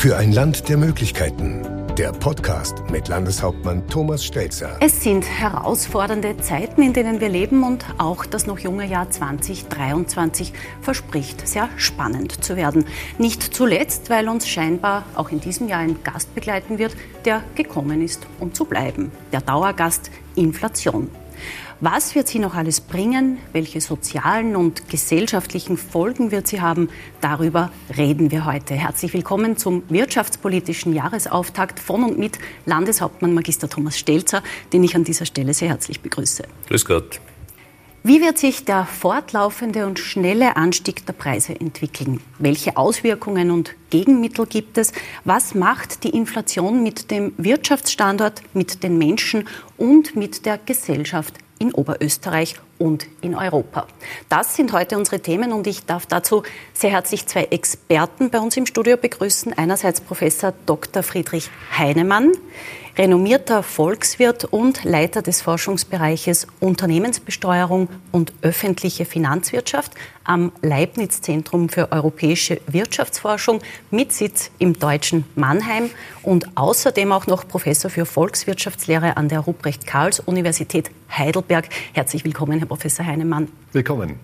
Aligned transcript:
Für 0.00 0.16
ein 0.16 0.32
Land 0.32 0.70
der 0.70 0.78
Möglichkeiten. 0.78 1.62
Der 1.98 2.12
Podcast 2.12 2.88
mit 2.90 3.08
Landeshauptmann 3.08 3.86
Thomas 3.86 4.24
Stelzer. 4.24 4.78
Es 4.80 5.02
sind 5.02 5.26
herausfordernde 5.26 6.38
Zeiten, 6.38 6.80
in 6.80 6.94
denen 6.94 7.20
wir 7.20 7.28
leben 7.28 7.62
und 7.64 7.84
auch 7.98 8.24
das 8.24 8.46
noch 8.46 8.58
junge 8.60 8.86
Jahr 8.86 9.10
2023 9.10 10.54
verspricht 10.80 11.46
sehr 11.46 11.68
spannend 11.76 12.42
zu 12.42 12.56
werden. 12.56 12.86
Nicht 13.18 13.42
zuletzt, 13.42 14.08
weil 14.08 14.30
uns 14.30 14.48
scheinbar 14.48 15.04
auch 15.16 15.28
in 15.28 15.40
diesem 15.40 15.68
Jahr 15.68 15.80
ein 15.80 16.02
Gast 16.02 16.34
begleiten 16.34 16.78
wird, 16.78 16.96
der 17.26 17.42
gekommen 17.54 18.00
ist, 18.00 18.26
um 18.38 18.54
zu 18.54 18.64
bleiben. 18.64 19.12
Der 19.32 19.42
Dauergast 19.42 20.10
Inflation. 20.34 21.10
Was 21.82 22.14
wird 22.14 22.28
sie 22.28 22.40
noch 22.40 22.54
alles 22.54 22.82
bringen? 22.82 23.38
Welche 23.54 23.80
sozialen 23.80 24.54
und 24.54 24.90
gesellschaftlichen 24.90 25.78
Folgen 25.78 26.30
wird 26.30 26.46
sie 26.46 26.60
haben? 26.60 26.90
Darüber 27.22 27.72
reden 27.96 28.30
wir 28.30 28.44
heute. 28.44 28.74
Herzlich 28.74 29.14
willkommen 29.14 29.56
zum 29.56 29.82
wirtschaftspolitischen 29.88 30.92
Jahresauftakt 30.92 31.80
von 31.80 32.04
und 32.04 32.18
mit 32.18 32.38
Landeshauptmann 32.66 33.32
Magister 33.32 33.66
Thomas 33.66 33.98
Stelzer, 33.98 34.42
den 34.74 34.84
ich 34.84 34.94
an 34.94 35.04
dieser 35.04 35.24
Stelle 35.24 35.54
sehr 35.54 35.70
herzlich 35.70 36.02
begrüße. 36.02 36.44
Grüß 36.68 36.84
Gott. 36.84 37.18
Wie 38.02 38.20
wird 38.20 38.36
sich 38.36 38.66
der 38.66 38.84
fortlaufende 38.84 39.86
und 39.86 39.98
schnelle 39.98 40.56
Anstieg 40.56 41.06
der 41.06 41.14
Preise 41.14 41.58
entwickeln? 41.58 42.20
Welche 42.38 42.76
Auswirkungen 42.76 43.50
und 43.50 43.74
Gegenmittel 43.88 44.44
gibt 44.44 44.76
es? 44.76 44.92
Was 45.24 45.54
macht 45.54 46.04
die 46.04 46.10
Inflation 46.10 46.82
mit 46.82 47.10
dem 47.10 47.32
Wirtschaftsstandort, 47.38 48.42
mit 48.52 48.82
den 48.82 48.98
Menschen 48.98 49.48
und 49.78 50.14
mit 50.14 50.44
der 50.44 50.58
Gesellschaft 50.58 51.38
in 51.60 51.74
Oberösterreich 51.74 52.56
und 52.78 53.06
in 53.20 53.36
Europa. 53.36 53.86
Das 54.30 54.56
sind 54.56 54.72
heute 54.72 54.96
unsere 54.96 55.20
Themen 55.20 55.52
und 55.52 55.66
ich 55.66 55.84
darf 55.84 56.06
dazu 56.06 56.42
sehr 56.72 56.90
herzlich 56.90 57.26
zwei 57.26 57.44
Experten 57.44 58.30
bei 58.30 58.40
uns 58.40 58.56
im 58.56 58.64
Studio 58.64 58.96
begrüßen. 58.96 59.52
Einerseits 59.52 60.00
Professor 60.00 60.54
Dr. 60.64 61.02
Friedrich 61.02 61.50
Heinemann, 61.76 62.32
renommierter 63.00 63.62
Volkswirt 63.62 64.44
und 64.44 64.84
Leiter 64.84 65.22
des 65.22 65.40
Forschungsbereiches 65.40 66.46
Unternehmensbesteuerung 66.60 67.88
und 68.12 68.34
öffentliche 68.42 69.06
Finanzwirtschaft 69.06 69.94
am 70.22 70.52
Leibniz 70.60 71.22
Zentrum 71.22 71.70
für 71.70 71.92
europäische 71.92 72.60
Wirtschaftsforschung 72.66 73.62
mit 73.90 74.12
Sitz 74.12 74.50
im 74.58 74.78
deutschen 74.78 75.24
Mannheim 75.34 75.88
und 76.22 76.58
außerdem 76.58 77.10
auch 77.12 77.26
noch 77.26 77.48
Professor 77.48 77.90
für 77.90 78.04
Volkswirtschaftslehre 78.04 79.16
an 79.16 79.30
der 79.30 79.40
Ruprecht 79.40 79.86
Karls 79.86 80.20
Universität 80.20 80.90
Heidelberg. 81.10 81.70
Herzlich 81.94 82.22
willkommen, 82.26 82.58
Herr 82.58 82.68
Professor 82.68 83.06
Heinemann. 83.06 83.48
Willkommen. 83.72 84.20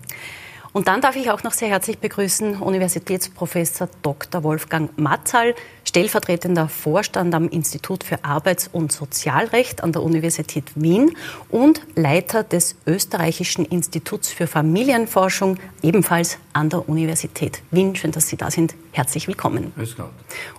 Und 0.73 0.87
dann 0.87 1.01
darf 1.01 1.15
ich 1.15 1.31
auch 1.31 1.43
noch 1.43 1.53
sehr 1.53 1.69
herzlich 1.69 1.97
begrüßen 1.99 2.57
Universitätsprofessor 2.57 3.89
Dr. 4.01 4.43
Wolfgang 4.43 4.97
Matzal, 4.97 5.55
stellvertretender 5.83 6.67
Vorstand 6.67 7.33
am 7.33 7.47
Institut 7.49 8.03
für 8.03 8.23
Arbeits- 8.23 8.69
und 8.71 8.91
Sozialrecht 8.91 9.83
an 9.83 9.91
der 9.91 10.03
Universität 10.03 10.65
Wien 10.75 11.15
und 11.49 11.81
Leiter 11.95 12.43
des 12.43 12.75
Österreichischen 12.85 13.65
Instituts 13.65 14.29
für 14.29 14.47
Familienforschung, 14.47 15.57
ebenfalls 15.81 16.37
an 16.53 16.69
der 16.69 16.87
Universität 16.89 17.61
Wien. 17.71 17.95
Schön, 17.95 18.11
dass 18.11 18.27
Sie 18.27 18.37
da 18.37 18.51
sind. 18.51 18.75
Herzlich 18.91 19.27
willkommen. 19.27 19.73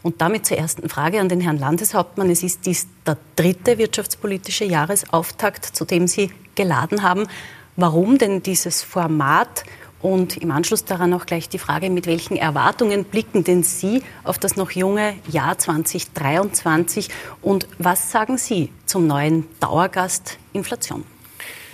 Und 0.02 0.20
damit 0.20 0.46
zur 0.46 0.56
ersten 0.56 0.88
Frage 0.88 1.20
an 1.20 1.28
den 1.28 1.40
Herrn 1.40 1.58
Landeshauptmann. 1.58 2.30
Es 2.30 2.42
ist 2.42 2.66
dies 2.66 2.86
der 3.06 3.18
dritte 3.36 3.78
wirtschaftspolitische 3.78 4.64
Jahresauftakt, 4.64 5.64
zu 5.64 5.84
dem 5.84 6.06
Sie 6.06 6.30
geladen 6.54 7.02
haben. 7.02 7.26
Warum 7.76 8.18
denn 8.18 8.42
dieses 8.42 8.82
Format 8.82 9.62
und 10.00 10.36
im 10.36 10.50
Anschluss 10.50 10.84
daran 10.84 11.12
auch 11.14 11.26
gleich 11.26 11.48
die 11.48 11.58
Frage, 11.58 11.90
mit 11.90 12.06
welchen 12.06 12.36
Erwartungen 12.36 13.04
blicken 13.04 13.44
denn 13.44 13.62
Sie 13.62 14.02
auf 14.24 14.38
das 14.38 14.56
noch 14.56 14.70
junge 14.70 15.14
Jahr 15.28 15.58
2023 15.58 17.08
und 17.42 17.66
was 17.78 18.10
sagen 18.10 18.38
Sie 18.38 18.70
zum 18.86 19.06
neuen 19.06 19.46
Dauergast 19.60 20.38
Inflation? 20.52 21.04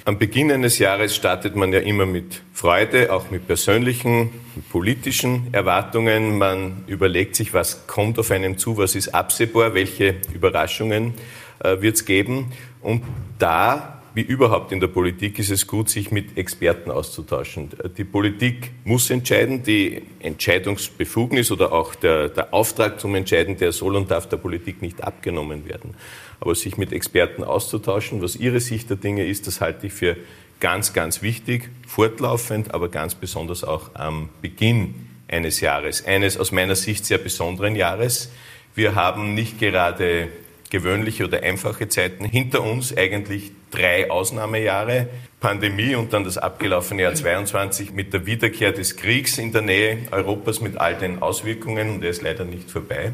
Am 0.06 0.18
Beginn 0.18 0.52
eines 0.52 0.78
Jahres 0.78 1.16
startet 1.16 1.56
man 1.56 1.72
ja 1.72 1.78
immer 1.78 2.04
mit 2.04 2.42
Freude, 2.52 3.10
auch 3.10 3.30
mit 3.30 3.46
persönlichen, 3.46 4.30
mit 4.54 4.68
politischen 4.68 5.48
Erwartungen. 5.52 6.36
Man 6.36 6.84
überlegt 6.86 7.36
sich, 7.36 7.54
was 7.54 7.86
kommt 7.86 8.18
auf 8.18 8.30
einen 8.30 8.58
zu, 8.58 8.76
was 8.76 8.96
ist 8.96 9.14
absehbar, 9.14 9.72
welche 9.72 10.16
Überraschungen 10.34 11.14
äh, 11.60 11.80
wird 11.80 11.96
es 11.96 12.04
geben. 12.04 12.52
Und 12.82 13.02
da 13.38 14.02
wie 14.14 14.22
überhaupt 14.22 14.70
in 14.70 14.78
der 14.78 14.86
Politik 14.86 15.40
ist 15.40 15.50
es 15.50 15.66
gut, 15.66 15.90
sich 15.90 16.12
mit 16.12 16.38
Experten 16.38 16.90
auszutauschen. 16.90 17.70
Die 17.98 18.04
Politik 18.04 18.70
muss 18.84 19.10
entscheiden, 19.10 19.64
die 19.64 20.02
Entscheidungsbefugnis 20.20 21.50
oder 21.50 21.72
auch 21.72 21.96
der, 21.96 22.28
der, 22.28 22.54
Auftrag 22.54 23.00
zum 23.00 23.16
Entscheiden, 23.16 23.56
der 23.56 23.72
soll 23.72 23.96
und 23.96 24.10
darf 24.10 24.28
der 24.28 24.36
Politik 24.36 24.82
nicht 24.82 25.02
abgenommen 25.02 25.68
werden. 25.68 25.94
Aber 26.38 26.54
sich 26.54 26.78
mit 26.78 26.92
Experten 26.92 27.42
auszutauschen, 27.42 28.22
was 28.22 28.36
ihre 28.36 28.60
Sicht 28.60 28.88
der 28.88 28.96
Dinge 28.96 29.26
ist, 29.26 29.48
das 29.48 29.60
halte 29.60 29.88
ich 29.88 29.92
für 29.92 30.16
ganz, 30.60 30.92
ganz 30.92 31.20
wichtig, 31.20 31.70
fortlaufend, 31.86 32.72
aber 32.72 32.88
ganz 32.88 33.16
besonders 33.16 33.64
auch 33.64 33.94
am 33.94 34.28
Beginn 34.40 34.94
eines 35.26 35.60
Jahres, 35.60 36.06
eines 36.06 36.38
aus 36.38 36.52
meiner 36.52 36.76
Sicht 36.76 37.04
sehr 37.04 37.18
besonderen 37.18 37.74
Jahres. 37.74 38.30
Wir 38.76 38.94
haben 38.94 39.34
nicht 39.34 39.58
gerade 39.58 40.28
gewöhnliche 40.74 41.26
oder 41.26 41.44
einfache 41.44 41.86
Zeiten 41.86 42.24
hinter 42.24 42.64
uns, 42.64 42.96
eigentlich 42.96 43.52
drei 43.70 44.10
Ausnahmejahre, 44.10 45.06
Pandemie 45.38 45.94
und 45.94 46.12
dann 46.12 46.24
das 46.24 46.36
abgelaufene 46.36 47.02
Jahr 47.02 47.14
22 47.14 47.92
mit 47.92 48.12
der 48.12 48.26
Wiederkehr 48.26 48.72
des 48.72 48.96
Kriegs 48.96 49.38
in 49.38 49.52
der 49.52 49.62
Nähe 49.62 49.98
Europas 50.10 50.60
mit 50.60 50.76
all 50.78 50.96
den 50.96 51.22
Auswirkungen 51.22 51.90
und 51.90 52.02
er 52.02 52.10
ist 52.10 52.22
leider 52.22 52.44
nicht 52.44 52.72
vorbei. 52.72 53.12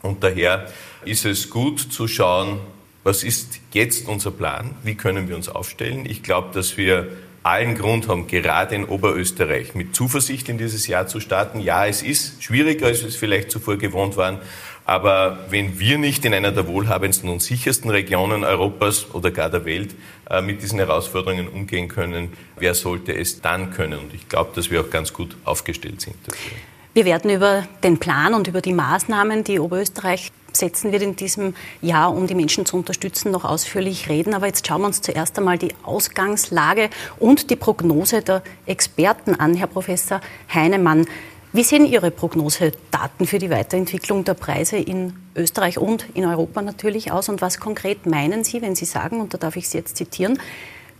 Und 0.00 0.24
daher 0.24 0.72
ist 1.04 1.26
es 1.26 1.50
gut 1.50 1.80
zu 1.80 2.08
schauen, 2.08 2.60
was 3.04 3.24
ist 3.24 3.60
jetzt 3.72 4.08
unser 4.08 4.30
Plan, 4.30 4.74
wie 4.82 4.94
können 4.94 5.28
wir 5.28 5.36
uns 5.36 5.50
aufstellen. 5.50 6.06
Ich 6.08 6.22
glaube, 6.22 6.48
dass 6.54 6.78
wir 6.78 7.08
allen 7.42 7.74
Grund 7.74 8.08
haben, 8.08 8.26
gerade 8.26 8.74
in 8.74 8.84
Oberösterreich 8.84 9.74
mit 9.74 9.94
Zuversicht 9.94 10.48
in 10.48 10.56
dieses 10.56 10.86
Jahr 10.86 11.08
zu 11.08 11.20
starten. 11.20 11.60
Ja, 11.60 11.86
es 11.86 12.02
ist 12.02 12.42
schwieriger, 12.42 12.86
als 12.86 13.02
wir 13.02 13.08
es 13.08 13.16
vielleicht 13.16 13.50
zuvor 13.50 13.76
gewohnt 13.76 14.16
waren, 14.16 14.38
aber 14.84 15.38
wenn 15.50 15.78
wir 15.78 15.98
nicht 15.98 16.24
in 16.24 16.34
einer 16.34 16.52
der 16.52 16.66
wohlhabendsten 16.66 17.30
und 17.30 17.40
sichersten 17.40 17.90
Regionen 17.90 18.44
Europas 18.44 19.06
oder 19.12 19.30
gar 19.30 19.48
der 19.48 19.64
Welt 19.64 19.94
äh, 20.28 20.40
mit 20.40 20.62
diesen 20.62 20.78
Herausforderungen 20.78 21.48
umgehen 21.48 21.88
können, 21.88 22.32
wer 22.56 22.74
sollte 22.74 23.14
es 23.14 23.40
dann 23.40 23.70
können? 23.70 23.98
Und 23.98 24.14
ich 24.14 24.28
glaube, 24.28 24.50
dass 24.54 24.70
wir 24.70 24.80
auch 24.80 24.90
ganz 24.90 25.12
gut 25.12 25.36
aufgestellt 25.44 26.00
sind 26.00 26.16
dafür. 26.26 26.56
Wir 26.94 27.06
werden 27.06 27.30
über 27.30 27.66
den 27.82 27.98
Plan 27.98 28.34
und 28.34 28.48
über 28.48 28.60
die 28.60 28.74
Maßnahmen, 28.74 29.44
die 29.44 29.58
Oberösterreich 29.58 30.30
setzen 30.52 30.92
wird 30.92 31.02
in 31.02 31.16
diesem 31.16 31.54
Jahr, 31.80 32.14
um 32.14 32.26
die 32.26 32.34
Menschen 32.34 32.66
zu 32.66 32.76
unterstützen, 32.76 33.30
noch 33.30 33.44
ausführlich 33.44 34.10
reden. 34.10 34.34
Aber 34.34 34.46
jetzt 34.46 34.66
schauen 34.66 34.82
wir 34.82 34.88
uns 34.88 35.00
zuerst 35.00 35.38
einmal 35.38 35.56
die 35.56 35.72
Ausgangslage 35.84 36.90
und 37.18 37.48
die 37.48 37.56
Prognose 37.56 38.20
der 38.20 38.42
Experten 38.66 39.34
an, 39.34 39.54
Herr 39.54 39.68
Professor 39.68 40.20
Heinemann. 40.52 41.06
Wie 41.54 41.64
sehen 41.64 41.84
Ihre 41.84 42.10
Prognosedaten 42.10 43.26
für 43.26 43.38
die 43.38 43.50
Weiterentwicklung 43.50 44.24
der 44.24 44.32
Preise 44.32 44.78
in 44.78 45.12
Österreich 45.36 45.76
und 45.76 46.06
in 46.14 46.24
Europa 46.24 46.62
natürlich 46.62 47.12
aus? 47.12 47.28
Und 47.28 47.42
was 47.42 47.60
konkret 47.60 48.06
meinen 48.06 48.42
Sie, 48.42 48.62
wenn 48.62 48.74
Sie 48.74 48.86
sagen, 48.86 49.20
und 49.20 49.34
da 49.34 49.38
darf 49.38 49.56
ich 49.56 49.68
Sie 49.68 49.76
jetzt 49.76 49.98
zitieren, 49.98 50.38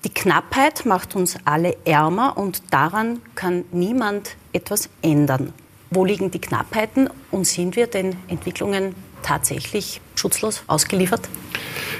die 0.04 0.12
Knappheit 0.12 0.84
macht 0.84 1.16
uns 1.16 1.38
alle 1.46 1.74
ärmer 1.86 2.36
und 2.36 2.64
daran 2.68 3.22
kann 3.34 3.64
niemand 3.72 4.36
etwas 4.52 4.90
ändern. 5.00 5.54
Wo 5.90 6.04
liegen 6.04 6.30
die 6.30 6.40
Knappheiten 6.40 7.08
und 7.30 7.46
sind 7.46 7.74
wir 7.74 7.86
den 7.86 8.16
Entwicklungen 8.28 8.94
tatsächlich 9.22 10.02
schutzlos 10.14 10.62
ausgeliefert? 10.66 11.28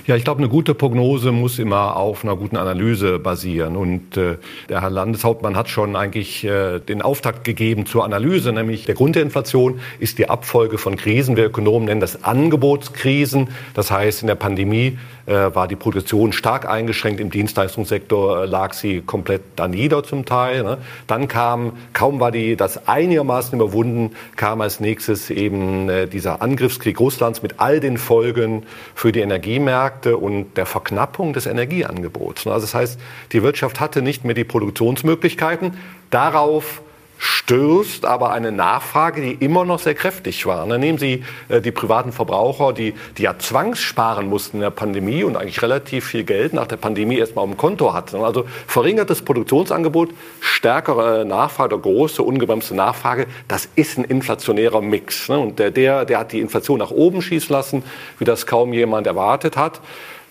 Ja, 0.06 0.16
ich 0.16 0.24
glaube, 0.24 0.38
eine 0.38 0.48
gute 0.48 0.74
Prognose 0.74 1.30
muss 1.30 1.60
immer 1.60 1.96
auf 1.96 2.24
einer 2.24 2.34
guten 2.34 2.56
Analyse 2.56 3.20
basieren. 3.20 3.76
Und 3.76 4.16
äh, 4.16 4.36
der 4.68 4.82
Herr 4.82 4.90
Landeshauptmann 4.90 5.56
hat 5.56 5.68
schon 5.68 5.94
eigentlich 5.94 6.42
äh, 6.42 6.80
den 6.80 7.02
Auftakt 7.02 7.44
gegeben 7.44 7.86
zur 7.86 8.04
Analyse, 8.04 8.52
nämlich 8.52 8.84
der 8.84 8.96
Grund 8.96 9.14
der 9.14 9.22
Inflation 9.22 9.78
ist 10.00 10.18
die 10.18 10.28
Abfolge 10.28 10.78
von 10.78 10.96
Krisen. 10.96 11.36
Wir 11.36 11.46
Ökonomen 11.46 11.84
nennen 11.86 12.00
das 12.00 12.24
Angebotskrisen. 12.24 13.48
Das 13.74 13.92
heißt, 13.92 14.22
in 14.22 14.26
der 14.26 14.34
Pandemie 14.34 14.98
äh, 15.26 15.54
war 15.54 15.68
die 15.68 15.76
Produktion 15.76 16.32
stark 16.32 16.68
eingeschränkt. 16.68 17.20
Im 17.20 17.30
Dienstleistungssektor 17.30 18.42
äh, 18.42 18.46
lag 18.46 18.72
sie 18.72 19.02
komplett 19.02 19.42
da 19.54 19.68
nieder 19.68 20.02
zum 20.02 20.24
Teil. 20.24 20.64
Ne? 20.64 20.78
Dann 21.06 21.28
kam, 21.28 21.74
kaum 21.92 22.18
war 22.18 22.32
die, 22.32 22.56
das 22.56 22.88
einigermaßen 22.88 23.58
überwunden, 23.58 24.16
kam 24.34 24.60
als 24.60 24.80
nächstes 24.80 25.30
eben 25.30 25.88
äh, 25.88 26.08
dieser 26.08 26.42
Angriffskrieg 26.42 26.98
Russlands 26.98 27.40
mit 27.40 27.60
all 27.60 27.78
den 27.78 27.98
Folgen 28.02 28.66
für 28.94 29.12
die 29.12 29.20
Energiemärkte. 29.20 30.02
Märkte 30.02 30.16
und 30.16 30.56
der 30.56 30.66
Verknappung 30.66 31.32
des 31.32 31.46
Energieangebots. 31.46 32.46
Also 32.46 32.60
das 32.60 32.74
heißt, 32.74 33.00
die 33.32 33.42
Wirtschaft 33.42 33.80
hatte 33.80 34.02
nicht 34.02 34.24
mehr 34.24 34.34
die 34.34 34.44
Produktionsmöglichkeiten. 34.44 35.74
Darauf 36.10 36.82
stürzt 37.24 38.04
aber 38.04 38.32
eine 38.32 38.50
Nachfrage, 38.50 39.20
die 39.20 39.34
immer 39.34 39.64
noch 39.64 39.78
sehr 39.78 39.94
kräftig 39.94 40.44
war. 40.44 40.66
Dann 40.66 40.80
nehmen 40.80 40.98
Sie 40.98 41.22
äh, 41.48 41.60
die 41.60 41.70
privaten 41.70 42.10
Verbraucher, 42.10 42.72
die, 42.72 42.94
die 43.16 43.22
ja 43.22 43.38
zwangssparen 43.38 44.28
mussten 44.28 44.56
in 44.56 44.62
der 44.62 44.70
Pandemie 44.70 45.22
und 45.22 45.36
eigentlich 45.36 45.62
relativ 45.62 46.06
viel 46.06 46.24
Geld 46.24 46.52
nach 46.52 46.66
der 46.66 46.78
Pandemie 46.78 47.18
erstmal 47.18 47.44
auf 47.44 47.50
dem 47.50 47.56
Konto 47.56 47.94
hatten. 47.94 48.16
Also 48.16 48.44
verringertes 48.66 49.22
Produktionsangebot, 49.22 50.08
stärkere 50.40 51.24
Nachfrage, 51.24 51.78
große 51.78 52.24
ungebremste 52.24 52.74
Nachfrage, 52.74 53.28
das 53.46 53.68
ist 53.76 53.98
ein 53.98 54.04
inflationärer 54.04 54.80
Mix. 54.80 55.28
Ne? 55.28 55.38
Und 55.38 55.60
der, 55.60 55.70
der, 55.70 56.04
der 56.04 56.18
hat 56.18 56.32
die 56.32 56.40
Inflation 56.40 56.80
nach 56.80 56.90
oben 56.90 57.22
schießen 57.22 57.54
lassen, 57.54 57.84
wie 58.18 58.24
das 58.24 58.48
kaum 58.48 58.72
jemand 58.72 59.06
erwartet 59.06 59.56
hat. 59.56 59.80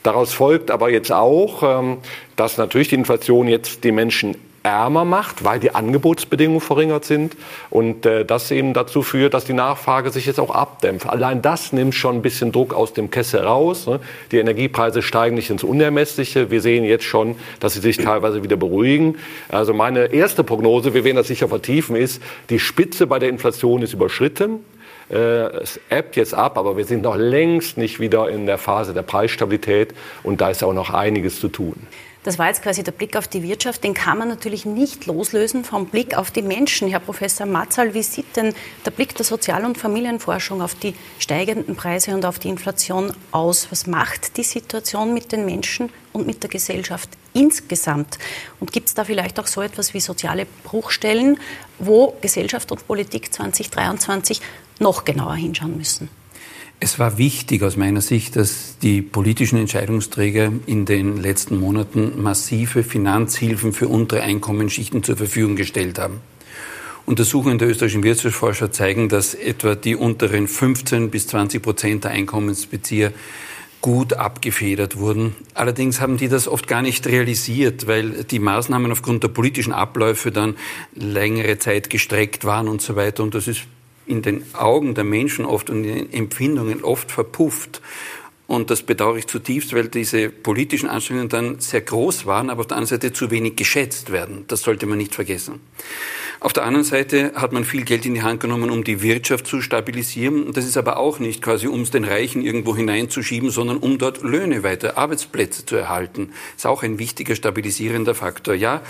Daraus 0.03 0.33
folgt 0.33 0.69
aber 0.69 0.89
jetzt 0.89 1.13
auch, 1.13 1.63
ähm, 1.63 1.99
dass 2.35 2.57
natürlich 2.57 2.89
die 2.89 2.95
Inflation 2.95 3.47
jetzt 3.47 3.85
die 3.85 3.93
Menschen 3.93 4.35
ärmer 4.63 5.05
macht, 5.05 5.43
weil 5.43 5.59
die 5.59 5.73
Angebotsbedingungen 5.73 6.61
verringert 6.61 7.05
sind 7.05 7.35
und 7.69 8.05
äh, 8.05 8.25
das 8.25 8.51
eben 8.51 8.73
dazu 8.73 9.01
führt, 9.01 9.33
dass 9.33 9.45
die 9.45 9.53
Nachfrage 9.53 10.11
sich 10.11 10.25
jetzt 10.25 10.39
auch 10.39 10.51
abdämpft. 10.51 11.07
Allein 11.07 11.41
das 11.41 11.73
nimmt 11.73 11.95
schon 11.95 12.17
ein 12.17 12.21
bisschen 12.21 12.51
Druck 12.51 12.73
aus 12.73 12.93
dem 12.93 13.09
Kessel 13.09 13.41
raus. 13.41 13.87
Ne? 13.87 13.99
Die 14.31 14.37
Energiepreise 14.37 15.01
steigen 15.01 15.35
nicht 15.35 15.49
ins 15.49 15.63
Unermessliche. 15.63 16.51
Wir 16.51 16.61
sehen 16.61 16.83
jetzt 16.83 17.05
schon, 17.05 17.35
dass 17.59 17.73
sie 17.73 17.79
sich 17.79 17.97
teilweise 17.97 18.43
wieder 18.43 18.57
beruhigen. 18.57 19.15
Also 19.49 19.73
meine 19.73 20.13
erste 20.13 20.43
Prognose, 20.43 20.93
wir 20.93 21.03
werden 21.03 21.17
das 21.17 21.27
sicher 21.27 21.47
vertiefen, 21.47 21.95
ist, 21.95 22.21
die 22.49 22.59
Spitze 22.59 23.07
bei 23.07 23.19
der 23.19 23.29
Inflation 23.29 23.81
ist 23.81 23.93
überschritten. 23.93 24.63
Äh, 25.09 25.15
es 25.15 25.79
ebbt 25.89 26.15
jetzt 26.15 26.33
ab, 26.33 26.57
aber 26.57 26.77
wir 26.77 26.85
sind 26.85 27.01
noch 27.01 27.17
längst 27.17 27.77
nicht 27.77 27.99
wieder 27.99 28.29
in 28.29 28.45
der 28.45 28.57
Phase 28.57 28.93
der 28.93 29.01
Preisstabilität 29.01 29.93
und 30.23 30.39
da 30.39 30.49
ist 30.49 30.63
auch 30.63 30.73
noch 30.73 30.91
einiges 30.91 31.39
zu 31.39 31.49
tun. 31.49 31.87
Das 32.23 32.37
war 32.37 32.47
jetzt 32.47 32.61
quasi 32.61 32.83
der 32.83 32.91
Blick 32.91 33.17
auf 33.17 33.27
die 33.27 33.41
Wirtschaft. 33.41 33.83
Den 33.83 33.95
kann 33.95 34.19
man 34.19 34.27
natürlich 34.27 34.65
nicht 34.65 35.07
loslösen 35.07 35.63
vom 35.63 35.87
Blick 35.87 36.15
auf 36.15 36.29
die 36.29 36.43
Menschen. 36.43 36.87
Herr 36.87 36.99
Professor 36.99 37.47
Matzal, 37.47 37.95
wie 37.95 38.03
sieht 38.03 38.35
denn 38.35 38.53
der 38.85 38.91
Blick 38.91 39.15
der 39.15 39.25
Sozial- 39.25 39.65
und 39.65 39.79
Familienforschung 39.79 40.61
auf 40.61 40.75
die 40.75 40.93
steigenden 41.17 41.75
Preise 41.75 42.13
und 42.13 42.23
auf 42.25 42.37
die 42.37 42.49
Inflation 42.49 43.11
aus? 43.31 43.71
Was 43.71 43.87
macht 43.87 44.37
die 44.37 44.43
Situation 44.43 45.15
mit 45.15 45.31
den 45.31 45.45
Menschen 45.45 45.89
und 46.13 46.27
mit 46.27 46.43
der 46.43 46.51
Gesellschaft 46.51 47.09
insgesamt? 47.33 48.19
Und 48.59 48.71
gibt 48.71 48.89
es 48.89 48.93
da 48.93 49.03
vielleicht 49.03 49.39
auch 49.39 49.47
so 49.47 49.63
etwas 49.63 49.95
wie 49.95 49.99
soziale 49.99 50.45
Bruchstellen, 50.63 51.39
wo 51.79 52.15
Gesellschaft 52.21 52.71
und 52.71 52.85
Politik 52.85 53.33
2023 53.33 54.41
noch 54.77 55.05
genauer 55.05 55.35
hinschauen 55.35 55.75
müssen? 55.75 56.20
Es 56.83 56.97
war 56.97 57.19
wichtig 57.19 57.61
aus 57.61 57.77
meiner 57.77 58.01
Sicht, 58.01 58.35
dass 58.35 58.79
die 58.81 59.03
politischen 59.03 59.59
Entscheidungsträger 59.59 60.51
in 60.65 60.87
den 60.87 61.17
letzten 61.21 61.59
Monaten 61.59 62.19
massive 62.19 62.81
Finanzhilfen 62.81 63.71
für 63.71 63.87
untere 63.87 64.21
Einkommensschichten 64.23 65.03
zur 65.03 65.15
Verfügung 65.15 65.55
gestellt 65.55 65.99
haben. 65.99 66.21
Untersuchungen 67.05 67.59
der 67.59 67.69
österreichischen 67.69 68.01
Wirtschaftsforscher 68.01 68.71
zeigen, 68.71 69.09
dass 69.09 69.35
etwa 69.35 69.75
die 69.75 69.95
unteren 69.95 70.47
15 70.47 71.11
bis 71.11 71.27
20 71.27 71.61
Prozent 71.61 72.03
der 72.05 72.11
Einkommensbezieher 72.11 73.13
gut 73.81 74.13
abgefedert 74.13 74.97
wurden. 74.97 75.35
Allerdings 75.53 76.01
haben 76.01 76.17
die 76.17 76.29
das 76.29 76.47
oft 76.47 76.67
gar 76.67 76.81
nicht 76.81 77.05
realisiert, 77.05 77.85
weil 77.85 78.23
die 78.23 78.39
Maßnahmen 78.39 78.91
aufgrund 78.91 79.21
der 79.21 79.27
politischen 79.27 79.71
Abläufe 79.71 80.31
dann 80.31 80.55
längere 80.95 81.59
Zeit 81.59 81.91
gestreckt 81.91 82.43
waren 82.43 82.67
und 82.67 82.81
so 82.81 82.95
weiter. 82.95 83.21
Und 83.21 83.35
das 83.35 83.47
ist 83.47 83.67
in 84.05 84.21
den 84.21 84.43
Augen 84.53 84.95
der 84.95 85.03
Menschen 85.03 85.45
oft 85.45 85.69
und 85.69 85.83
in 85.83 85.95
den 85.95 86.13
Empfindungen 86.13 86.83
oft 86.83 87.11
verpufft. 87.11 87.81
Und 88.51 88.69
das 88.69 88.83
bedauere 88.83 89.15
ich 89.15 89.27
zutiefst, 89.27 89.73
weil 89.73 89.87
diese 89.87 90.27
politischen 90.27 90.89
Anstrengungen 90.89 91.29
dann 91.29 91.61
sehr 91.61 91.79
groß 91.79 92.25
waren, 92.25 92.49
aber 92.49 92.59
auf 92.59 92.67
der 92.67 92.75
anderen 92.75 92.99
Seite 92.99 93.13
zu 93.13 93.31
wenig 93.31 93.55
geschätzt 93.55 94.11
werden. 94.11 94.43
Das 94.49 94.63
sollte 94.63 94.87
man 94.87 94.97
nicht 94.97 95.15
vergessen. 95.15 95.61
Auf 96.41 96.51
der 96.51 96.65
anderen 96.65 96.83
Seite 96.83 97.31
hat 97.33 97.53
man 97.53 97.63
viel 97.63 97.85
Geld 97.85 98.05
in 98.05 98.13
die 98.13 98.23
Hand 98.23 98.41
genommen, 98.41 98.69
um 98.69 98.83
die 98.83 99.01
Wirtschaft 99.01 99.47
zu 99.47 99.61
stabilisieren. 99.61 100.51
Das 100.51 100.65
ist 100.65 100.75
aber 100.75 100.97
auch 100.97 101.19
nicht 101.19 101.41
quasi, 101.41 101.67
um 101.67 101.83
es 101.83 101.91
den 101.91 102.03
Reichen 102.03 102.41
irgendwo 102.41 102.75
hineinzuschieben, 102.75 103.51
sondern 103.51 103.77
um 103.77 103.97
dort 103.97 104.21
Löhne 104.21 104.63
weiter, 104.63 104.97
Arbeitsplätze 104.97 105.65
zu 105.65 105.77
erhalten. 105.77 106.31
Ist 106.57 106.67
auch 106.67 106.83
ein 106.83 106.99
wichtiger 106.99 107.35
stabilisierender 107.35 108.15
Faktor. 108.15 108.53
Ja, 108.53 108.81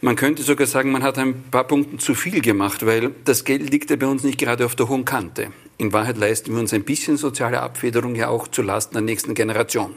man 0.00 0.16
könnte 0.16 0.42
sogar 0.42 0.66
sagen, 0.66 0.90
man 0.90 1.04
hat 1.04 1.18
ein 1.18 1.44
paar 1.52 1.68
Punkte 1.68 1.98
zu 1.98 2.16
viel 2.16 2.40
gemacht, 2.40 2.84
weil 2.84 3.12
das 3.24 3.44
Geld 3.44 3.70
liegt 3.70 3.90
ja 3.90 3.96
bei 3.96 4.08
uns 4.08 4.24
nicht 4.24 4.40
gerade 4.40 4.66
auf 4.66 4.74
der 4.74 4.88
hohen 4.88 5.04
Kante. 5.04 5.52
In 5.76 5.92
Wahrheit 5.92 6.16
leisten 6.16 6.52
wir 6.52 6.60
uns 6.60 6.72
ein 6.72 6.84
bisschen 6.84 7.16
soziale 7.16 7.60
Abfederung 7.60 8.14
ja 8.14 8.28
auch 8.28 8.48
zulasten 8.48 8.94
der 8.94 9.02
nächsten 9.02 9.34
Generation. 9.34 9.96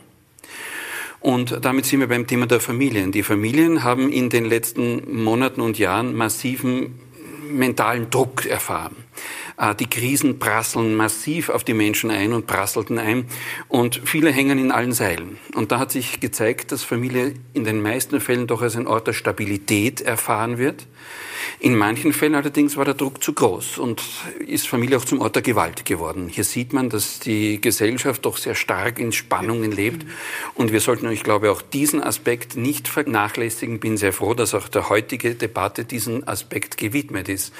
Und 1.20 1.64
damit 1.66 1.86
sind 1.86 2.00
wir 2.00 2.08
beim 2.08 2.28
Thema 2.28 2.48
der 2.48 2.60
Familien. 2.60 3.12
Die 3.12 3.24
Familien 3.24 3.84
haben 3.84 4.12
in 4.12 4.30
den 4.30 4.46
letzten 4.46 5.24
Monaten 5.24 5.62
und 5.62 5.78
Jahren 5.78 6.16
massiven 6.16 7.00
mentalen 7.50 8.10
Druck 8.10 8.46
erfahren. 8.46 8.96
Äh, 9.58 9.76
die 9.76 9.90
Krisen 9.90 10.40
prasseln 10.40 10.96
massiv 10.96 11.50
auf 11.50 11.64
die 11.64 11.74
Menschen 11.74 12.12
ein 12.12 12.34
und 12.34 12.48
prasselten 12.48 13.00
ein 13.00 13.26
und 13.68 14.02
viele 14.06 14.32
hängen 14.32 14.60
in 14.60 14.72
allen 14.72 14.94
Seilen. 14.94 15.38
Und 15.56 15.72
da 15.72 15.80
hat 15.80 15.92
sich 15.92 16.20
gezeigt, 16.20 16.72
dass 16.72 16.84
Familie 16.84 17.34
in 17.54 17.64
den 17.64 17.82
meisten 17.82 18.22
Fällen 18.22 18.48
doch 18.48 18.62
als 18.62 18.76
ein 18.76 18.88
Ort 18.88 19.08
der 19.08 19.14
Stabilität 19.14 20.02
erfahren 20.02 20.58
wird. 20.58 20.86
In 21.60 21.76
manchen 21.76 22.14
Fällen 22.14 22.36
allerdings 22.36 22.78
war 22.78 22.86
der 22.86 22.94
Druck 22.94 23.24
zu 23.24 23.34
groß 23.34 23.80
und 23.80 24.04
ist 24.46 24.68
Familie 24.68 24.98
auch 24.98 25.06
zum 25.06 25.22
Ort 25.22 25.36
der 25.36 25.42
Gewalt 25.42 25.86
geworden. 25.86 26.28
Hier 26.28 26.44
sieht 26.44 26.74
man, 26.74 26.90
dass 26.90 27.20
die 27.20 27.60
Gesellschaft 27.60 28.26
doch 28.26 28.38
sehr 28.38 28.54
stark 28.54 29.00
in 29.00 29.12
Spannungen 29.12 29.72
lebt 29.72 30.06
und 30.54 30.72
wir 30.72 30.82
sollten, 30.82 31.10
ich 31.10 31.24
glaube, 31.24 31.52
auch 31.52 31.62
diesen 31.62 32.04
Aspekt 32.04 32.58
nicht 32.58 32.88
vernachlässigen. 32.88 33.80
Bin 33.80 33.98
sehr 33.98 34.14
froh, 34.14 34.34
dass 34.34 34.54
auch 34.54 34.68
der 34.68 34.90
heutige 34.90 35.34
Debatte 35.34 35.86
diesen 35.86 36.28
Aspekt 36.28 36.78
gewidmet 36.78 37.30
ist. 37.30 37.54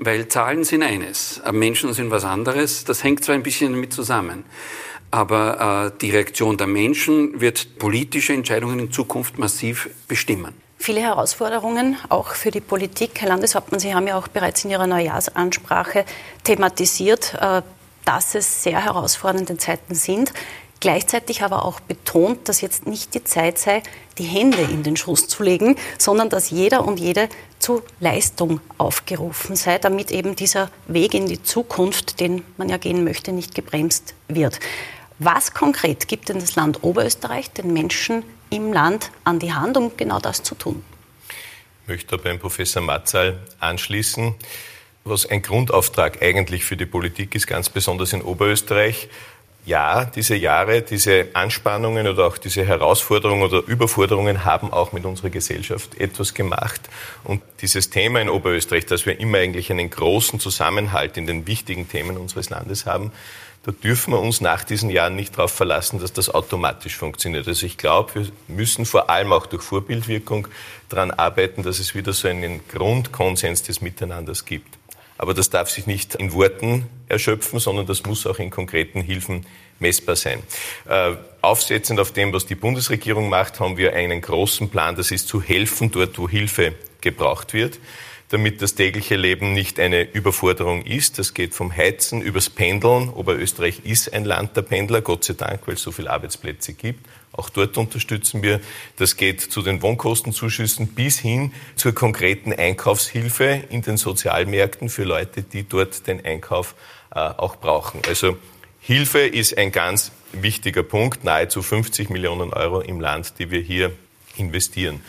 Weil 0.00 0.28
Zahlen 0.28 0.62
sind 0.62 0.84
eines, 0.84 1.42
Menschen 1.50 1.92
sind 1.92 2.12
was 2.12 2.24
anderes. 2.24 2.84
Das 2.84 3.02
hängt 3.02 3.24
zwar 3.24 3.34
ein 3.34 3.42
bisschen 3.42 3.72
damit 3.72 3.92
zusammen, 3.92 4.44
aber 5.10 5.92
äh, 5.92 5.98
die 6.00 6.10
Reaktion 6.10 6.56
der 6.56 6.68
Menschen 6.68 7.40
wird 7.40 7.80
politische 7.80 8.32
Entscheidungen 8.32 8.78
in 8.78 8.92
Zukunft 8.92 9.38
massiv 9.38 9.90
bestimmen. 10.06 10.54
Viele 10.78 11.00
Herausforderungen, 11.00 11.96
auch 12.08 12.34
für 12.34 12.52
die 12.52 12.60
Politik. 12.60 13.20
Herr 13.20 13.30
Landeshauptmann, 13.30 13.80
Sie 13.80 13.92
haben 13.92 14.06
ja 14.06 14.16
auch 14.16 14.28
bereits 14.28 14.64
in 14.64 14.70
Ihrer 14.70 14.86
Neujahrsansprache 14.86 16.04
thematisiert, 16.44 17.34
äh, 17.34 17.62
dass 18.04 18.36
es 18.36 18.62
sehr 18.62 18.84
herausfordernde 18.84 19.56
Zeiten 19.56 19.96
sind. 19.96 20.32
Gleichzeitig 20.78 21.42
aber 21.42 21.64
auch 21.64 21.80
betont, 21.80 22.48
dass 22.48 22.60
jetzt 22.60 22.86
nicht 22.86 23.14
die 23.14 23.24
Zeit 23.24 23.58
sei, 23.58 23.82
die 24.18 24.22
Hände 24.22 24.62
in 24.62 24.84
den 24.84 24.96
Schuss 24.96 25.26
zu 25.26 25.42
legen, 25.42 25.74
sondern 25.98 26.28
dass 26.30 26.50
jeder 26.50 26.86
und 26.86 27.00
jede 27.00 27.28
zu 27.58 27.82
Leistung 28.00 28.60
aufgerufen 28.78 29.56
sei, 29.56 29.78
damit 29.78 30.10
eben 30.10 30.36
dieser 30.36 30.70
Weg 30.86 31.14
in 31.14 31.26
die 31.26 31.42
Zukunft, 31.42 32.20
den 32.20 32.44
man 32.56 32.68
ja 32.68 32.76
gehen 32.76 33.04
möchte, 33.04 33.32
nicht 33.32 33.54
gebremst 33.54 34.14
wird. 34.28 34.60
Was 35.18 35.52
konkret 35.52 36.06
gibt 36.06 36.28
denn 36.28 36.38
das 36.38 36.54
Land 36.54 36.82
Oberösterreich 36.82 37.50
den 37.50 37.72
Menschen 37.72 38.22
im 38.50 38.72
Land 38.72 39.10
an 39.24 39.38
die 39.38 39.52
Hand, 39.52 39.76
um 39.76 39.96
genau 39.96 40.20
das 40.20 40.42
zu 40.42 40.54
tun? 40.54 40.84
Ich 41.82 41.88
möchte 41.88 42.18
beim 42.18 42.38
Professor 42.38 42.82
Matzal 42.82 43.38
anschließen. 43.60 44.34
Was 45.04 45.26
ein 45.26 45.42
Grundauftrag 45.42 46.22
eigentlich 46.22 46.64
für 46.64 46.76
die 46.76 46.86
Politik 46.86 47.34
ist, 47.34 47.46
ganz 47.46 47.70
besonders 47.70 48.12
in 48.12 48.20
Oberösterreich, 48.20 49.08
ja, 49.64 50.06
diese 50.06 50.34
Jahre, 50.34 50.82
diese 50.82 51.28
Anspannungen 51.34 52.08
oder 52.08 52.26
auch 52.26 52.38
diese 52.38 52.64
Herausforderungen 52.64 53.42
oder 53.42 53.62
Überforderungen 53.66 54.44
haben 54.44 54.72
auch 54.72 54.92
mit 54.92 55.04
unserer 55.04 55.28
Gesellschaft 55.30 56.00
etwas 56.00 56.32
gemacht. 56.32 56.80
Und 57.24 57.42
dieses 57.60 57.90
Thema 57.90 58.20
in 58.20 58.30
Oberösterreich, 58.30 58.86
dass 58.86 59.04
wir 59.04 59.20
immer 59.20 59.38
eigentlich 59.38 59.70
einen 59.70 59.90
großen 59.90 60.40
Zusammenhalt 60.40 61.18
in 61.18 61.26
den 61.26 61.46
wichtigen 61.46 61.88
Themen 61.88 62.16
unseres 62.16 62.48
Landes 62.48 62.86
haben, 62.86 63.12
da 63.64 63.72
dürfen 63.72 64.14
wir 64.14 64.20
uns 64.20 64.40
nach 64.40 64.64
diesen 64.64 64.88
Jahren 64.88 65.14
nicht 65.14 65.36
darauf 65.36 65.52
verlassen, 65.52 66.00
dass 66.00 66.14
das 66.14 66.30
automatisch 66.30 66.96
funktioniert. 66.96 67.46
Also 67.46 67.66
ich 67.66 67.76
glaube, 67.76 68.14
wir 68.14 68.26
müssen 68.46 68.86
vor 68.86 69.10
allem 69.10 69.32
auch 69.32 69.44
durch 69.44 69.62
Vorbildwirkung 69.62 70.48
daran 70.88 71.10
arbeiten, 71.10 71.62
dass 71.62 71.78
es 71.78 71.94
wieder 71.94 72.14
so 72.14 72.28
einen 72.28 72.66
Grundkonsens 72.68 73.64
des 73.64 73.82
Miteinanders 73.82 74.46
gibt. 74.46 74.78
Aber 75.18 75.34
das 75.34 75.50
darf 75.50 75.68
sich 75.68 75.86
nicht 75.86 76.14
in 76.14 76.32
Worten 76.32 76.86
erschöpfen, 77.08 77.58
sondern 77.58 77.86
das 77.86 78.04
muss 78.04 78.26
auch 78.26 78.38
in 78.38 78.50
konkreten 78.50 79.02
Hilfen 79.02 79.44
messbar 79.80 80.16
sein. 80.16 80.42
Äh, 80.88 81.14
aufsetzend 81.40 82.00
auf 82.00 82.12
dem, 82.12 82.32
was 82.32 82.46
die 82.46 82.54
Bundesregierung 82.54 83.28
macht, 83.28 83.60
haben 83.60 83.76
wir 83.76 83.94
einen 83.94 84.20
großen 84.20 84.70
Plan, 84.70 84.96
das 84.96 85.10
ist 85.10 85.28
zu 85.28 85.42
helfen 85.42 85.90
dort, 85.90 86.18
wo 86.18 86.28
Hilfe 86.28 86.74
gebraucht 87.00 87.52
wird 87.52 87.78
damit 88.28 88.60
das 88.60 88.74
tägliche 88.74 89.16
Leben 89.16 89.52
nicht 89.52 89.80
eine 89.80 90.02
Überforderung 90.02 90.82
ist. 90.84 91.18
Das 91.18 91.34
geht 91.34 91.54
vom 91.54 91.74
Heizen 91.74 92.20
übers 92.20 92.50
Pendeln. 92.50 93.08
Oberösterreich 93.08 93.80
ist 93.84 94.12
ein 94.12 94.24
Land 94.24 94.56
der 94.56 94.62
Pendler, 94.62 95.00
Gott 95.00 95.24
sei 95.24 95.34
Dank, 95.34 95.66
weil 95.66 95.74
es 95.74 95.82
so 95.82 95.92
viele 95.92 96.10
Arbeitsplätze 96.10 96.74
gibt. 96.74 97.06
Auch 97.32 97.50
dort 97.50 97.76
unterstützen 97.76 98.42
wir. 98.42 98.60
Das 98.96 99.16
geht 99.16 99.40
zu 99.40 99.62
den 99.62 99.82
Wohnkostenzuschüssen 99.82 100.88
bis 100.88 101.18
hin 101.18 101.52
zur 101.76 101.92
konkreten 101.92 102.52
Einkaufshilfe 102.52 103.64
in 103.70 103.82
den 103.82 103.96
Sozialmärkten 103.96 104.88
für 104.88 105.04
Leute, 105.04 105.42
die 105.42 105.68
dort 105.68 106.06
den 106.06 106.24
Einkauf 106.24 106.74
äh, 107.14 107.20
auch 107.20 107.56
brauchen. 107.56 108.00
Also 108.08 108.36
Hilfe 108.80 109.20
ist 109.20 109.56
ein 109.58 109.70
ganz 109.70 110.12
wichtiger 110.32 110.82
Punkt, 110.82 111.24
nahezu 111.24 111.62
50 111.62 112.10
Millionen 112.10 112.52
Euro 112.52 112.80
im 112.80 113.00
Land, 113.00 113.34
die 113.38 113.50
wir 113.50 113.60
hier 113.60 113.92
investieren. 114.36 115.02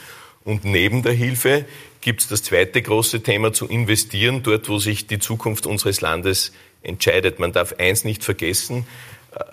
Und 0.44 0.66
neben 0.66 1.04
der 1.04 1.14
Hilfe 1.14 1.66
gibt 2.02 2.22
es 2.22 2.28
das 2.28 2.44
zweite 2.44 2.82
große 2.82 3.24
Thema 3.24 3.54
zu 3.54 3.68
investieren, 3.68 4.44
dort 4.44 4.70
wo 4.70 4.80
sich 4.80 5.08
die 5.08 5.20
Zukunft 5.20 5.66
unseres 5.66 6.02
Landes 6.02 6.54
entscheidet. 6.82 7.40
Man 7.40 7.52
darf 7.52 7.74
eins 7.78 8.04
nicht 8.04 8.24
vergessen, 8.24 8.88
äh, 9.36 9.44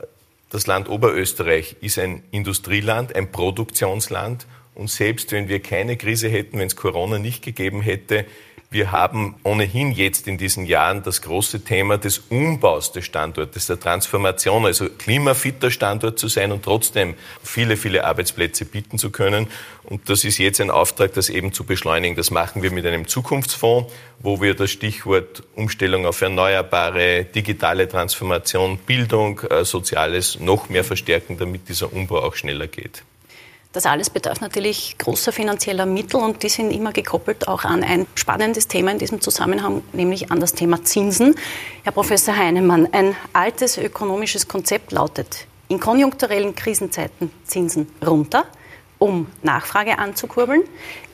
das 0.50 0.66
Land 0.66 0.88
Oberösterreich 0.88 1.76
ist 1.80 1.98
ein 1.98 2.22
Industrieland, 2.30 3.14
ein 3.14 3.32
Produktionsland. 3.32 4.46
Und 4.74 4.90
selbst 4.90 5.32
wenn 5.32 5.48
wir 5.48 5.60
keine 5.60 5.96
Krise 5.96 6.28
hätten, 6.28 6.58
wenn 6.58 6.66
es 6.66 6.76
Corona 6.76 7.18
nicht 7.18 7.42
gegeben 7.42 7.80
hätte, 7.80 8.24
wir 8.70 8.90
haben 8.90 9.36
ohnehin 9.44 9.92
jetzt 9.92 10.26
in 10.26 10.38
diesen 10.38 10.66
Jahren 10.66 11.02
das 11.02 11.22
große 11.22 11.62
Thema 11.64 11.98
des 11.98 12.18
Umbaus 12.30 12.92
des 12.92 13.04
Standortes, 13.04 13.66
der 13.66 13.78
Transformation, 13.78 14.66
also 14.66 14.88
klimafitter 14.88 15.70
Standort 15.70 16.18
zu 16.18 16.28
sein 16.28 16.50
und 16.52 16.64
trotzdem 16.64 17.14
viele, 17.42 17.76
viele 17.76 18.04
Arbeitsplätze 18.04 18.64
bieten 18.64 18.98
zu 18.98 19.10
können. 19.10 19.46
Und 19.84 20.08
das 20.08 20.24
ist 20.24 20.38
jetzt 20.38 20.60
ein 20.60 20.70
Auftrag, 20.70 21.14
das 21.14 21.28
eben 21.28 21.52
zu 21.52 21.64
beschleunigen. 21.64 22.16
Das 22.16 22.30
machen 22.30 22.62
wir 22.62 22.72
mit 22.72 22.84
einem 22.86 23.06
Zukunftsfonds, 23.06 23.92
wo 24.18 24.42
wir 24.42 24.54
das 24.54 24.70
Stichwort 24.70 25.44
Umstellung 25.54 26.04
auf 26.04 26.20
erneuerbare, 26.20 27.24
digitale 27.24 27.88
Transformation, 27.88 28.78
Bildung, 28.78 29.40
äh, 29.40 29.64
Soziales 29.64 30.40
noch 30.40 30.68
mehr 30.68 30.84
verstärken, 30.84 31.38
damit 31.38 31.68
dieser 31.68 31.92
Umbau 31.92 32.20
auch 32.22 32.34
schneller 32.34 32.66
geht. 32.66 33.04
Das 33.76 33.84
alles 33.84 34.08
bedarf 34.08 34.40
natürlich 34.40 34.96
großer 34.96 35.32
finanzieller 35.32 35.84
Mittel 35.84 36.18
und 36.18 36.42
die 36.42 36.48
sind 36.48 36.70
immer 36.70 36.92
gekoppelt 36.92 37.46
auch 37.46 37.64
an 37.64 37.84
ein 37.84 38.06
spannendes 38.14 38.68
Thema 38.68 38.90
in 38.90 38.98
diesem 38.98 39.20
Zusammenhang, 39.20 39.82
nämlich 39.92 40.32
an 40.32 40.40
das 40.40 40.54
Thema 40.54 40.82
Zinsen. 40.82 41.34
Herr 41.82 41.92
Professor 41.92 42.34
Heinemann, 42.34 42.88
ein 42.92 43.14
altes 43.34 43.76
ökonomisches 43.76 44.48
Konzept 44.48 44.92
lautet, 44.92 45.46
in 45.68 45.78
konjunkturellen 45.78 46.54
Krisenzeiten 46.54 47.30
Zinsen 47.44 47.86
runter, 48.02 48.46
um 48.98 49.26
Nachfrage 49.42 49.98
anzukurbeln, 49.98 50.62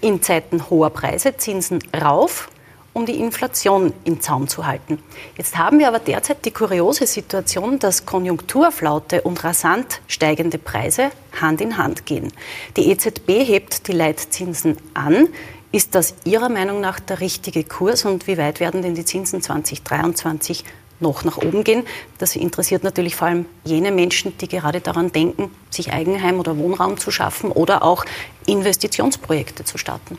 in 0.01 0.23
Zeiten 0.23 0.71
hoher 0.71 0.91
Preise 0.91 1.37
Zinsen 1.37 1.81
rauf, 2.01 2.49
um 2.95 3.07
die 3.07 3.19
Inflation 3.19 3.93
im 4.05 4.21
Zaum 4.21 4.49
zu 4.49 4.67
halten. 4.67 4.99
Jetzt 5.37 5.57
haben 5.57 5.79
wir 5.79 5.89
aber 5.89 5.99
derzeit 5.99 6.45
die 6.45 6.51
kuriose 6.51 7.07
Situation, 7.07 7.79
dass 7.79 8.07
Konjunkturflaute 8.07 9.23
und 9.23 9.43
rasant 9.45 10.01
steigende 10.09 10.59
Preise 10.59 11.11
Hand 11.41 11.61
in 11.61 11.79
Hand 11.79 12.07
gehen. 12.07 12.33
Die 12.77 12.91
EZB 12.91 13.45
hebt 13.45 13.89
die 13.89 13.93
Leitzinsen 13.93 14.77
an. 14.95 15.29
Ist 15.71 15.95
das 15.95 16.15
Ihrer 16.25 16.51
Meinung 16.51 16.81
nach 16.81 17.01
der 17.01 17.21
richtige 17.21 17.65
Kurs 17.65 18.05
und 18.05 18.27
wie 18.27 18.37
weit 18.37 18.61
werden 18.61 18.83
denn 18.83 18.95
die 18.95 19.07
Zinsen 19.07 19.41
2023 19.41 20.65
noch 21.01 21.25
nach 21.25 21.39
oben 21.39 21.65
gehen? 21.65 21.85
Das 22.19 22.37
interessiert 22.37 22.85
natürlich 22.85 23.17
vor 23.17 23.29
allem 23.29 23.47
jene 23.65 23.91
Menschen, 23.91 24.37
die 24.37 24.49
gerade 24.49 24.83
daran 24.83 25.13
denken, 25.13 25.51
sich 25.71 25.93
Eigenheim 25.95 26.39
oder 26.39 26.59
Wohnraum 26.59 26.99
zu 26.99 27.11
schaffen 27.11 27.51
oder 27.51 27.83
auch 27.83 28.05
Investitionsprojekte 28.45 29.65
zu 29.65 29.79
starten. 29.79 30.19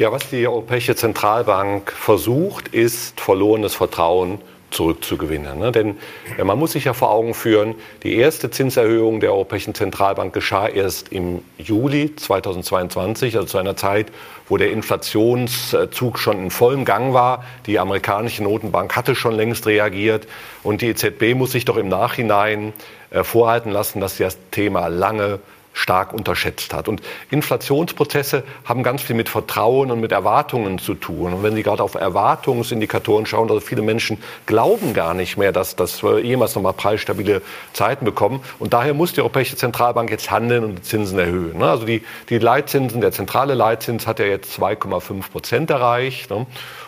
Ja, 0.00 0.10
was 0.10 0.30
die 0.30 0.48
Europäische 0.48 0.96
Zentralbank 0.96 1.92
versucht, 1.92 2.68
ist 2.68 3.20
verlorenes 3.20 3.74
Vertrauen 3.74 4.38
zurückzugewinnen. 4.70 5.58
Ne? 5.58 5.72
Denn 5.72 5.98
ja, 6.38 6.44
man 6.46 6.58
muss 6.58 6.72
sich 6.72 6.84
ja 6.84 6.94
vor 6.94 7.10
Augen 7.10 7.34
führen, 7.34 7.74
die 8.02 8.16
erste 8.16 8.50
Zinserhöhung 8.50 9.20
der 9.20 9.34
Europäischen 9.34 9.74
Zentralbank 9.74 10.32
geschah 10.32 10.68
erst 10.68 11.12
im 11.12 11.42
Juli 11.58 12.16
2022, 12.16 13.36
also 13.36 13.46
zu 13.46 13.58
einer 13.58 13.76
Zeit, 13.76 14.06
wo 14.48 14.56
der 14.56 14.70
Inflationszug 14.70 16.18
schon 16.18 16.44
in 16.44 16.50
vollem 16.50 16.86
Gang 16.86 17.12
war. 17.12 17.44
Die 17.66 17.78
amerikanische 17.78 18.42
Notenbank 18.42 18.96
hatte 18.96 19.14
schon 19.14 19.34
längst 19.34 19.66
reagiert 19.66 20.26
und 20.62 20.80
die 20.80 20.86
EZB 20.86 21.34
muss 21.34 21.52
sich 21.52 21.66
doch 21.66 21.76
im 21.76 21.88
Nachhinein 21.88 22.72
äh, 23.10 23.22
vorhalten 23.22 23.70
lassen, 23.70 24.00
dass 24.00 24.16
das 24.16 24.38
Thema 24.50 24.86
lange 24.86 25.40
stark 25.72 26.12
unterschätzt 26.12 26.74
hat. 26.74 26.88
Und 26.88 27.00
Inflationsprozesse 27.30 28.42
haben 28.64 28.82
ganz 28.82 29.02
viel 29.02 29.16
mit 29.16 29.28
Vertrauen 29.28 29.90
und 29.90 30.00
mit 30.00 30.12
Erwartungen 30.12 30.78
zu 30.78 30.94
tun. 30.94 31.32
Und 31.32 31.42
wenn 31.42 31.54
Sie 31.54 31.62
gerade 31.62 31.82
auf 31.82 31.94
Erwartungsindikatoren 31.94 33.26
schauen, 33.26 33.48
also 33.48 33.60
viele 33.60 33.82
Menschen 33.82 34.18
glauben 34.46 34.94
gar 34.94 35.14
nicht 35.14 35.36
mehr, 35.36 35.52
dass, 35.52 35.76
dass 35.76 36.02
wir 36.02 36.20
jemals 36.20 36.54
nochmal 36.54 36.72
preisstabile 36.72 37.42
Zeiten 37.72 38.04
bekommen. 38.04 38.40
Und 38.58 38.72
daher 38.72 38.94
muss 38.94 39.12
die 39.12 39.20
Europäische 39.20 39.56
Zentralbank 39.56 40.10
jetzt 40.10 40.30
handeln 40.30 40.64
und 40.64 40.76
die 40.76 40.82
Zinsen 40.82 41.18
erhöhen. 41.18 41.58
Ne? 41.58 41.70
Also 41.70 41.86
die, 41.86 42.02
die 42.28 42.38
Leitzinsen, 42.38 43.00
der 43.00 43.12
zentrale 43.12 43.54
Leitzins 43.54 44.06
hat 44.06 44.18
ja 44.18 44.26
jetzt 44.26 44.58
2,5 44.60 45.30
Prozent 45.30 45.70
erreicht. 45.70 46.30
Ne? 46.30 46.46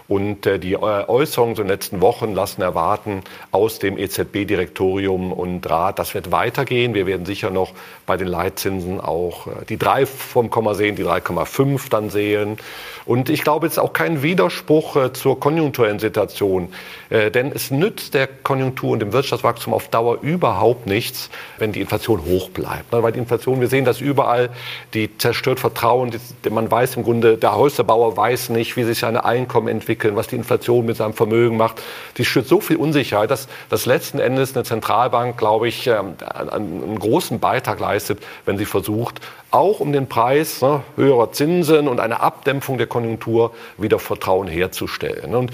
Und 0.09 0.45
äh, 0.47 0.59
die 0.59 0.77
Äußerungen 0.77 1.57
in 1.57 1.63
den 1.63 1.69
letzten 1.69 2.01
Wochen 2.01 2.35
lassen 2.35 2.61
erwarten 2.61 3.23
aus 3.53 3.79
dem 3.79 3.97
EZB-Direktorium 3.97 5.33
und 5.33 5.69
Rat, 5.71 5.99
das 5.99 6.15
wird 6.15 6.33
weitergehen. 6.33 6.95
Wir 6.95 7.07
werden 7.07 7.25
sicher 7.25 7.51
noch 7.51 7.73
bei 8.05 8.17
den 8.17 8.27
Leitzinsen 8.27 8.72
auch 9.01 9.47
äh, 9.47 9.51
die 9.69 9.79
drei 9.79 10.07
vom 10.07 10.51
Komma 10.51 10.75
sehen, 10.75 10.97
die 10.97 11.05
3,5 11.05 11.91
dann 11.91 12.11
sehen. 12.11 12.57
Und 13.05 13.31
ich 13.31 13.43
glaube, 13.43 13.67
es 13.67 13.75
ist 13.75 13.79
auch 13.79 13.93
kein 13.93 14.23
Widerspruch 14.23 14.97
äh, 14.97 15.13
zur 15.13 15.39
konjunkturellen 15.39 15.99
Situation. 15.99 16.73
Denn 17.11 17.53
es 17.53 17.71
nützt 17.71 18.15
der 18.15 18.27
Konjunktur 18.27 18.93
und 18.93 19.01
dem 19.01 19.13
Wirtschaftswachstum 19.13 19.75
auf 19.75 19.89
Dauer 19.89 20.23
überhaupt 20.23 20.87
nichts, 20.87 21.29
wenn 21.59 21.71
die 21.71 21.83
Inflation 21.83 22.25
hoch 22.25 22.49
bleibt. 22.49 22.91
Ne, 22.91 23.03
weil 23.03 23.13
die 23.13 23.19
Inflation, 23.19 23.61
wir 23.61 23.69
sehen 23.69 23.85
das 23.85 24.01
überall, 24.01 24.49
die 24.95 25.19
zerstört 25.19 25.61
Vertrauen. 25.61 26.11
Man 26.49 26.71
weiß 26.71 26.97
im 26.97 27.03
Grunde, 27.03 27.37
der 27.37 27.55
Häuserbauer 27.55 28.17
weiß 28.17 28.49
nicht, 28.49 28.77
wie 28.77 28.85
sich 28.85 29.01
seine 29.01 29.27
Einkommen 29.27 29.69
entwickeln 29.69 29.83
entwickeln, 29.93 30.17
was 30.17 30.29
die 30.29 30.37
Inflation 30.37 30.87
mit 30.87 30.97
seinem 30.97 31.15
Vermögen 31.15 31.57
macht. 31.57 31.83
Die 32.17 32.25
schürt 32.25 32.47
so 32.47 32.61
viel 32.61 32.77
Unsicherheit, 32.77 33.31
dass, 33.31 33.49
dass 33.69 33.87
letzten 33.87 34.19
Endes 34.19 34.55
eine 34.55 34.65
Zentralbank, 34.65 35.37
glaube 35.37 35.69
ich, 35.69 35.87
ähm, 35.87 36.15
einen 36.35 36.99
großen 36.99 37.41
Beitrag 37.41 37.81
leistet, 37.81 38.21
wenn 38.45 38.59
sie 38.59 38.62
versucht, 38.65 39.21
auch 39.51 39.81
um 39.81 39.93
den 39.93 40.09
Preis 40.09 40.63
ne, 40.63 40.83
höherer 40.97 41.33
Zinsen 41.33 41.89
und 41.89 42.01
eine 42.01 42.21
Abdämpfung 42.21 42.79
der 42.79 42.87
Konjunktur 42.87 43.53
wieder 43.79 43.99
Vertrauen 43.99 44.49
herzustellen. 44.49 45.35
Und 45.35 45.53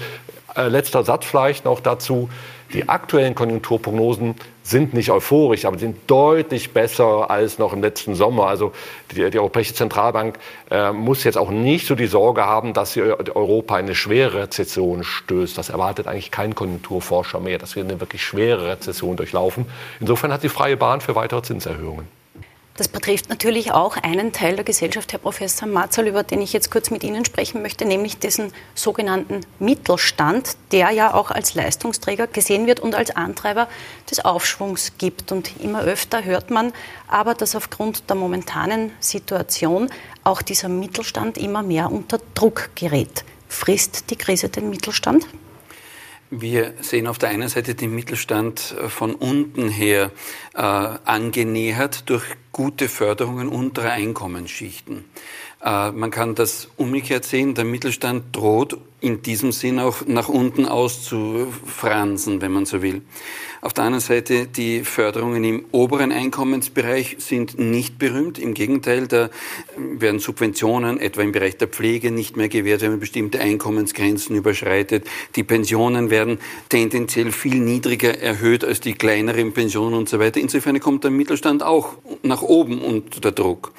äh, 0.55 0.67
letzter 0.67 1.03
Satz 1.03 1.25
vielleicht 1.25 1.65
noch 1.65 1.79
dazu. 1.79 2.29
Die 2.73 2.87
aktuellen 2.87 3.33
Konjunkturprognosen 3.33 4.35
sind 4.61 4.93
nicht 4.93 5.09
euphorisch, 5.09 5.65
aber 5.65 5.79
sind 5.79 5.97
deutlich 6.05 6.71
besser 6.71 7.31
als 7.31 7.57
noch 7.57 7.73
im 7.73 7.81
letzten 7.81 8.13
Sommer. 8.13 8.45
Also 8.45 8.73
die, 9.11 9.27
die 9.31 9.39
Europäische 9.39 9.73
Zentralbank 9.73 10.37
äh, 10.69 10.91
muss 10.91 11.23
jetzt 11.23 11.37
auch 11.37 11.49
nicht 11.49 11.87
so 11.87 11.95
die 11.95 12.05
Sorge 12.05 12.45
haben, 12.45 12.73
dass 12.73 12.93
sie 12.93 13.01
Europa 13.01 13.79
in 13.79 13.85
eine 13.85 13.95
schwere 13.95 14.43
Rezession 14.43 15.03
stößt. 15.03 15.57
Das 15.57 15.69
erwartet 15.69 16.05
eigentlich 16.05 16.29
kein 16.29 16.53
Konjunkturforscher 16.53 17.39
mehr, 17.39 17.57
dass 17.57 17.75
wir 17.75 17.83
eine 17.83 17.99
wirklich 17.99 18.23
schwere 18.23 18.67
Rezession 18.67 19.17
durchlaufen. 19.17 19.65
Insofern 19.99 20.31
hat 20.31 20.41
sie 20.41 20.49
freie 20.49 20.77
Bahn 20.77 21.01
für 21.01 21.15
weitere 21.15 21.41
Zinserhöhungen. 21.41 22.18
Das 22.79 22.87
betrifft 22.87 23.27
natürlich 23.27 23.73
auch 23.73 23.97
einen 23.97 24.31
Teil 24.31 24.55
der 24.55 24.63
Gesellschaft, 24.63 25.11
Herr 25.11 25.19
Professor 25.19 25.67
Marzal, 25.67 26.07
über 26.07 26.23
den 26.23 26.41
ich 26.41 26.53
jetzt 26.53 26.71
kurz 26.71 26.91
mit 26.91 27.03
Ihnen 27.03 27.25
sprechen 27.25 27.61
möchte, 27.61 27.83
nämlich 27.83 28.19
diesen 28.19 28.53
sogenannten 28.73 29.41
Mittelstand, 29.59 30.55
der 30.71 30.91
ja 30.91 31.13
auch 31.13 31.29
als 31.29 31.55
Leistungsträger 31.55 32.27
gesehen 32.27 32.67
wird 32.67 32.79
und 32.79 32.95
als 32.95 33.11
Antreiber 33.11 33.67
des 34.09 34.23
Aufschwungs 34.23 34.93
gibt. 34.97 35.33
Und 35.33 35.59
immer 35.59 35.81
öfter 35.81 36.23
hört 36.23 36.51
man 36.51 36.71
aber, 37.09 37.33
dass 37.33 37.53
aufgrund 37.53 38.09
der 38.09 38.15
momentanen 38.15 38.93
Situation 39.01 39.89
auch 40.23 40.41
dieser 40.41 40.69
Mittelstand 40.69 41.37
immer 41.37 41.63
mehr 41.63 41.91
unter 41.91 42.21
Druck 42.33 42.69
gerät. 42.75 43.25
Frisst 43.49 44.09
die 44.09 44.15
Krise 44.15 44.47
den 44.47 44.69
Mittelstand? 44.69 45.27
Wir 46.31 46.75
sehen 46.81 47.07
auf 47.07 47.17
der 47.17 47.29
einen 47.29 47.49
Seite 47.49 47.73
den 47.73 47.95
Mittelstand 47.95 48.75
äh, 48.79 48.87
von 48.89 49.15
unten 49.15 49.67
her 49.69 50.11
äh, 50.53 50.59
angenähert 50.59 52.07
durch 52.07 52.23
gute 52.51 52.87
Förderungen 52.87 53.47
unterer 53.47 53.93
Einkommensschichten. 53.93 55.05
Äh, 55.63 55.91
man 55.91 56.11
kann 56.11 56.35
das 56.35 56.69
umgekehrt 56.77 57.25
sehen, 57.25 57.55
der 57.55 57.65
Mittelstand 57.65 58.35
droht 58.35 58.77
in 59.01 59.23
diesem 59.23 59.51
Sinn 59.51 59.79
auch 59.79 60.05
nach 60.05 60.29
unten 60.29 60.65
auszufransen, 60.65 62.41
wenn 62.41 62.51
man 62.51 62.67
so 62.67 62.83
will. 62.83 63.01
Auf 63.61 63.73
der 63.73 63.83
anderen 63.83 64.01
Seite, 64.01 64.47
die 64.47 64.85
Förderungen 64.85 65.43
im 65.43 65.65
oberen 65.71 66.13
Einkommensbereich 66.13 67.17
sind 67.19 67.59
nicht 67.59 67.99
berühmt. 67.99 68.39
Im 68.39 68.53
Gegenteil, 68.53 69.07
da 69.07 69.29
werden 69.75 70.19
Subventionen, 70.19 70.97
etwa 70.99 71.23
im 71.23 71.33
Bereich 71.33 71.57
der 71.57 71.67
Pflege, 71.67 72.11
nicht 72.11 72.37
mehr 72.37 72.47
gewährt, 72.47 72.81
wenn 72.81 72.91
man 72.91 72.99
bestimmte 73.01 73.39
Einkommensgrenzen 73.41 74.37
überschreitet. 74.37 75.05
Die 75.35 75.43
Pensionen 75.43 76.09
werden 76.09 76.39
tendenziell 76.69 77.33
viel 77.33 77.59
niedriger 77.59 78.17
erhöht 78.17 78.63
als 78.63 78.79
die 78.79 78.93
kleineren 78.93 79.51
Pensionen 79.51 79.95
und 79.95 80.07
so 80.07 80.19
weiter. 80.19 80.39
Insofern 80.39 80.79
kommt 80.79 81.03
der 81.03 81.11
Mittelstand 81.11 81.61
auch 81.61 81.97
nach 82.23 82.41
oben 82.41 82.81
unter 82.81 83.31
Druck. 83.31 83.73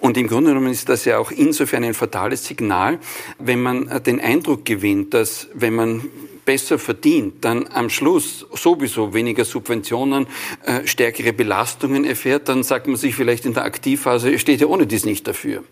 Und 0.00 0.16
im 0.16 0.26
Grunde 0.26 0.50
genommen 0.50 0.72
ist 0.72 0.88
das 0.88 1.04
ja 1.04 1.18
auch 1.18 1.30
insofern 1.30 1.84
ein 1.84 1.94
fatales 1.94 2.46
Signal, 2.46 2.98
wenn 3.38 3.62
man 3.62 4.02
den 4.04 4.20
Eindruck 4.20 4.64
gewinnt, 4.64 5.14
dass 5.14 5.48
wenn 5.54 5.74
man 5.74 6.04
besser 6.44 6.78
verdient, 6.78 7.44
dann 7.44 7.66
am 7.68 7.90
Schluss 7.90 8.46
sowieso 8.54 9.14
weniger 9.14 9.44
Subventionen, 9.44 10.26
äh, 10.64 10.86
stärkere 10.86 11.32
Belastungen 11.32 12.04
erfährt, 12.04 12.48
dann 12.48 12.62
sagt 12.62 12.86
man 12.86 12.96
sich 12.96 13.14
vielleicht 13.14 13.46
in 13.46 13.54
der 13.54 13.64
Aktivphase, 13.64 14.38
steht 14.38 14.60
ja 14.60 14.66
ohne 14.66 14.86
dies 14.86 15.04
nicht 15.04 15.26
dafür. 15.26 15.64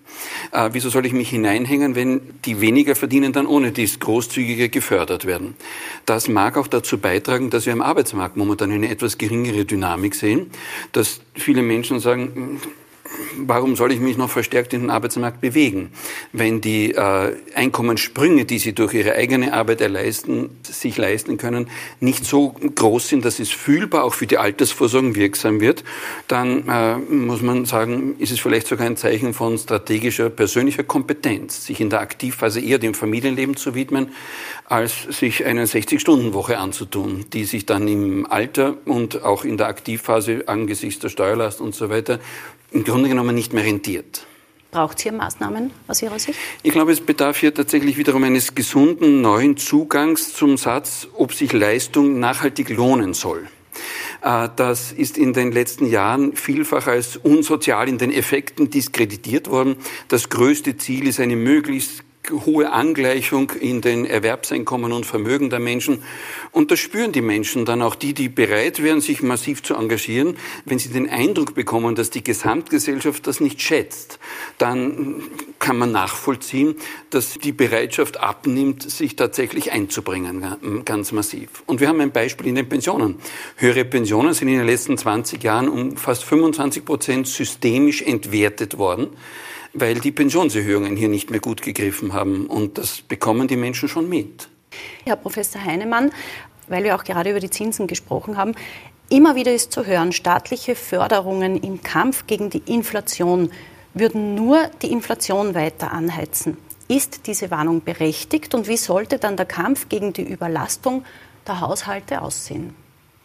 Äh, 0.52 0.70
wieso 0.72 0.90
soll 0.90 1.06
ich 1.06 1.12
mich 1.12 1.30
hineinhängen, 1.30 1.94
wenn 1.94 2.20
die 2.44 2.60
weniger 2.60 2.94
verdienen, 2.94 3.32
dann 3.32 3.46
ohne 3.46 3.72
dies 3.72 4.00
großzügiger 4.00 4.68
gefördert 4.68 5.25
werden? 5.25 5.54
Das 6.06 6.28
mag 6.28 6.56
auch 6.56 6.66
dazu 6.66 6.98
beitragen, 6.98 7.50
dass 7.50 7.66
wir 7.66 7.72
am 7.72 7.82
Arbeitsmarkt 7.82 8.37
momentan 8.37 8.70
eine 8.72 8.90
etwas 8.90 9.18
geringere 9.18 9.64
Dynamik 9.64 10.14
sehen, 10.14 10.50
dass 10.92 11.20
viele 11.34 11.62
Menschen 11.62 12.00
sagen, 12.00 12.60
warum 13.38 13.76
soll 13.76 13.92
ich 13.92 14.00
mich 14.00 14.16
noch 14.16 14.30
verstärkt 14.30 14.72
in 14.72 14.82
den 14.82 14.90
Arbeitsmarkt 14.90 15.40
bewegen, 15.40 15.90
wenn 16.32 16.60
die 16.60 16.94
äh, 16.94 17.34
Einkommenssprünge, 17.54 18.44
die 18.44 18.58
sie 18.58 18.72
durch 18.72 18.94
ihre 18.94 19.14
eigene 19.14 19.52
Arbeit 19.52 19.80
erleisten, 19.80 20.50
sich 20.62 20.96
leisten 20.96 21.37
können, 21.37 21.68
nicht 22.00 22.25
so 22.25 22.54
groß 22.75 23.08
sind, 23.08 23.25
dass 23.25 23.38
es 23.38 23.50
fühlbar 23.50 24.04
auch 24.04 24.14
für 24.14 24.26
die 24.26 24.38
Altersvorsorge 24.38 25.14
wirksam 25.14 25.60
wird, 25.60 25.84
dann 26.26 26.68
äh, 26.68 26.96
muss 26.96 27.42
man 27.42 27.64
sagen, 27.64 28.16
ist 28.18 28.32
es 28.32 28.40
vielleicht 28.40 28.66
sogar 28.66 28.87
ein 28.87 28.96
Zeichen 28.96 29.34
von 29.34 29.58
strategischer 29.58 30.30
persönlicher 30.30 30.84
Kompetenz, 30.84 31.66
sich 31.66 31.80
in 31.80 31.90
der 31.90 32.00
Aktivphase 32.00 32.60
eher 32.60 32.78
dem 32.78 32.94
Familienleben 32.94 33.56
zu 33.56 33.75
widmen, 33.75 34.12
als 34.68 35.04
sich 35.04 35.46
eine 35.46 35.64
60-Stunden-Woche 35.64 36.58
anzutun, 36.58 37.25
die 37.32 37.44
sich 37.44 37.64
dann 37.64 37.88
im 37.88 38.30
Alter 38.30 38.76
und 38.84 39.22
auch 39.25 39.44
in 39.44 39.56
der 39.56 39.66
Aktivphase 39.66 40.44
angesichts 40.46 41.00
der 41.00 41.08
Steuerlast 41.08 41.60
und 41.60 41.75
so 41.75 41.88
weiter 41.88 42.20
im 42.70 42.84
Grunde 42.84 43.08
genommen 43.08 43.34
nicht 43.34 43.54
mehr 43.54 43.64
rentiert. 43.64 44.26
Braucht 44.70 44.98
es 44.98 45.04
hier 45.04 45.12
Maßnahmen 45.12 45.70
aus 45.87 46.02
Ihrer 46.02 46.18
Sicht? 46.18 46.38
Ich 46.62 46.72
glaube, 46.72 46.92
es 46.92 47.00
bedarf 47.00 47.38
hier 47.38 47.54
tatsächlich 47.54 47.96
wiederum 47.96 48.22
eines 48.25 48.54
gesunden 48.54 49.22
neuen 49.22 49.56
Zugangs 49.56 50.34
zum 50.34 50.58
Satz, 50.58 51.08
ob 51.14 51.32
sich 51.32 51.54
Leistung 51.54 52.20
nachhaltig 52.20 52.68
lohnen 52.68 53.14
soll. 53.14 53.48
Äh, 54.20 54.50
das 54.56 54.92
ist 54.92 55.16
in 55.16 55.32
den 55.32 55.52
letzten 55.52 55.87
Jahren 55.87 56.37
vielfach 56.37 56.87
als 56.87 57.16
unsozial 57.16 57.88
in 57.88 57.96
den 57.96 58.12
Effekten 58.12 58.68
diskreditiert 58.68 59.48
worden. 59.48 59.76
Das 60.08 60.28
größte 60.28 60.76
Ziel 60.76 61.06
ist 61.06 61.20
eine 61.20 61.37
möglichst 61.37 62.04
hohe 62.30 62.73
Angleichung 62.73 63.50
in 63.61 63.80
den 63.80 64.04
Erwerbseinkommen 64.04 64.92
und 64.92 65.06
Vermögen 65.06 65.50
der 65.50 65.61
Menschen. 65.61 66.02
Und 66.52 66.70
das 66.70 66.78
spüren 66.78 67.12
die 67.12 67.23
Menschen 67.23 67.64
dann 67.64 67.82
auch 67.82 67.94
die, 67.94 68.14
die 68.14 68.28
bereit 68.28 68.82
wären, 68.82 69.00
sich 69.00 69.23
massiv 69.23 69.62
zu 69.62 69.75
engagieren. 69.75 70.37
Wenn 70.64 70.78
sie 70.78 70.90
den 70.90 71.08
Eindruck 71.08 71.54
bekommen, 71.54 71.94
dass 71.94 72.11
die 72.11 72.25
Gesamtgesellschaft 72.25 73.26
das 73.26 73.40
nicht 73.40 73.61
schätzt, 73.61 74.18
dann 74.58 75.23
kann 75.58 75.78
man 75.78 75.92
nachvollziehen, 75.92 76.76
dass 77.11 77.35
die 77.35 77.52
Bereitschaft 77.52 78.20
abnimmt, 78.20 78.88
sich 78.88 79.16
tatsächlich 79.16 79.73
einzubringen, 79.73 80.82
ganz 80.85 81.12
massiv. 81.12 81.62
Und 81.66 81.80
wir 81.80 81.88
haben 81.88 82.00
ein 82.00 82.12
Beispiel 82.12 82.47
in 82.47 82.54
den 82.54 82.68
Pensionen. 82.68 83.16
Höhere 83.56 83.85
Pensionen 83.85 84.35
sind 84.35 84.49
in 84.49 84.58
den 84.58 84.66
letzten 84.66 84.97
20 84.97 85.42
Jahren 85.42 85.68
um 85.68 85.97
fast 85.97 86.25
25 86.25 86.85
Prozent 86.85 87.26
systemisch 87.26 88.02
entwertet 88.02 88.78
worden 88.78 89.08
weil 89.72 90.00
die 90.00 90.12
Pensionserhöhungen 90.12 90.96
hier 90.96 91.08
nicht 91.08 91.30
mehr 91.30 91.40
gut 91.40 91.62
gegriffen 91.62 92.12
haben. 92.12 92.46
Und 92.46 92.78
das 92.78 93.00
bekommen 93.02 93.48
die 93.48 93.56
Menschen 93.56 93.88
schon 93.88 94.08
mit. 94.08 94.48
Herr 95.04 95.16
Professor 95.16 95.64
Heinemann, 95.64 96.10
weil 96.68 96.84
wir 96.84 96.94
auch 96.94 97.04
gerade 97.04 97.30
über 97.30 97.40
die 97.40 97.50
Zinsen 97.50 97.87
gesprochen 97.87 98.37
haben, 98.37 98.54
immer 99.08 99.34
wieder 99.34 99.54
ist 99.54 99.72
zu 99.72 99.87
hören, 99.87 100.12
staatliche 100.12 100.75
Förderungen 100.75 101.56
im 101.62 101.82
Kampf 101.82 102.26
gegen 102.26 102.50
die 102.50 102.62
Inflation 102.66 103.50
würden 103.94 104.34
nur 104.34 104.70
die 104.82 104.92
Inflation 104.92 105.54
weiter 105.54 105.92
anheizen. 105.92 106.56
Ist 106.88 107.26
diese 107.26 107.50
Warnung 107.50 107.82
berechtigt 107.82 108.54
und 108.54 108.68
wie 108.68 108.76
sollte 108.76 109.18
dann 109.18 109.37
der 109.37 109.46
Kampf 109.46 109.88
gegen 109.88 110.12
die 110.12 110.22
Überlastung 110.22 111.04
der 111.46 111.60
Haushalte 111.60 112.22
aussehen? 112.22 112.75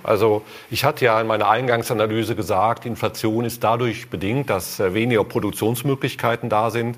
Also 0.03 0.43
ich 0.69 0.83
hatte 0.83 1.05
ja 1.05 1.19
in 1.19 1.27
meiner 1.27 1.49
Eingangsanalyse 1.49 2.35
gesagt, 2.35 2.85
Inflation 2.85 3.45
ist 3.45 3.63
dadurch 3.63 4.09
bedingt, 4.09 4.49
dass 4.49 4.79
äh, 4.79 4.93
weniger 4.93 5.23
Produktionsmöglichkeiten 5.23 6.49
da 6.49 6.69
sind 6.69 6.97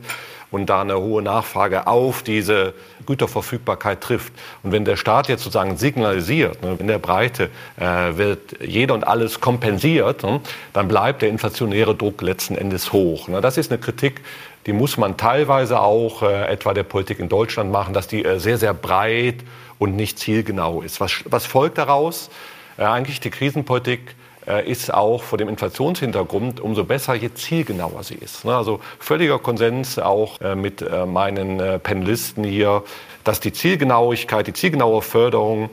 und 0.52 0.68
da 0.70 0.82
eine 0.82 1.00
hohe 1.00 1.22
Nachfrage 1.22 1.88
auf 1.88 2.24
diese 2.24 2.74
Güterverfügbarkeit 3.06 4.02
trifft. 4.02 4.34
Und 4.64 4.72
wenn 4.72 4.86
der 4.86 4.96
Staat 4.96 5.28
jetzt 5.28 5.44
sozusagen 5.44 5.78
signalisiert, 5.78 6.62
ne, 6.64 6.78
in 6.80 6.88
der 6.88 7.00
Breite 7.00 7.50
äh, 7.78 8.18
wird 8.18 8.56
jeder 8.62 8.94
und 8.94 9.06
alles 9.06 9.42
kompensiert, 9.42 10.24
ne, 10.24 10.42
dann 10.74 10.88
bleibt 10.88 11.22
der 11.22 11.30
inflationäre 11.30 11.96
Druck 11.96 12.22
letzten 12.22 12.56
Endes 12.56 12.94
hoch. 12.94 13.28
Ne. 13.28 13.42
Das 13.42 13.58
ist 13.58 13.72
eine 13.72 13.80
Kritik, 13.80 14.22
die 14.66 14.74
muss 14.74 14.98
man 14.98 15.18
teilweise 15.18 15.80
auch 15.80 16.24
äh, 16.24 16.48
etwa 16.48 16.74
der 16.74 16.84
Politik 16.84 17.20
in 17.20 17.30
Deutschland 17.30 17.72
machen, 17.72 17.94
dass 17.94 18.08
die 18.08 18.26
sehr, 18.38 18.58
sehr 18.58 18.74
breit 18.74 19.44
und 19.78 19.96
nicht 19.96 20.18
zielgenau 20.20 20.82
ist. 20.82 21.00
Was 21.02 21.46
folgt 21.46 21.78
daraus? 21.78 22.30
Äh, 22.78 22.84
eigentlich 22.84 23.20
die 23.20 23.30
Krisenpolitik 23.30 24.16
äh, 24.48 24.70
ist 24.70 24.94
auch 24.94 25.24
vor 25.24 25.38
dem 25.38 25.50
Inflationshintergrund 25.50 26.60
umso 26.60 26.84
besser, 26.84 27.16
je 27.16 27.34
zielgenauer 27.34 28.04
sie 28.04 28.16
ist. 28.16 28.46
Ne? 28.46 28.56
Also 28.56 28.80
völliger 29.00 29.40
Konsens 29.40 29.98
auch 30.00 30.40
äh, 30.42 30.56
mit 30.56 30.86
meinen 31.08 31.80
Panelisten 31.82 32.44
hier, 32.44 32.84
dass 33.24 33.40
die 33.40 33.54
Zielgenauigkeit, 33.54 34.48
die 34.48 34.54
zielgenaue 34.54 35.02
Förderung 35.02 35.70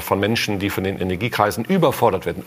von 0.00 0.20
Menschen, 0.20 0.60
die 0.60 0.70
von 0.70 0.84
den 0.84 1.00
Energiekreisen 1.00 1.64
überfordert 1.64 2.24
werden, 2.24 2.44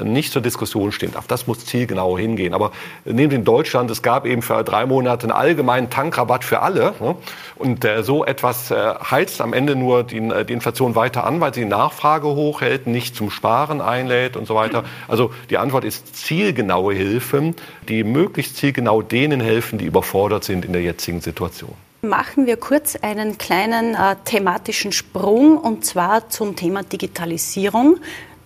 nicht 0.00 0.32
zur 0.32 0.42
Diskussion 0.42 0.92
stehen 0.92 1.12
darf. 1.12 1.26
Das 1.26 1.46
muss 1.46 1.64
zielgenau 1.64 2.18
hingehen. 2.18 2.54
Aber 2.54 2.72
neben 3.04 3.32
in 3.32 3.44
Deutschland, 3.44 3.90
es 3.90 4.02
gab 4.02 4.26
eben 4.26 4.42
für 4.42 4.62
drei 4.64 4.86
Monate 4.86 5.24
einen 5.24 5.32
allgemeinen 5.32 5.90
Tankrabatt 5.90 6.44
für 6.44 6.60
alle. 6.60 6.94
Ne? 7.00 7.16
Und 7.56 7.84
äh, 7.84 8.02
so 8.02 8.24
etwas 8.24 8.70
äh, 8.70 8.94
heizt 9.10 9.40
am 9.40 9.52
Ende 9.52 9.76
nur 9.76 10.04
die, 10.04 10.18
äh, 10.18 10.44
die 10.44 10.52
Inflation 10.52 10.94
weiter 10.94 11.24
an, 11.24 11.40
weil 11.40 11.54
sie 11.54 11.60
die 11.60 11.66
Nachfrage 11.66 12.28
hochhält, 12.28 12.86
nicht 12.86 13.16
zum 13.16 13.30
Sparen 13.30 13.80
einlädt 13.80 14.36
und 14.36 14.46
so 14.46 14.54
weiter. 14.54 14.84
Also 15.08 15.32
die 15.50 15.58
Antwort 15.58 15.84
ist 15.84 16.16
zielgenaue 16.16 16.94
Hilfen, 16.94 17.54
die 17.88 18.04
möglichst 18.04 18.56
zielgenau 18.56 19.02
denen 19.02 19.40
helfen, 19.40 19.78
die 19.78 19.86
überfordert 19.86 20.44
sind 20.44 20.64
in 20.64 20.72
der 20.72 20.82
jetzigen 20.82 21.20
Situation. 21.20 21.72
Machen 22.02 22.46
wir 22.46 22.56
kurz 22.56 22.94
einen 22.94 23.38
kleinen 23.38 23.96
äh, 23.96 24.14
thematischen 24.24 24.92
Sprung 24.92 25.58
und 25.58 25.84
zwar 25.84 26.28
zum 26.28 26.54
Thema 26.54 26.84
Digitalisierung 26.84 27.98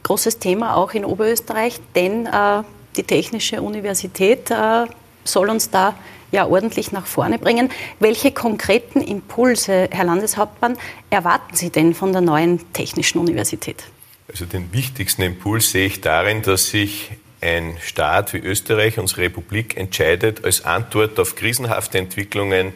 großes 0.03 0.39
Thema 0.39 0.77
auch 0.77 0.93
in 0.93 1.05
Oberösterreich, 1.05 1.81
denn 1.95 2.27
äh, 2.27 2.63
die 2.97 3.05
Technische 3.05 3.63
Universität 3.63 4.51
äh, 4.51 4.87
soll 5.25 5.49
uns 5.49 5.71
da 5.71 5.95
ja 6.31 6.47
ordentlich 6.47 6.93
nach 6.93 7.07
vorne 7.07 7.39
bringen. 7.39 7.71
Welche 8.01 8.33
konkreten 8.33 9.01
Impulse, 9.01 9.89
Herr 9.91 10.05
Landeshauptmann, 10.05 10.77
erwarten 11.11 11.55
Sie 11.55 11.71
denn 11.71 11.95
von 11.95 12.13
der 12.13 12.23
neuen 12.23 12.73
Technischen 12.73 13.19
Universität? 13.19 13.85
Also 14.29 14.47
den 14.47 14.73
wichtigsten 14.73 15.23
Impuls 15.23 15.71
sehe 15.71 15.87
ich 15.87 16.01
darin, 16.01 16.43
dass 16.43 16.69
sich 16.69 17.11
ein 17.43 17.77
Staat 17.83 18.33
wie 18.33 18.39
Österreich, 18.39 18.99
unsere 18.99 19.23
Republik, 19.23 19.77
entscheidet, 19.77 20.45
als 20.45 20.65
Antwort 20.65 21.19
auf 21.21 21.35
krisenhafte 21.35 21.99
Entwicklungen 21.99 22.73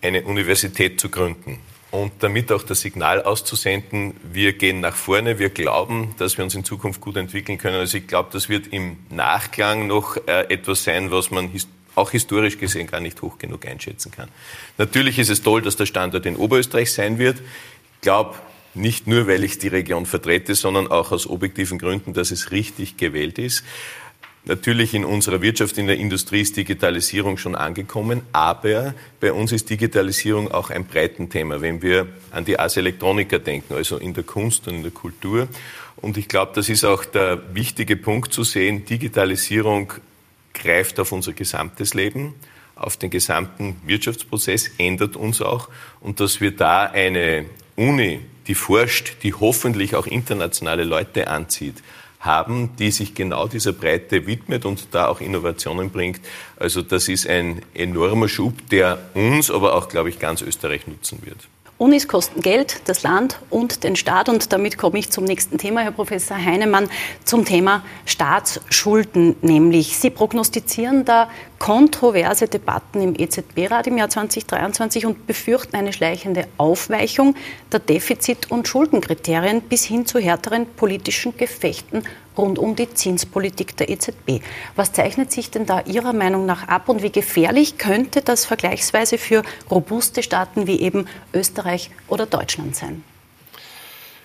eine 0.00 0.22
Universität 0.22 1.00
zu 1.00 1.10
gründen 1.10 1.58
und 1.90 2.12
damit 2.20 2.52
auch 2.52 2.62
das 2.62 2.80
Signal 2.80 3.22
auszusenden, 3.22 4.14
wir 4.22 4.52
gehen 4.52 4.80
nach 4.80 4.94
vorne, 4.94 5.38
wir 5.38 5.50
glauben, 5.50 6.14
dass 6.18 6.36
wir 6.38 6.44
uns 6.44 6.54
in 6.54 6.64
Zukunft 6.64 7.00
gut 7.00 7.16
entwickeln 7.16 7.58
können. 7.58 7.76
Also 7.76 7.98
ich 7.98 8.06
glaube, 8.06 8.28
das 8.32 8.48
wird 8.48 8.68
im 8.68 8.98
Nachklang 9.10 9.86
noch 9.86 10.16
äh, 10.28 10.52
etwas 10.52 10.84
sein, 10.84 11.10
was 11.10 11.30
man 11.30 11.50
auch 11.96 12.12
historisch 12.12 12.58
gesehen 12.58 12.86
gar 12.86 13.00
nicht 13.00 13.20
hoch 13.22 13.38
genug 13.38 13.66
einschätzen 13.66 14.12
kann. 14.12 14.28
Natürlich 14.78 15.18
ist 15.18 15.30
es 15.30 15.42
toll, 15.42 15.62
dass 15.62 15.76
der 15.76 15.86
Standort 15.86 16.26
in 16.26 16.36
Oberösterreich 16.36 16.92
sein 16.92 17.18
wird. 17.18 17.38
Ich 17.96 18.00
glaube, 18.02 18.36
nicht 18.74 19.08
nur, 19.08 19.26
weil 19.26 19.42
ich 19.42 19.58
die 19.58 19.68
Region 19.68 20.06
vertrete, 20.06 20.54
sondern 20.54 20.86
auch 20.86 21.10
aus 21.10 21.28
objektiven 21.28 21.78
Gründen, 21.78 22.12
dass 22.12 22.30
es 22.30 22.52
richtig 22.52 22.96
gewählt 22.96 23.38
ist. 23.38 23.64
Natürlich 24.44 24.94
in 24.94 25.04
unserer 25.04 25.42
Wirtschaft, 25.42 25.76
in 25.76 25.86
der 25.86 25.98
Industrie 25.98 26.40
ist 26.40 26.56
Digitalisierung 26.56 27.36
schon 27.36 27.54
angekommen, 27.54 28.22
aber 28.32 28.94
bei 29.20 29.34
uns 29.34 29.52
ist 29.52 29.68
Digitalisierung 29.68 30.50
auch 30.50 30.70
ein 30.70 30.86
Breitenthema, 30.86 31.60
wenn 31.60 31.82
wir 31.82 32.06
an 32.30 32.46
die 32.46 32.58
Ars 32.58 32.78
Electronica 32.78 33.36
denken, 33.36 33.74
also 33.74 33.98
in 33.98 34.14
der 34.14 34.24
Kunst 34.24 34.66
und 34.66 34.76
in 34.76 34.82
der 34.82 34.92
Kultur. 34.92 35.46
Und 35.96 36.16
ich 36.16 36.26
glaube, 36.26 36.52
das 36.54 36.70
ist 36.70 36.84
auch 36.84 37.04
der 37.04 37.54
wichtige 37.54 37.96
Punkt 37.96 38.32
zu 38.32 38.42
sehen, 38.42 38.86
Digitalisierung 38.86 39.92
greift 40.54 40.98
auf 40.98 41.12
unser 41.12 41.34
gesamtes 41.34 41.92
Leben, 41.92 42.34
auf 42.76 42.96
den 42.96 43.10
gesamten 43.10 43.76
Wirtschaftsprozess, 43.84 44.70
ändert 44.78 45.16
uns 45.16 45.42
auch 45.42 45.68
und 46.00 46.18
dass 46.18 46.40
wir 46.40 46.56
da 46.56 46.84
eine 46.84 47.44
Uni, 47.76 48.20
die 48.46 48.54
forscht, 48.54 49.22
die 49.22 49.34
hoffentlich 49.34 49.94
auch 49.94 50.06
internationale 50.06 50.84
Leute 50.84 51.28
anzieht, 51.28 51.82
haben, 52.20 52.70
die 52.78 52.90
sich 52.90 53.14
genau 53.14 53.48
dieser 53.48 53.72
Breite 53.72 54.26
widmet 54.26 54.64
und 54.64 54.88
da 54.92 55.08
auch 55.08 55.20
Innovationen 55.20 55.90
bringt. 55.90 56.20
Also 56.56 56.82
das 56.82 57.08
ist 57.08 57.26
ein 57.26 57.62
enormer 57.74 58.28
Schub, 58.28 58.68
der 58.70 58.98
uns, 59.14 59.50
aber 59.50 59.74
auch, 59.74 59.88
glaube 59.88 60.10
ich, 60.10 60.18
ganz 60.18 60.42
Österreich 60.42 60.86
nutzen 60.86 61.18
wird. 61.24 61.48
Unis 61.80 62.08
kosten 62.08 62.42
Geld, 62.42 62.82
das 62.84 63.02
Land 63.04 63.38
und 63.48 63.84
den 63.84 63.96
Staat. 63.96 64.28
Und 64.28 64.52
damit 64.52 64.76
komme 64.76 64.98
ich 64.98 65.08
zum 65.08 65.24
nächsten 65.24 65.56
Thema, 65.56 65.80
Herr 65.80 65.92
Professor 65.92 66.36
Heinemann, 66.36 66.90
zum 67.24 67.46
Thema 67.46 67.82
Staatsschulden. 68.04 69.36
Nämlich, 69.40 69.96
Sie 69.96 70.10
prognostizieren 70.10 71.06
da 71.06 71.30
kontroverse 71.60 72.48
Debatten 72.48 73.02
im 73.02 73.14
EZB-Rat 73.14 73.86
im 73.86 73.98
Jahr 73.98 74.08
2023 74.08 75.04
und 75.04 75.26
befürchten 75.26 75.76
eine 75.76 75.92
schleichende 75.92 76.48
Aufweichung 76.56 77.36
der 77.70 77.80
Defizit- 77.80 78.50
und 78.50 78.66
Schuldenkriterien 78.66 79.60
bis 79.60 79.84
hin 79.84 80.06
zu 80.06 80.18
härteren 80.18 80.66
politischen 80.66 81.36
Gefechten 81.36 82.04
rund 82.36 82.58
um 82.58 82.76
die 82.76 82.92
Zinspolitik 82.92 83.76
der 83.76 83.90
EZB. 83.90 84.42
Was 84.74 84.94
zeichnet 84.94 85.30
sich 85.32 85.50
denn 85.50 85.66
da 85.66 85.82
Ihrer 85.82 86.14
Meinung 86.14 86.46
nach 86.46 86.66
ab 86.66 86.88
und 86.88 87.02
wie 87.02 87.12
gefährlich 87.12 87.76
könnte 87.76 88.22
das 88.22 88.46
vergleichsweise 88.46 89.18
für 89.18 89.42
robuste 89.70 90.22
Staaten 90.22 90.66
wie 90.66 90.80
eben 90.80 91.06
Österreich 91.34 91.90
oder 92.08 92.24
Deutschland 92.24 92.74
sein? 92.74 93.04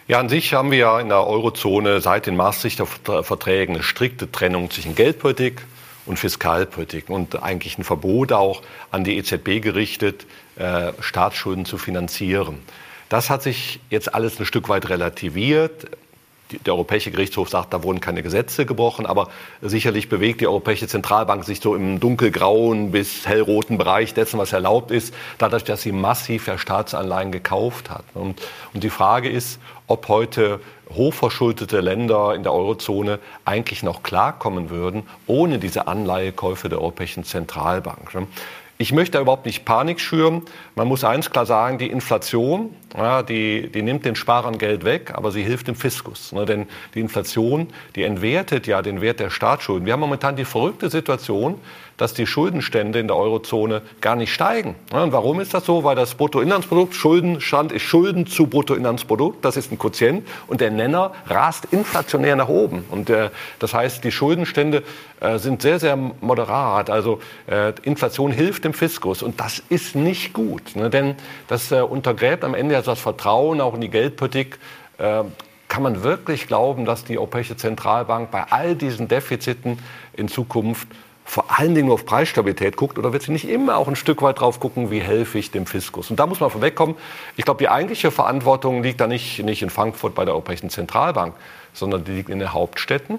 Ja, 0.08 0.20
an 0.22 0.30
sich 0.30 0.54
haben 0.54 0.72
wir 0.72 0.78
ja 0.78 1.00
in 1.02 1.10
der 1.10 1.28
Eurozone 1.28 2.00
seit 2.00 2.28
den 2.28 2.38
Maastrichter 2.38 2.86
Verträgen 2.86 3.76
eine 3.76 3.84
strikte 3.84 4.32
Trennung 4.32 4.72
zwischen 4.72 4.96
Geldpolitik 4.96 5.64
und 6.06 6.18
Fiskalpolitik 6.18 7.10
und 7.10 7.42
eigentlich 7.42 7.78
ein 7.78 7.84
Verbot 7.84 8.32
auch 8.32 8.62
an 8.92 9.04
die 9.04 9.18
EZB 9.18 9.62
gerichtet, 9.62 10.26
äh, 10.56 10.92
Staatsschulden 11.00 11.66
zu 11.66 11.78
finanzieren. 11.78 12.60
Das 13.10 13.30
hat 13.30 13.44
sich 13.44 13.80
jetzt 13.90 14.14
alles 14.14 14.40
ein 14.40 14.46
Stück 14.46 14.70
weit 14.70 14.90
relativiert 14.90 15.88
der 16.66 16.74
Europäische 16.74 17.12
Gerichtshof 17.12 17.50
sagt, 17.50 17.74
da 17.74 17.84
wurden 17.84 18.00
keine 18.00 18.22
Gesetze 18.22 18.66
gebrochen, 18.66 19.06
aber 19.06 19.30
sicherlich 19.62 20.10
bewegt 20.10 20.42
die 20.42 20.48
Europäische 20.48 20.88
Zentralbank 20.88 21.44
sich 21.44 21.60
so 21.60 21.76
im 21.76 22.00
dunkelgrauen 22.00 22.92
bis 22.92 23.28
hellroten 23.28 23.78
Bereich 23.78 24.14
dessen, 24.14 24.38
was 24.38 24.54
erlaubt 24.54 24.92
ist, 24.92 25.14
dadurch, 25.38 25.64
dass 25.64 25.82
sie 25.82 25.92
massiv 25.92 26.48
ja 26.48 26.58
Staatsanleihen 26.58 27.32
gekauft 27.32 27.90
hat. 27.90 28.06
Und, 28.14 28.42
und 28.74 28.84
die 28.84 28.90
Frage 28.90 29.30
ist, 29.30 29.60
ob 29.88 30.08
heute 30.08 30.60
hochverschuldete 30.94 31.80
Länder 31.80 32.36
in 32.36 32.44
der 32.44 32.54
Eurozone 32.54 33.20
eigentlich 33.44 33.84
noch 33.84 34.04
klarkommen 34.04 34.70
würden 34.70 35.04
ohne 35.28 35.60
diese 35.60 35.88
Anleihekäufe 35.88 36.70
der 36.70 36.80
Europäischen 36.80 37.24
Zentralbank. 37.24 38.12
Ich 38.78 38.92
möchte 38.92 39.20
überhaupt 39.20 39.46
nicht 39.46 39.64
Panik 39.64 40.02
schüren. 40.02 40.42
Man 40.76 40.90
muss 40.90 41.06
eins 41.06 41.32
klar 41.32 41.46
sagen, 41.46 41.78
die 41.78 41.88
Inflation, 41.88 42.76
ja, 42.94 43.24
die, 43.24 43.70
die 43.72 43.82
nimmt 43.82 44.04
den 44.04 44.18
Sparern 44.18 44.58
Geld 44.58 44.84
weg, 44.84 45.14
aber 45.16 45.32
sie 45.32 45.44
hilft 45.44 45.70
dem 45.70 45.76
Fiskus. 45.76 46.34
Ne? 46.34 46.46
Denn 46.46 46.68
die 46.94 47.00
Inflation, 47.00 47.68
die 47.96 48.04
entwertet 48.04 48.68
ja 48.68 48.82
den 48.82 49.00
Wert 49.00 49.22
der 49.22 49.30
Staatsschulden. 49.30 49.86
Wir 49.86 49.94
haben 49.94 50.02
momentan 50.02 50.36
die 50.36 50.44
verrückte 50.44 50.90
Situation, 50.90 51.56
dass 51.98 52.14
die 52.14 52.28
Schuldenstände 52.28 53.00
in 53.00 53.08
der 53.08 53.16
Eurozone 53.16 53.82
gar 54.02 54.16
nicht 54.16 54.34
steigen. 54.34 54.76
Und 54.92 55.14
warum 55.14 55.40
ist 55.40 55.54
das 55.54 55.66
so? 55.66 55.84
Weil 55.84 55.96
das 55.96 56.16
Bruttoinlandsprodukt, 56.16 56.94
Schuldenstand 56.94 57.72
ist 57.72 57.84
Schulden 57.84 58.28
zu 58.28 58.48
Bruttoinlandsprodukt, 58.48 59.46
das 59.46 59.56
ist 59.56 59.72
ein 59.72 59.80
Quotient 59.80 60.28
und 60.48 60.62
der 60.62 60.72
Nenner 60.72 61.14
rast 61.28 61.68
inflationär 61.72 62.36
nach 62.36 62.50
oben. 62.50 62.84
Und 62.92 63.10
äh, 63.10 63.30
das 63.60 63.74
heißt, 63.74 64.04
die 64.04 64.12
Schuldenstände 64.12 64.84
äh, 65.22 65.38
sind 65.40 65.62
sehr, 65.62 65.80
sehr 65.80 65.96
moderat. 65.96 66.90
Also 66.90 67.20
äh, 67.48 67.72
Inflation 67.84 68.32
hilft 68.32 68.65
dem 68.66 68.74
Fiskus 68.74 69.24
und 69.24 69.40
das 69.40 69.64
ist 69.70 69.96
nicht 69.96 70.34
gut, 70.34 70.76
ne? 70.76 70.90
denn 70.90 71.16
das 71.48 71.72
äh, 71.72 71.82
untergräbt 71.82 72.44
am 72.44 72.54
Ende 72.54 72.76
also 72.76 72.92
das 72.92 73.00
Vertrauen 73.00 73.62
auch 73.62 73.76
in 73.76 73.82
die 73.82 73.90
Geldpolitik. 73.90 74.60
Äh, 74.98 75.24
kann 75.68 75.82
man 75.84 76.04
wirklich 76.04 76.48
glauben, 76.48 76.86
dass 76.86 77.06
die 77.06 77.18
Europäische 77.18 77.58
Zentralbank 77.58 78.30
bei 78.30 78.44
all 78.44 78.76
diesen 78.76 79.08
Defiziten 79.08 79.80
in 80.14 80.28
Zukunft 80.28 80.88
vor 81.28 81.46
allen 81.58 81.74
Dingen 81.74 81.88
nur 81.88 81.96
auf 81.96 82.06
Preisstabilität 82.06 82.78
guckt 82.78 83.00
oder 83.00 83.12
wird 83.12 83.24
sie 83.24 83.32
nicht 83.32 83.50
immer 83.50 83.78
auch 83.78 83.88
ein 83.88 83.96
Stück 83.96 84.22
weit 84.22 84.40
drauf 84.40 84.60
gucken, 84.60 84.92
wie 84.92 85.00
helfe 85.00 85.40
ich 85.40 85.50
dem 85.50 85.66
Fiskus? 85.66 86.12
Und 86.12 86.20
da 86.20 86.28
muss 86.28 86.40
man 86.40 86.52
vorwegkommen. 86.52 86.96
Ich 87.36 87.46
glaube, 87.46 87.58
die 87.58 87.68
eigentliche 87.68 88.12
Verantwortung 88.12 88.84
liegt 88.84 89.02
da 89.02 89.08
nicht, 89.08 89.44
nicht 89.44 89.64
in 89.64 89.72
Frankfurt 89.72 90.14
bei 90.14 90.24
der 90.24 90.36
Europäischen 90.36 90.70
Zentralbank, 90.70 91.34
sondern 91.74 92.04
die 92.04 92.12
liegt 92.12 92.30
in 92.30 92.38
den 92.38 92.54
Hauptstädten 92.54 93.18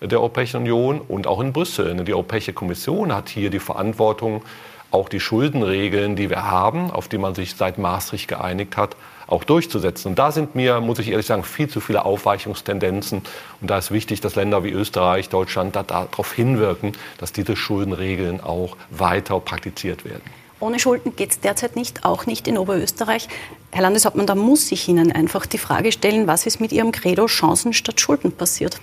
der 0.00 0.18
Europäischen 0.18 0.58
Union 0.58 1.00
und 1.00 1.26
auch 1.26 1.40
in 1.40 1.52
Brüssel. 1.52 1.94
Die 2.04 2.12
Europäische 2.12 2.52
Kommission 2.52 3.14
hat 3.14 3.28
hier 3.28 3.50
die 3.50 3.58
Verantwortung, 3.58 4.42
auch 4.94 5.08
die 5.08 5.20
Schuldenregeln, 5.20 6.14
die 6.14 6.30
wir 6.30 6.44
haben, 6.50 6.90
auf 6.90 7.08
die 7.08 7.18
man 7.18 7.34
sich 7.34 7.56
seit 7.56 7.78
Maastricht 7.78 8.28
geeinigt 8.28 8.76
hat, 8.76 8.96
auch 9.26 9.42
durchzusetzen. 9.42 10.10
Und 10.10 10.18
da 10.18 10.30
sind 10.30 10.54
mir, 10.54 10.80
muss 10.80 11.00
ich 11.00 11.08
ehrlich 11.08 11.26
sagen, 11.26 11.42
viel 11.42 11.68
zu 11.68 11.80
viele 11.80 12.04
Aufweichungstendenzen. 12.04 13.22
Und 13.60 13.70
da 13.70 13.78
ist 13.78 13.90
wichtig, 13.90 14.20
dass 14.20 14.36
Länder 14.36 14.62
wie 14.62 14.70
Österreich, 14.70 15.28
Deutschland 15.28 15.74
da, 15.74 15.82
darauf 15.82 16.32
hinwirken, 16.32 16.92
dass 17.18 17.32
diese 17.32 17.56
Schuldenregeln 17.56 18.40
auch 18.40 18.76
weiter 18.90 19.40
praktiziert 19.40 20.04
werden. 20.04 20.22
Ohne 20.60 20.78
Schulden 20.78 21.16
geht 21.16 21.32
es 21.32 21.40
derzeit 21.40 21.74
nicht, 21.74 22.04
auch 22.04 22.26
nicht 22.26 22.46
in 22.46 22.56
Oberösterreich. 22.56 23.28
Herr 23.72 23.82
Landeshauptmann, 23.82 24.26
da 24.26 24.36
muss 24.36 24.70
ich 24.70 24.88
Ihnen 24.88 25.10
einfach 25.10 25.44
die 25.44 25.58
Frage 25.58 25.90
stellen, 25.90 26.28
was 26.28 26.46
ist 26.46 26.60
mit 26.60 26.70
Ihrem 26.72 26.92
Credo 26.92 27.26
Chancen 27.26 27.72
statt 27.72 28.00
Schulden 28.00 28.30
passiert? 28.30 28.80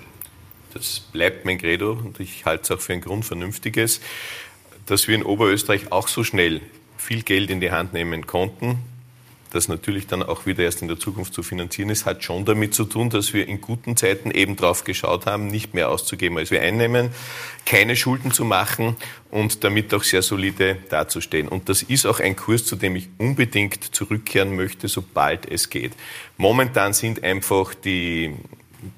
Das 0.74 1.00
bleibt 1.00 1.46
mein 1.46 1.58
Credo 1.58 1.92
und 1.94 2.20
ich 2.20 2.46
halte 2.46 2.64
es 2.64 2.72
auch 2.72 2.82
für 2.82 2.94
ein 2.94 3.02
grundvernünftiges, 3.02 4.02
dass 4.92 5.08
wir 5.08 5.16
in 5.16 5.24
Oberösterreich 5.24 5.94
auch 5.94 6.10
so 6.10 6.26
schnell 6.26 6.60
viel 6.98 7.24
Geld 7.24 7.50
in 7.50 7.62
die 7.62 7.72
Hand 7.72 7.94
nehmen 7.94 8.28
konnten, 8.28 8.80
das 9.50 9.70
natürlich 9.70 10.06
dann 10.06 10.22
auch 10.22 10.46
wieder 10.46 10.66
erst 10.66 10.82
in 10.82 10.90
der 10.90 11.00
Zukunft 11.00 11.34
zu 11.34 11.44
finanzieren 11.44 11.90
ist, 11.90 12.06
hat 12.06 12.26
schon 12.26 12.44
damit 12.44 12.74
zu 12.74 12.84
tun, 12.84 13.10
dass 13.10 13.34
wir 13.34 13.48
in 13.48 13.62
guten 13.62 13.96
Zeiten 13.96 14.32
eben 14.32 14.58
drauf 14.58 14.84
geschaut 14.84 15.28
haben, 15.28 15.48
nicht 15.48 15.74
mehr 15.74 15.90
auszugeben, 15.90 16.38
als 16.38 16.52
wir 16.52 16.62
einnehmen, 16.62 17.12
keine 17.66 17.96
Schulden 17.96 18.32
zu 18.32 18.44
machen 18.44 18.98
und 19.30 19.64
damit 19.64 19.94
auch 19.94 20.04
sehr 20.04 20.24
solide 20.24 20.78
dazustehen. 20.90 21.48
Und 21.48 21.70
das 21.70 21.84
ist 21.84 22.06
auch 22.06 22.20
ein 22.20 22.36
Kurs, 22.36 22.66
zu 22.66 22.76
dem 22.76 22.98
ich 22.98 23.08
unbedingt 23.18 23.96
zurückkehren 23.96 24.58
möchte, 24.58 24.90
sobald 24.90 25.50
es 25.50 25.70
geht. 25.70 25.94
Momentan 26.36 26.92
sind 26.92 27.24
einfach 27.24 27.74
die 27.74 28.34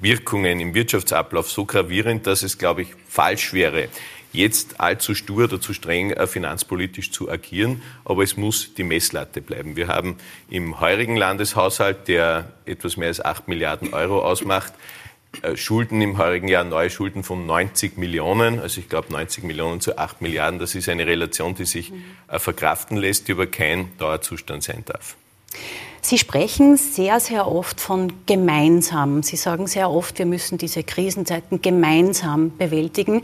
Wirkungen 0.01 0.60
im 0.60 0.73
Wirtschaftsablauf 0.73 1.51
so 1.51 1.65
gravierend, 1.65 2.25
dass 2.25 2.41
es, 2.41 2.58
glaube 2.58 2.82
ich, 2.82 2.88
falsch 3.08 3.53
wäre, 3.53 3.89
jetzt 4.34 4.80
allzu 4.80 5.15
stur 5.15 5.46
oder 5.46 5.62
zu 5.62 5.74
streng 5.74 6.12
äh, 6.12 6.28
finanzpolitisch 6.28 7.12
zu 7.12 7.30
agieren, 7.30 7.82
aber 8.04 8.24
es 8.24 8.36
muss 8.36 8.74
die 8.74 8.84
Messlatte 8.84 9.41
bleiben. 9.41 9.76
Wir 9.76 9.88
haben 9.88 10.17
im 10.50 10.80
heurigen 10.80 11.15
Landeshaushalt, 11.15 12.08
der 12.08 12.52
etwas 12.65 12.98
mehr 12.98 13.08
als 13.08 13.24
acht 13.24 13.48
Milliarden 13.48 13.93
Euro 13.93 14.22
ausmacht, 14.22 14.74
äh, 15.41 15.56
Schulden 15.56 16.02
im 16.02 16.17
heurigen 16.17 16.48
Jahr, 16.48 16.63
neue 16.63 16.89
Schulden 16.89 17.24
von 17.24 17.46
90 17.46 17.98
Millionen. 17.98 18.60
Also 18.60 18.82
ich 18.82 18.89
glaube 18.89 19.12
90 19.12 19.43
Millionen 19.43 19.82
zu 19.82 19.98
8 19.98 20.22
Milliarden, 20.22 20.60
das 20.60 20.76
ist 20.76 20.89
eine 20.89 21.08
Relation, 21.08 21.56
die 21.56 21.65
sich 21.65 21.93
äh, 22.28 22.39
verkraften 22.39 22.98
lässt, 22.98 23.28
die 23.28 23.34
aber 23.34 23.48
kein 23.48 23.96
Dauerzustand 23.98 24.63
sein 24.63 24.84
darf. 24.86 25.15
Sie 26.02 26.17
sprechen 26.17 26.76
sehr, 26.76 27.22
sehr 27.22 27.48
oft 27.48 27.80
von 27.80 28.12
gemeinsam. 28.26 29.24
Sie 29.24 29.38
sagen 29.38 29.67
sehr 29.67 29.89
oft, 29.89 30.19
wir 30.19 30.26
müssen 30.26 30.58
diese 30.58 30.84
Krisenzeiten 30.84 31.62
gemeinsam 31.62 32.58
bewältigen. 32.58 33.22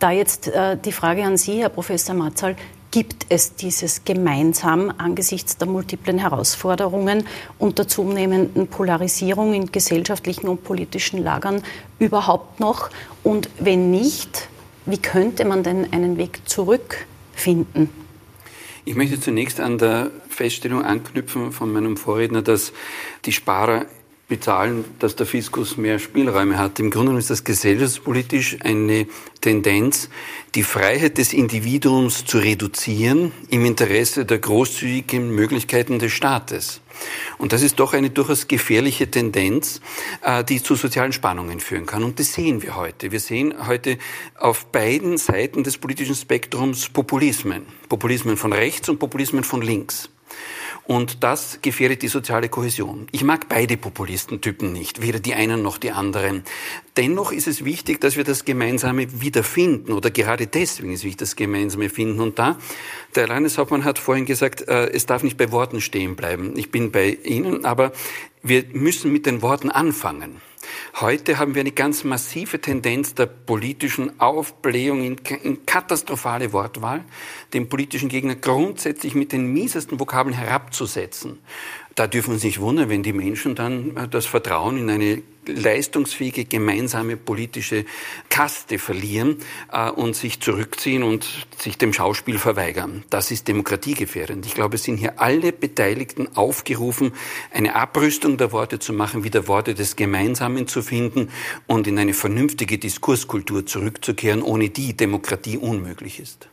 Da 0.00 0.10
jetzt 0.10 0.48
äh, 0.48 0.78
die 0.78 0.92
Frage 0.92 1.24
an 1.24 1.36
Sie, 1.36 1.60
Herr 1.60 1.68
Professor 1.68 2.14
Matzal, 2.14 2.56
gibt 2.90 3.26
es 3.28 3.54
dieses 3.54 4.02
gemeinsam 4.02 4.90
angesichts 4.96 5.58
der 5.58 5.68
multiplen 5.68 6.18
Herausforderungen 6.18 7.26
und 7.58 7.78
der 7.78 7.86
zunehmenden 7.86 8.66
Polarisierung 8.66 9.52
in 9.52 9.70
gesellschaftlichen 9.70 10.48
und 10.48 10.64
politischen 10.64 11.22
Lagern 11.22 11.62
überhaupt 11.98 12.60
noch? 12.60 12.88
Und 13.22 13.50
wenn 13.58 13.90
nicht, 13.90 14.48
wie 14.86 14.96
könnte 14.96 15.44
man 15.44 15.62
denn 15.62 15.92
einen 15.92 16.16
Weg 16.16 16.48
zurückfinden? 16.48 17.90
Ich 18.86 18.96
möchte 18.96 19.20
zunächst 19.20 19.60
an 19.60 19.76
der 19.76 20.10
Feststellung 20.30 20.82
anknüpfen 20.82 21.52
von 21.52 21.70
meinem 21.70 21.98
Vorredner, 21.98 22.40
dass 22.40 22.72
die 23.26 23.32
Sparer 23.32 23.84
bezahlen, 24.30 24.86
dass 25.00 25.16
der 25.16 25.26
Fiskus 25.26 25.76
mehr 25.76 25.98
Spielräume 25.98 26.56
hat. 26.56 26.78
Im 26.80 26.90
Grunde 26.90 27.18
ist 27.18 27.28
das 27.28 27.44
gesellschaftspolitisch 27.44 28.56
eine 28.60 29.06
Tendenz, 29.42 30.08
die 30.54 30.62
Freiheit 30.62 31.18
des 31.18 31.34
Individuums 31.34 32.24
zu 32.24 32.38
reduzieren 32.38 33.32
im 33.50 33.66
Interesse 33.66 34.24
der 34.24 34.38
großzügigen 34.38 35.34
Möglichkeiten 35.34 35.98
des 35.98 36.12
Staates. 36.12 36.80
Und 37.38 37.52
das 37.52 37.62
ist 37.62 37.80
doch 37.80 37.92
eine 37.92 38.10
durchaus 38.10 38.48
gefährliche 38.48 39.10
Tendenz, 39.10 39.80
äh, 40.22 40.44
die 40.44 40.62
zu 40.62 40.76
sozialen 40.76 41.12
Spannungen 41.12 41.60
führen 41.60 41.86
kann. 41.86 42.04
Und 42.04 42.18
das 42.18 42.32
sehen 42.32 42.62
wir 42.62 42.76
heute. 42.76 43.12
Wir 43.12 43.20
sehen 43.20 43.54
heute 43.66 43.98
auf 44.38 44.66
beiden 44.66 45.18
Seiten 45.18 45.64
des 45.64 45.76
politischen 45.76 46.14
Spektrums 46.14 46.88
Populismen. 46.88 47.66
Populismen 47.88 48.36
von 48.36 48.52
rechts 48.52 48.88
und 48.88 48.98
Populismen 48.98 49.44
von 49.44 49.60
links. 49.60 50.08
Und 50.90 51.22
das 51.22 51.60
gefährdet 51.62 52.02
die 52.02 52.08
soziale 52.08 52.48
Kohäsion. 52.48 53.06
Ich 53.12 53.22
mag 53.22 53.48
beide 53.48 53.76
Populistentypen 53.76 54.72
nicht, 54.72 55.00
weder 55.00 55.20
die 55.20 55.34
einen 55.34 55.62
noch 55.62 55.78
die 55.78 55.92
anderen. 55.92 56.42
Dennoch 56.96 57.30
ist 57.30 57.46
es 57.46 57.64
wichtig, 57.64 58.00
dass 58.00 58.16
wir 58.16 58.24
das 58.24 58.44
Gemeinsame 58.44 59.20
wiederfinden 59.20 59.92
oder 59.92 60.10
gerade 60.10 60.48
deswegen 60.48 60.92
ist 60.92 61.04
wichtig, 61.04 61.18
das 61.18 61.36
Gemeinsame 61.36 61.90
finden. 61.90 62.18
Und 62.18 62.40
da, 62.40 62.58
der 63.14 63.28
Landeshauptmann 63.28 63.84
hat 63.84 64.00
vorhin 64.00 64.26
gesagt, 64.26 64.66
äh, 64.66 64.90
es 64.90 65.06
darf 65.06 65.22
nicht 65.22 65.36
bei 65.36 65.52
Worten 65.52 65.80
stehen 65.80 66.16
bleiben. 66.16 66.56
Ich 66.56 66.72
bin 66.72 66.90
bei 66.90 67.16
Ihnen, 67.22 67.64
aber 67.64 67.92
wir 68.42 68.64
müssen 68.72 69.12
mit 69.12 69.26
den 69.26 69.42
Worten 69.42 69.70
anfangen. 69.70 70.40
Heute 71.00 71.38
haben 71.38 71.54
wir 71.54 71.60
eine 71.60 71.72
ganz 71.72 72.04
massive 72.04 72.60
Tendenz 72.60 73.14
der 73.14 73.26
politischen 73.26 74.20
Aufblähung 74.20 75.02
in, 75.02 75.64
katastrophale 75.66 76.52
Wortwahl, 76.52 77.04
den 77.54 77.68
politischen 77.68 78.08
Gegner 78.08 78.34
grundsätzlich 78.34 79.14
mit 79.14 79.32
den 79.32 79.52
miesesten 79.52 79.98
Vokabeln 79.98 80.34
herabzusetzen. 80.34 81.38
Da 82.00 82.06
dürfen 82.06 82.28
wir 82.28 82.34
uns 82.36 82.44
nicht 82.44 82.60
wundern, 82.60 82.88
wenn 82.88 83.02
die 83.02 83.12
Menschen 83.12 83.54
dann 83.54 83.94
äh, 83.94 84.08
das 84.08 84.24
Vertrauen 84.24 84.78
in 84.78 84.88
eine 84.88 85.22
leistungsfähige 85.44 86.46
gemeinsame 86.46 87.18
politische 87.18 87.84
Kaste 88.30 88.78
verlieren 88.78 89.36
äh, 89.70 89.90
und 89.90 90.16
sich 90.16 90.40
zurückziehen 90.40 91.02
und 91.02 91.28
sich 91.58 91.76
dem 91.76 91.92
Schauspiel 91.92 92.38
verweigern. 92.38 93.04
Das 93.10 93.30
ist 93.30 93.48
demokratiegefährdend. 93.48 94.46
Ich 94.46 94.54
glaube, 94.54 94.76
es 94.76 94.84
sind 94.84 94.96
hier 94.96 95.20
alle 95.20 95.52
Beteiligten 95.52 96.34
aufgerufen, 96.38 97.12
eine 97.52 97.74
Abrüstung 97.74 98.38
der 98.38 98.50
Worte 98.52 98.78
zu 98.78 98.94
machen, 98.94 99.22
wieder 99.22 99.46
Worte 99.46 99.74
des 99.74 99.94
Gemeinsamen 99.94 100.66
zu 100.68 100.80
finden 100.80 101.28
und 101.66 101.86
in 101.86 101.98
eine 101.98 102.14
vernünftige 102.14 102.78
Diskurskultur 102.78 103.66
zurückzukehren, 103.66 104.40
ohne 104.40 104.70
die 104.70 104.96
Demokratie 104.96 105.58
unmöglich 105.58 106.18
ist. 106.18 106.48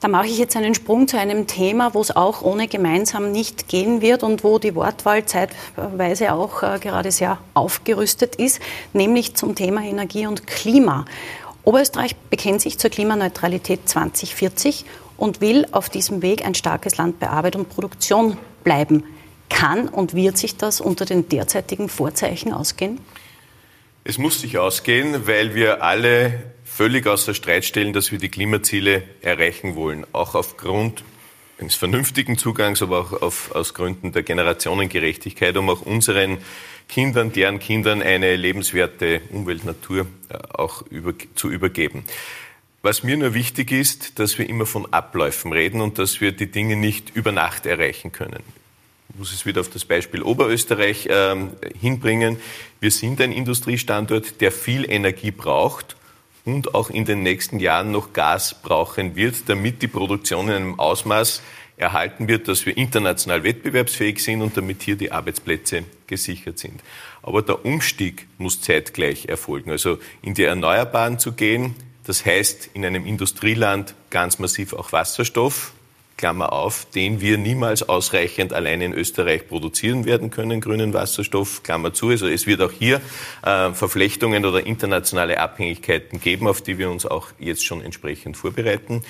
Da 0.00 0.06
mache 0.06 0.26
ich 0.26 0.38
jetzt 0.38 0.56
einen 0.56 0.74
Sprung 0.74 1.08
zu 1.08 1.18
einem 1.18 1.48
Thema, 1.48 1.92
wo 1.92 2.00
es 2.00 2.14
auch 2.14 2.42
ohne 2.42 2.68
gemeinsam 2.68 3.32
nicht 3.32 3.66
gehen 3.66 4.00
wird 4.00 4.22
und 4.22 4.44
wo 4.44 4.60
die 4.60 4.76
Wortwahl 4.76 5.26
zeitweise 5.26 6.32
auch 6.32 6.62
äh, 6.62 6.78
gerade 6.78 7.10
sehr 7.10 7.38
aufgerüstet 7.54 8.36
ist, 8.36 8.60
nämlich 8.92 9.34
zum 9.34 9.56
Thema 9.56 9.82
Energie 9.82 10.26
und 10.26 10.46
Klima. 10.46 11.04
Oberösterreich 11.64 12.14
bekennt 12.30 12.60
sich 12.60 12.78
zur 12.78 12.90
Klimaneutralität 12.90 13.88
2040 13.88 14.84
und 15.16 15.40
will 15.40 15.66
auf 15.72 15.88
diesem 15.88 16.22
Weg 16.22 16.46
ein 16.46 16.54
starkes 16.54 16.96
Land 16.96 17.18
bei 17.18 17.28
Arbeit 17.28 17.56
und 17.56 17.68
Produktion 17.68 18.36
bleiben. 18.62 19.02
Kann 19.50 19.88
und 19.88 20.14
wird 20.14 20.38
sich 20.38 20.56
das 20.56 20.80
unter 20.80 21.06
den 21.06 21.28
derzeitigen 21.28 21.88
Vorzeichen 21.88 22.52
ausgehen? 22.52 23.00
Es 24.04 24.16
muss 24.16 24.40
sich 24.40 24.58
ausgehen, 24.58 25.26
weil 25.26 25.54
wir 25.54 25.82
alle 25.82 26.32
völlig 26.78 27.08
außer 27.08 27.34
Streit 27.34 27.64
stellen, 27.64 27.92
dass 27.92 28.12
wir 28.12 28.20
die 28.20 28.28
Klimaziele 28.28 29.02
erreichen 29.20 29.74
wollen, 29.74 30.06
auch 30.12 30.36
aufgrund 30.36 31.02
eines 31.58 31.74
vernünftigen 31.74 32.38
Zugangs, 32.38 32.82
aber 32.82 33.00
auch 33.00 33.20
auf, 33.20 33.50
aus 33.50 33.74
Gründen 33.74 34.12
der 34.12 34.22
Generationengerechtigkeit, 34.22 35.56
um 35.56 35.70
auch 35.70 35.82
unseren 35.82 36.38
Kindern, 36.88 37.32
deren 37.32 37.58
Kindern 37.58 38.00
eine 38.00 38.36
lebenswerte 38.36 39.22
Umwelt, 39.30 39.64
Natur 39.64 40.06
äh, 40.28 40.34
auch 40.50 40.82
über, 40.82 41.14
zu 41.34 41.50
übergeben. 41.50 42.04
Was 42.82 43.02
mir 43.02 43.16
nur 43.16 43.34
wichtig 43.34 43.72
ist, 43.72 44.20
dass 44.20 44.38
wir 44.38 44.48
immer 44.48 44.64
von 44.64 44.86
Abläufen 44.92 45.52
reden 45.52 45.80
und 45.80 45.98
dass 45.98 46.20
wir 46.20 46.30
die 46.30 46.48
Dinge 46.48 46.76
nicht 46.76 47.10
über 47.12 47.32
Nacht 47.32 47.66
erreichen 47.66 48.12
können. 48.12 48.44
Ich 49.08 49.18
muss 49.18 49.32
es 49.32 49.44
wieder 49.44 49.62
auf 49.62 49.68
das 49.68 49.84
Beispiel 49.84 50.22
Oberösterreich 50.22 51.06
äh, 51.06 51.34
hinbringen. 51.80 52.36
Wir 52.78 52.92
sind 52.92 53.20
ein 53.20 53.32
Industriestandort, 53.32 54.40
der 54.40 54.52
viel 54.52 54.88
Energie 54.88 55.32
braucht 55.32 55.97
und 56.48 56.74
auch 56.74 56.88
in 56.88 57.04
den 57.04 57.22
nächsten 57.22 57.60
Jahren 57.60 57.92
noch 57.92 58.14
Gas 58.14 58.56
brauchen 58.62 59.16
wird, 59.16 59.48
damit 59.48 59.82
die 59.82 59.88
Produktion 59.88 60.48
in 60.48 60.54
einem 60.54 60.80
Ausmaß 60.80 61.42
erhalten 61.76 62.26
wird, 62.26 62.48
dass 62.48 62.64
wir 62.64 62.76
international 62.76 63.44
wettbewerbsfähig 63.44 64.22
sind 64.22 64.40
und 64.40 64.56
damit 64.56 64.82
hier 64.82 64.96
die 64.96 65.12
Arbeitsplätze 65.12 65.84
gesichert 66.06 66.58
sind. 66.58 66.80
Aber 67.22 67.42
der 67.42 67.64
Umstieg 67.64 68.26
muss 68.38 68.62
zeitgleich 68.62 69.26
erfolgen. 69.26 69.70
Also 69.70 69.98
in 70.22 70.32
die 70.34 70.44
Erneuerbaren 70.44 71.18
zu 71.18 71.32
gehen, 71.32 71.74
das 72.04 72.24
heißt 72.24 72.70
in 72.72 72.84
einem 72.84 73.04
Industrieland 73.04 73.94
ganz 74.08 74.38
massiv 74.38 74.72
auch 74.72 74.92
Wasserstoff, 74.92 75.74
Klammer 76.18 76.52
auf, 76.52 76.86
den 76.94 77.22
wir 77.22 77.38
niemals 77.38 77.88
ausreichend 77.88 78.52
allein 78.52 78.82
in 78.82 78.92
Österreich 78.92 79.48
produzieren 79.48 80.04
werden 80.04 80.30
können, 80.30 80.60
grünen 80.60 80.92
Wasserstoff, 80.92 81.62
Klammer 81.62 81.94
zu. 81.94 82.10
Also 82.10 82.26
es 82.26 82.46
wird 82.46 82.60
auch 82.60 82.72
hier 82.72 83.00
äh, 83.42 83.72
Verflechtungen 83.72 84.44
oder 84.44 84.66
internationale 84.66 85.40
Abhängigkeiten 85.40 86.20
geben, 86.20 86.46
auf 86.46 86.60
die 86.60 86.76
wir 86.76 86.90
uns 86.90 87.06
auch 87.06 87.28
jetzt 87.38 87.64
schon 87.64 87.80
entsprechend 87.80 88.36
vorbereiten 88.36 89.02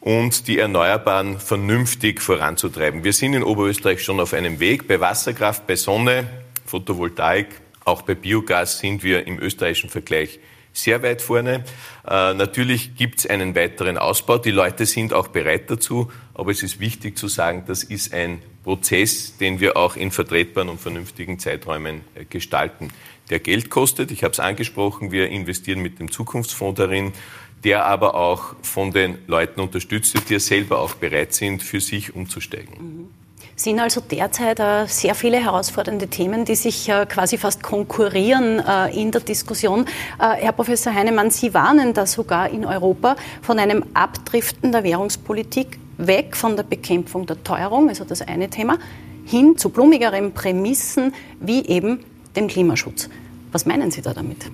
und 0.00 0.46
die 0.48 0.58
Erneuerbaren 0.58 1.40
vernünftig 1.40 2.20
voranzutreiben. 2.20 3.04
Wir 3.04 3.14
sind 3.14 3.32
in 3.32 3.42
Oberösterreich 3.42 4.02
schon 4.02 4.20
auf 4.20 4.34
einem 4.34 4.60
Weg. 4.60 4.86
Bei 4.86 5.00
Wasserkraft, 5.00 5.66
bei 5.66 5.76
Sonne, 5.76 6.28
Photovoltaik, 6.66 7.46
auch 7.86 8.02
bei 8.02 8.14
Biogas 8.14 8.80
sind 8.80 9.02
wir 9.02 9.26
im 9.26 9.38
österreichischen 9.38 9.88
Vergleich 9.88 10.40
sehr 10.74 11.02
weit 11.02 11.22
vorne. 11.22 11.64
Äh, 12.06 12.34
natürlich 12.34 12.96
gibt 12.96 13.20
es 13.20 13.26
einen 13.26 13.54
weiteren 13.54 13.96
Ausbau. 13.96 14.36
Die 14.36 14.50
Leute 14.50 14.84
sind 14.84 15.14
auch 15.14 15.28
bereit 15.28 15.70
dazu. 15.70 16.10
Aber 16.34 16.50
es 16.50 16.62
ist 16.62 16.80
wichtig 16.80 17.16
zu 17.16 17.28
sagen, 17.28 17.64
das 17.66 17.84
ist 17.84 18.12
ein 18.12 18.42
Prozess, 18.64 19.38
den 19.38 19.60
wir 19.60 19.76
auch 19.76 19.96
in 19.96 20.10
vertretbaren 20.10 20.68
und 20.68 20.80
vernünftigen 20.80 21.38
Zeiträumen 21.38 22.02
äh, 22.14 22.24
gestalten. 22.24 22.88
Der 23.30 23.38
Geld 23.38 23.70
kostet. 23.70 24.10
Ich 24.10 24.24
habe 24.24 24.32
es 24.32 24.40
angesprochen. 24.40 25.12
Wir 25.12 25.28
investieren 25.28 25.80
mit 25.80 25.98
dem 25.98 26.10
Zukunftsfonds 26.10 26.78
darin 26.78 27.12
der 27.62 27.86
aber 27.86 28.14
auch 28.14 28.56
von 28.60 28.90
den 28.90 29.16
Leuten 29.26 29.58
unterstützt 29.58 30.12
wird, 30.12 30.28
die 30.28 30.38
selber 30.38 30.80
auch 30.80 30.96
bereit 30.96 31.32
sind, 31.32 31.62
für 31.62 31.80
sich 31.80 32.14
umzusteigen. 32.14 32.74
Mhm 32.76 33.23
sind 33.56 33.78
also 33.78 34.00
derzeit 34.00 34.58
äh, 34.58 34.86
sehr 34.86 35.14
viele 35.14 35.38
herausfordernde 35.38 36.08
Themen, 36.08 36.44
die 36.44 36.56
sich 36.56 36.88
äh, 36.88 37.06
quasi 37.06 37.38
fast 37.38 37.62
konkurrieren 37.62 38.60
äh, 38.60 39.00
in 39.00 39.10
der 39.10 39.20
Diskussion. 39.20 39.86
Äh, 40.18 40.36
Herr 40.36 40.52
Professor 40.52 40.92
Heinemann, 40.92 41.30
Sie 41.30 41.54
warnen 41.54 41.94
da 41.94 42.06
sogar 42.06 42.50
in 42.50 42.64
Europa 42.64 43.16
von 43.42 43.58
einem 43.58 43.84
Abdriften 43.94 44.72
der 44.72 44.82
Währungspolitik 44.82 45.78
weg 45.98 46.36
von 46.36 46.56
der 46.56 46.64
Bekämpfung 46.64 47.26
der 47.26 47.42
Teuerung, 47.44 47.88
also 47.88 48.04
das 48.04 48.22
eine 48.22 48.50
Thema, 48.50 48.78
hin 49.24 49.56
zu 49.56 49.70
blumigeren 49.70 50.32
Prämissen 50.32 51.14
wie 51.40 51.64
eben 51.66 52.04
dem 52.34 52.48
Klimaschutz. 52.48 53.08
Was 53.52 53.66
meinen 53.66 53.90
Sie 53.90 54.02
da 54.02 54.12
damit? 54.12 54.50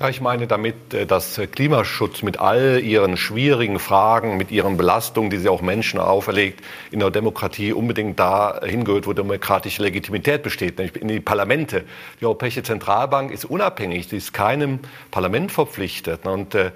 Ja, 0.00 0.08
ich 0.08 0.20
meine 0.20 0.48
damit, 0.48 0.92
äh, 0.92 1.06
dass 1.06 1.40
Klimaschutz 1.52 2.22
mit 2.22 2.40
all 2.40 2.80
ihren 2.82 3.16
schwierigen 3.16 3.78
Fragen, 3.78 4.36
mit 4.36 4.50
ihren 4.50 4.76
Belastungen, 4.76 5.30
die 5.30 5.38
sie 5.38 5.48
auch 5.48 5.62
Menschen 5.62 6.00
auferlegt, 6.00 6.60
in 6.90 6.98
der 6.98 7.12
Demokratie 7.12 7.72
unbedingt 7.72 8.18
dahin 8.18 8.84
gehört, 8.84 9.06
wo 9.06 9.12
demokratische 9.12 9.82
Legitimität 9.82 10.42
besteht, 10.42 10.78
nämlich 10.78 11.00
in 11.00 11.06
die 11.06 11.20
Parlamente. 11.20 11.84
Die 12.20 12.24
Europäische 12.24 12.64
Zentralbank 12.64 13.30
ist 13.30 13.44
unabhängig, 13.44 14.08
sie 14.08 14.16
ist 14.16 14.32
keinem 14.32 14.80
Parlament 15.12 15.52
verpflichtet. 15.52 16.26
Und 16.26 16.56
äh, 16.56 16.72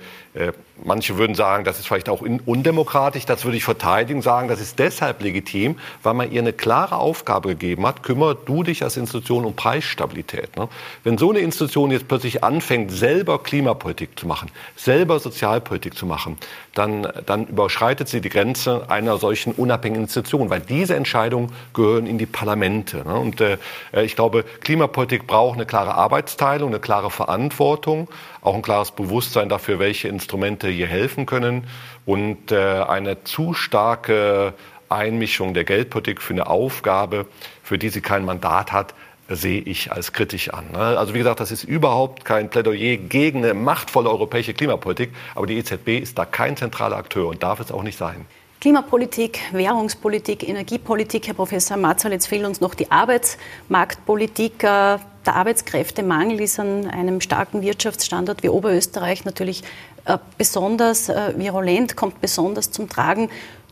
manche 0.84 1.18
würden 1.18 1.34
sagen, 1.34 1.64
das 1.64 1.78
ist 1.78 1.86
vielleicht 1.86 2.08
auch 2.08 2.20
undemokratisch. 2.20 3.26
Das 3.26 3.44
würde 3.44 3.56
ich 3.56 3.64
verteidigen, 3.64 4.22
sagen, 4.22 4.48
das 4.48 4.60
ist 4.60 4.78
deshalb 4.78 5.22
legitim, 5.22 5.78
weil 6.02 6.14
man 6.14 6.30
ihr 6.30 6.40
eine 6.40 6.52
klare 6.52 6.96
Aufgabe 6.96 7.50
gegeben 7.50 7.86
hat. 7.86 8.02
Kümmere 8.02 8.36
du 8.36 8.62
dich 8.62 8.82
als 8.82 8.96
Institution 8.96 9.44
um 9.44 9.54
Preisstabilität. 9.54 10.56
Ne? 10.56 10.68
Wenn 11.04 11.18
so 11.18 11.30
eine 11.30 11.40
Institution 11.40 11.90
jetzt 11.90 12.08
plötzlich 12.08 12.44
anfängt, 12.44 12.92
selber 12.92 13.42
Klimapolitik 13.42 14.18
zu 14.18 14.26
machen, 14.26 14.50
selber 14.76 15.18
Sozialpolitik 15.18 15.96
zu 15.96 16.06
machen, 16.06 16.38
dann, 16.74 17.08
dann 17.26 17.46
überschreitet 17.46 18.08
sie 18.08 18.20
die 18.20 18.28
Grenze 18.28 18.88
einer 18.88 19.18
solchen 19.18 19.52
unabhängigen 19.52 20.04
Institution, 20.04 20.50
weil 20.50 20.60
diese 20.60 20.94
Entscheidungen 20.94 21.52
gehören 21.74 22.06
in 22.06 22.18
die 22.18 22.26
Parlamente. 22.26 22.98
Ne? 22.98 23.14
Und 23.14 23.40
äh, 23.40 23.58
ich 24.02 24.14
glaube, 24.14 24.44
Klimapolitik 24.60 25.26
braucht 25.26 25.56
eine 25.56 25.66
klare 25.66 25.94
Arbeitsteilung, 25.94 26.70
eine 26.70 26.80
klare 26.80 27.10
Verantwortung, 27.10 28.08
auch 28.48 28.54
ein 28.54 28.62
klares 28.62 28.90
Bewusstsein 28.90 29.48
dafür, 29.48 29.78
welche 29.78 30.08
Instrumente 30.08 30.68
hier 30.68 30.86
helfen 30.86 31.26
können 31.26 31.64
und 32.06 32.50
äh, 32.50 32.56
eine 32.56 33.22
zu 33.24 33.52
starke 33.52 34.54
Einmischung 34.88 35.52
der 35.52 35.64
Geldpolitik 35.64 36.22
für 36.22 36.32
eine 36.32 36.46
Aufgabe, 36.46 37.26
für 37.62 37.78
die 37.78 37.90
sie 37.90 38.00
kein 38.00 38.24
Mandat 38.24 38.72
hat, 38.72 38.94
sehe 39.28 39.60
ich 39.60 39.92
als 39.92 40.14
kritisch 40.14 40.48
an. 40.48 40.70
Ne? 40.72 40.78
Also 40.78 41.12
wie 41.12 41.18
gesagt, 41.18 41.40
das 41.40 41.50
ist 41.50 41.64
überhaupt 41.64 42.24
kein 42.24 42.48
Plädoyer 42.48 42.96
gegen 42.96 43.44
eine 43.44 43.52
machtvolle 43.52 44.08
europäische 44.08 44.54
Klimapolitik, 44.54 45.10
aber 45.34 45.46
die 45.46 45.58
EZB 45.58 46.00
ist 46.00 46.16
da 46.16 46.24
kein 46.24 46.56
zentraler 46.56 46.96
Akteur 46.96 47.28
und 47.28 47.42
darf 47.42 47.60
es 47.60 47.70
auch 47.70 47.82
nicht 47.82 47.98
sein. 47.98 48.24
Klimapolitik, 48.60 49.38
Währungspolitik, 49.52 50.48
Energiepolitik, 50.48 51.28
Herr 51.28 51.34
Professor 51.34 51.76
Matzal, 51.76 52.10
jetzt 52.10 52.26
fehlt 52.26 52.44
uns 52.44 52.60
noch 52.60 52.74
die 52.74 52.90
Arbeitsmarktpolitik. 52.90 54.64
Äh, 54.64 54.98
der 55.26 55.36
Arbeitskräftemangel 55.36 56.40
ist 56.40 56.58
an 56.58 56.88
einem 56.88 57.20
starken 57.20 57.62
Wirtschaftsstandort 57.62 58.42
wie 58.42 58.48
Oberösterreich 58.48 59.24
natürlich 59.24 59.62
äh, 60.06 60.18
besonders 60.38 61.08
äh, 61.08 61.34
virulent, 61.36 61.94
kommt 61.94 62.20
besonders 62.20 62.72
zum 62.72 62.88
Tragen. 62.88 63.30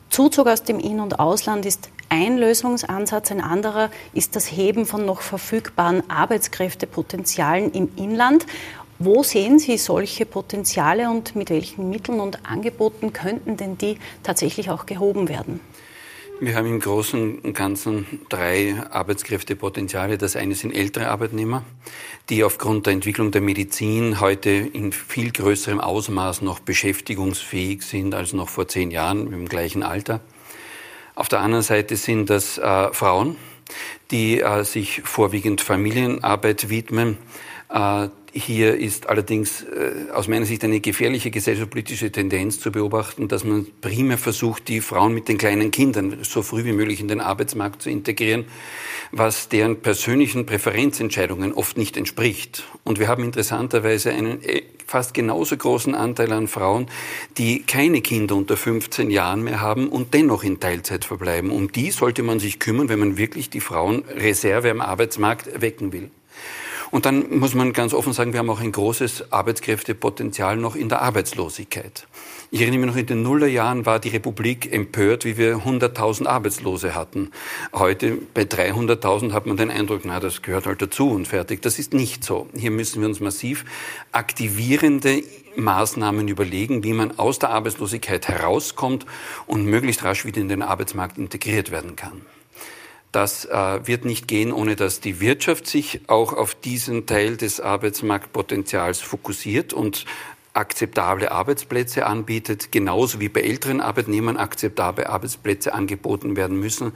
Zuzug 0.09 0.47
aus 0.47 0.63
dem 0.63 0.79
In- 0.79 1.01
und 1.01 1.19
Ausland 1.19 1.67
ist 1.67 1.89
ein 2.09 2.39
Lösungsansatz. 2.39 3.33
Ein 3.33 3.41
anderer 3.41 3.91
ist 4.13 4.37
das 4.37 4.53
Heben 4.53 4.87
von 4.87 5.05
noch 5.05 5.21
verfügbaren 5.21 6.09
Arbeitskräftepotenzialen 6.09 7.73
im 7.73 7.89
Inland. 7.97 8.47
Wo 8.99 9.23
sehen 9.23 9.59
Sie 9.59 9.77
solche 9.77 10.25
Potenziale 10.25 11.11
und 11.11 11.37
mit 11.37 11.51
welchen 11.51 11.91
Mitteln 11.91 12.19
und 12.19 12.47
Angeboten 12.47 13.13
könnten 13.13 13.59
denn 13.59 13.77
die 13.77 13.99
tatsächlich 14.23 14.71
auch 14.71 14.87
gehoben 14.87 15.29
werden? 15.29 15.61
Wir 16.41 16.55
haben 16.55 16.67
im 16.67 16.81
Großen 16.81 17.39
und 17.39 17.55
Ganzen 17.55 18.07
drei 18.29 18.75
Arbeitskräftepotenziale. 18.91 20.19
Das 20.19 20.37
eine 20.37 20.55
sind 20.55 20.73
ältere 20.75 21.09
Arbeitnehmer, 21.09 21.65
die 22.29 22.45
aufgrund 22.45 22.87
der 22.87 22.95
Entwicklung 22.95 23.31
der 23.31 23.41
Medizin 23.41 24.21
heute 24.21 24.51
in 24.51 24.93
viel 24.93 25.31
größerem 25.31 25.81
Ausmaß 25.81 26.43
noch 26.43 26.61
beschäftigungsfähig 26.61 27.83
sind 27.83 28.15
als 28.15 28.33
noch 28.33 28.49
vor 28.49 28.69
zehn 28.69 28.91
Jahren 28.91 29.33
im 29.33 29.49
gleichen 29.49 29.83
Alter. 29.83 30.21
Auf 31.15 31.29
der 31.29 31.41
anderen 31.41 31.63
Seite 31.63 31.97
sind 31.97 32.29
das 32.29 32.59
äh, 32.59 32.93
Frauen, 32.93 33.37
die 34.11 34.41
äh, 34.41 34.65
sich 34.65 35.01
vorwiegend 35.05 35.63
Familienarbeit 35.63 36.69
widmen, 36.69 37.17
äh, 37.71 38.09
hier 38.37 38.77
ist 38.77 39.09
allerdings 39.09 39.63
äh, 39.63 40.11
aus 40.13 40.29
meiner 40.29 40.45
Sicht 40.45 40.63
eine 40.63 40.81
gefährliche 40.81 41.31
gesellschaftspolitische 41.31 42.13
Tendenz 42.13 42.61
zu 42.61 42.71
beobachten, 42.71 43.29
dass 43.29 43.45
man 43.45 43.67
primär 43.81 44.19
versucht, 44.19 44.69
die 44.69 44.81
Frauen 44.81 45.15
mit 45.15 45.29
den 45.29 45.39
kleinen 45.39 45.71
Kindern 45.71 46.19
so 46.23 46.43
früh 46.43 46.65
wie 46.65 46.73
möglich 46.73 47.01
in 47.01 47.09
den 47.09 47.21
Arbeitsmarkt 47.21 47.83
zu 47.83 47.91
integrieren, 47.91 48.45
was 49.11 49.49
deren 49.49 49.81
persönlichen 49.81 50.45
Präferenzentscheidungen 50.45 51.53
oft 51.55 51.79
nicht 51.79 51.97
entspricht. 51.97 52.65
Und 52.85 52.99
wir 52.99 53.09
haben 53.09 53.25
interessanterweise 53.25 54.11
einen 54.11 54.43
äh, 54.43 54.63
fast 54.87 55.15
genauso 55.15 55.57
großen 55.57 55.95
Anteil 55.95 56.31
an 56.33 56.47
Frauen, 56.47 56.87
die 57.39 57.63
keine 57.63 58.03
Kinder 58.03 58.37
unter 58.37 58.57
15 58.57 59.11
Jahren 59.11 59.43
mehr 59.43 59.61
haben 59.61 59.89
und 59.89 60.15
dennoch 60.15 60.45
in 60.45 60.61
Teilzeit 60.61 61.05
verbleiben. 61.05 61.51
Um 61.51 61.73
die 61.73 61.91
sollte 61.91 62.23
man 62.23 62.39
sich 62.39 62.59
kümmern, 62.59 62.89
wenn 62.89 62.99
man 62.99 63.17
wirklich 63.17 63.51
die 63.51 63.61
Frauenreserve 63.61 64.71
am 64.71 64.81
Arbeitsmarkt 64.81 65.61
wecken 65.61 65.93
will. 65.93 66.11
Und 66.91 67.07
dann 67.07 67.39
muss 67.39 67.55
man 67.55 67.73
ganz 67.73 67.95
offen 67.95 68.13
sagen, 68.13 68.33
wir 68.33 68.39
haben 68.39 68.51
auch 68.51 68.61
ein 68.61 68.73
großes 68.73 69.33
Arbeitskräftepotenzial 69.33 70.57
noch 70.57 70.77
in 70.77 70.89
der 70.89 71.03
Arbeitslosigkeit. 71.03 72.07
Ich 72.51 72.61
erinnere 72.61 72.81
mich 72.81 72.91
noch, 72.91 72.97
in 72.97 73.07
den 73.07 73.23
Nullerjahren 73.23 73.87
war 73.87 73.99
die 73.99 74.11
Republik 74.11 74.73
empört, 74.73 75.25
wie 75.25 75.37
wir 75.37 75.59
100.000 75.59 76.27
Arbeitslose 76.27 76.95
hatten. 76.95 77.31
Heute 77.73 78.19
bei 78.35 78.43
300.000 78.43 79.33
hat 79.33 79.47
man 79.47 79.57
den 79.57 79.71
Eindruck, 79.71 80.03
na, 80.05 80.21
das 80.21 80.43
gehört 80.43 80.67
halt 80.67 80.81
dazu 80.81 81.11
und 81.11 81.27
fertig. 81.27 81.63
Das 81.63 81.79
ist 81.79 81.93
nicht 81.93 82.23
so. 82.23 82.49
Hier 82.55 82.71
müssen 82.71 83.01
wir 83.01 83.09
uns 83.09 83.21
massiv 83.21 83.65
aktivierende 84.13 85.23
Maßnahmen 85.57 86.29
überlegen, 86.29 86.85
wie 86.85 86.93
man 86.93 87.19
aus 87.19 87.39
der 87.39 87.51
Arbeitslosigkeit 87.51 88.29
herauskommt 88.29 89.07
und 89.47 89.65
möglichst 89.65 90.05
rasch 90.05 90.25
wieder 90.25 90.41
in 90.41 90.49
den 90.49 90.63
Arbeitsmarkt 90.63 91.19
integriert 91.19 91.71
werden 91.71 91.97
kann. 91.97 92.23
Das 93.17 93.47
äh, 93.47 93.87
wird 93.87 94.05
nicht 94.05 94.29
gehen, 94.29 94.53
ohne 94.53 94.77
dass 94.77 95.01
die 95.01 95.21
Wirtschaft 95.21 95.67
sich 95.67 96.03
auch 96.07 96.35
auf 96.35 96.55
diesen 96.55 97.07
Teil 97.07 97.39
des 97.39 97.63
Arbeitsmarktpotenzials 97.63 99.01
fokussiert 99.01 99.73
und 99.73 100.05
akzeptable 100.53 101.33
Arbeitsplätze 101.33 102.05
anbietet, 102.05 102.73
genauso 102.73 103.19
wie 103.19 103.31
bei 103.31 103.41
älteren 103.41 103.81
Arbeitnehmern 103.81 104.37
akzeptable 104.37 105.09
Arbeitsplätze 105.09 105.73
angeboten 105.73 106.37
werden 106.37 106.61
müssen. 106.61 106.93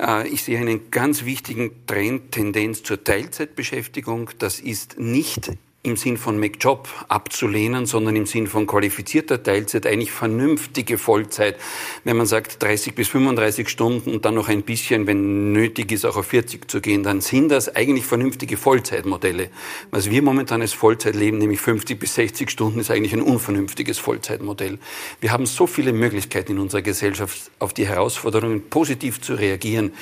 Äh, 0.00 0.26
ich 0.28 0.42
sehe 0.42 0.58
einen 0.58 0.90
ganz 0.90 1.26
wichtigen 1.26 1.86
Trend, 1.86 2.32
Tendenz 2.32 2.82
zur 2.82 3.04
Teilzeitbeschäftigung. 3.04 4.30
Das 4.38 4.58
ist 4.58 4.98
nicht 4.98 5.50
im 5.86 5.96
Sinn 5.96 6.16
von 6.16 6.38
McJob 6.38 6.88
abzulehnen, 7.08 7.86
sondern 7.86 8.16
im 8.16 8.26
Sinn 8.26 8.46
von 8.46 8.66
qualifizierter 8.66 9.42
Teilzeit, 9.42 9.86
eigentlich 9.86 10.12
vernünftige 10.12 10.98
Vollzeit. 10.98 11.56
Wenn 12.04 12.16
man 12.16 12.26
sagt 12.26 12.62
30 12.62 12.94
bis 12.94 13.08
35 13.08 13.68
Stunden 13.68 14.12
und 14.12 14.24
dann 14.24 14.34
noch 14.34 14.48
ein 14.48 14.62
bisschen, 14.62 15.06
wenn 15.06 15.52
nötig 15.52 15.92
ist, 15.92 16.04
auch 16.04 16.16
auf 16.16 16.26
40 16.26 16.70
zu 16.70 16.80
gehen, 16.80 17.02
dann 17.02 17.20
sind 17.20 17.48
das 17.50 17.74
eigentlich 17.74 18.04
vernünftige 18.04 18.56
Vollzeitmodelle. 18.56 19.50
Was 19.90 20.10
wir 20.10 20.22
momentan 20.22 20.60
als 20.60 20.72
Vollzeit 20.72 21.14
leben, 21.14 21.38
nämlich 21.38 21.60
50 21.60 21.98
bis 21.98 22.14
60 22.16 22.50
Stunden, 22.50 22.80
ist 22.80 22.90
eigentlich 22.90 23.12
ein 23.12 23.22
unvernünftiges 23.22 23.98
Vollzeitmodell. 23.98 24.78
Wir 25.20 25.32
haben 25.32 25.46
so 25.46 25.66
viele 25.66 25.92
Möglichkeiten 25.92 26.52
in 26.52 26.58
unserer 26.58 26.82
Gesellschaft, 26.82 27.50
auf 27.58 27.72
die 27.72 27.86
Herausforderungen 27.86 28.68
positiv 28.68 29.20
zu 29.20 29.34
reagieren 29.34 29.92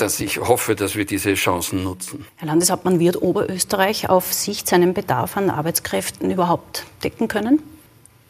dass 0.00 0.20
ich 0.20 0.38
hoffe, 0.38 0.76
dass 0.76 0.94
wir 0.94 1.04
diese 1.04 1.34
Chancen 1.34 1.82
nutzen. 1.82 2.24
Herr 2.36 2.46
Landeshauptmann, 2.46 3.00
wird 3.00 3.20
Oberösterreich 3.20 4.08
auf 4.08 4.32
Sicht 4.32 4.68
seinen 4.68 4.94
Bedarf 4.94 5.17
an 5.36 5.50
Arbeitskräften 5.50 6.30
überhaupt 6.30 6.84
decken 7.02 7.28
können? 7.28 7.62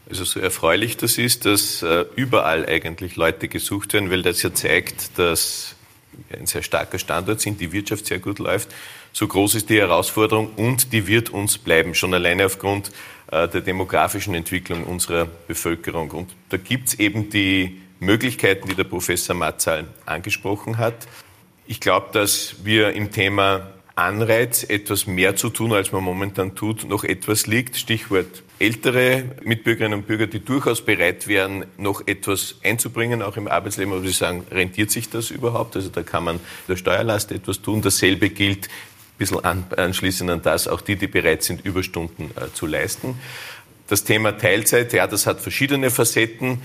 Also 0.08 0.24
so 0.24 0.40
erfreulich 0.40 0.96
das 0.96 1.18
ist, 1.18 1.44
dass 1.44 1.82
äh, 1.82 2.06
überall 2.16 2.66
eigentlich 2.66 3.16
Leute 3.16 3.48
gesucht 3.48 3.92
werden, 3.92 4.10
weil 4.10 4.22
das 4.22 4.42
ja 4.42 4.54
zeigt, 4.54 5.18
dass 5.18 5.74
wir 6.28 6.38
ein 6.38 6.46
sehr 6.46 6.62
starker 6.62 6.98
Standort 6.98 7.40
sind, 7.40 7.60
die 7.60 7.72
Wirtschaft 7.72 8.06
sehr 8.06 8.18
gut 8.18 8.38
läuft. 8.38 8.74
So 9.12 9.26
groß 9.26 9.56
ist 9.56 9.70
die 9.70 9.78
Herausforderung 9.78 10.50
und 10.56 10.92
die 10.92 11.06
wird 11.06 11.30
uns 11.30 11.58
bleiben, 11.58 11.94
schon 11.94 12.14
alleine 12.14 12.46
aufgrund 12.46 12.90
äh, 13.30 13.48
der 13.48 13.60
demografischen 13.60 14.34
Entwicklung 14.34 14.84
unserer 14.84 15.26
Bevölkerung. 15.26 16.10
Und 16.12 16.34
da 16.48 16.56
gibt 16.56 16.88
es 16.88 16.94
eben 16.98 17.30
die 17.30 17.80
Möglichkeiten, 18.00 18.68
die 18.68 18.74
der 18.74 18.84
Professor 18.84 19.34
Matzal 19.34 19.86
angesprochen 20.06 20.78
hat. 20.78 21.06
Ich 21.66 21.80
glaube, 21.80 22.08
dass 22.12 22.56
wir 22.64 22.92
im 22.92 23.12
Thema 23.12 23.72
Anreiz, 23.98 24.62
etwas 24.62 25.06
mehr 25.06 25.36
zu 25.36 25.50
tun, 25.50 25.72
als 25.72 25.92
man 25.92 26.04
momentan 26.04 26.54
tut, 26.54 26.88
noch 26.88 27.04
etwas 27.04 27.46
liegt. 27.46 27.76
Stichwort 27.76 28.42
ältere 28.58 29.24
Mitbürgerinnen 29.44 30.00
und 30.00 30.06
Bürger, 30.06 30.26
die 30.26 30.40
durchaus 30.40 30.84
bereit 30.84 31.28
wären, 31.28 31.66
noch 31.76 32.06
etwas 32.06 32.56
einzubringen, 32.62 33.22
auch 33.22 33.36
im 33.36 33.48
Arbeitsleben, 33.48 33.92
aber 33.92 34.02
sie 34.02 34.12
sagen, 34.12 34.44
rentiert 34.50 34.90
sich 34.90 35.08
das 35.10 35.30
überhaupt? 35.30 35.76
Also 35.76 35.88
da 35.88 36.02
kann 36.02 36.24
man 36.24 36.40
der 36.66 36.76
Steuerlast 36.76 37.32
etwas 37.32 37.62
tun. 37.62 37.82
Dasselbe 37.82 38.30
gilt 38.30 38.66
ein 38.66 38.70
bisschen 39.18 39.44
anschließend 39.44 40.30
an 40.30 40.42
das, 40.42 40.68
auch 40.68 40.80
die, 40.80 40.96
die 40.96 41.06
bereit 41.06 41.42
sind, 41.42 41.64
Überstunden 41.64 42.30
äh, 42.36 42.52
zu 42.52 42.66
leisten. 42.66 43.18
Das 43.88 44.04
Thema 44.04 44.36
Teilzeit, 44.36 44.92
ja, 44.92 45.06
das 45.06 45.26
hat 45.26 45.40
verschiedene 45.40 45.90
Facetten. 45.90 46.60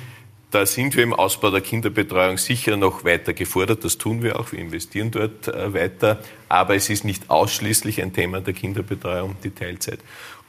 Da 0.53 0.67
sind 0.67 0.95
wir 0.95 1.01
im 1.01 1.15
Ausbau 1.15 1.49
der 1.49 1.61
Kinderbetreuung 1.61 2.37
sicher 2.37 2.77
noch 2.77 3.03
weiter 3.03 3.33
gefordert. 3.33 3.83
Das 3.83 3.97
tun 3.97 4.21
wir 4.21 4.39
auch. 4.39 4.51
Wir 4.51 4.59
investieren 4.59 5.09
dort 5.09 5.47
äh, 5.47 5.73
weiter. 5.73 6.19
Aber 6.47 6.75
es 6.75 6.91
ist 6.91 7.03
nicht 7.05 7.31
ausschließlich 7.31 8.03
ein 8.03 8.13
Thema 8.13 8.39
der 8.39 8.53
Kinderbetreuung, 8.53 9.35
die 9.43 9.49
Teilzeit. 9.49 9.97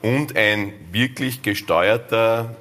Und 0.02 0.36
ein 0.36 0.74
wirklich 0.92 1.40
gesteuerter, 1.40 2.54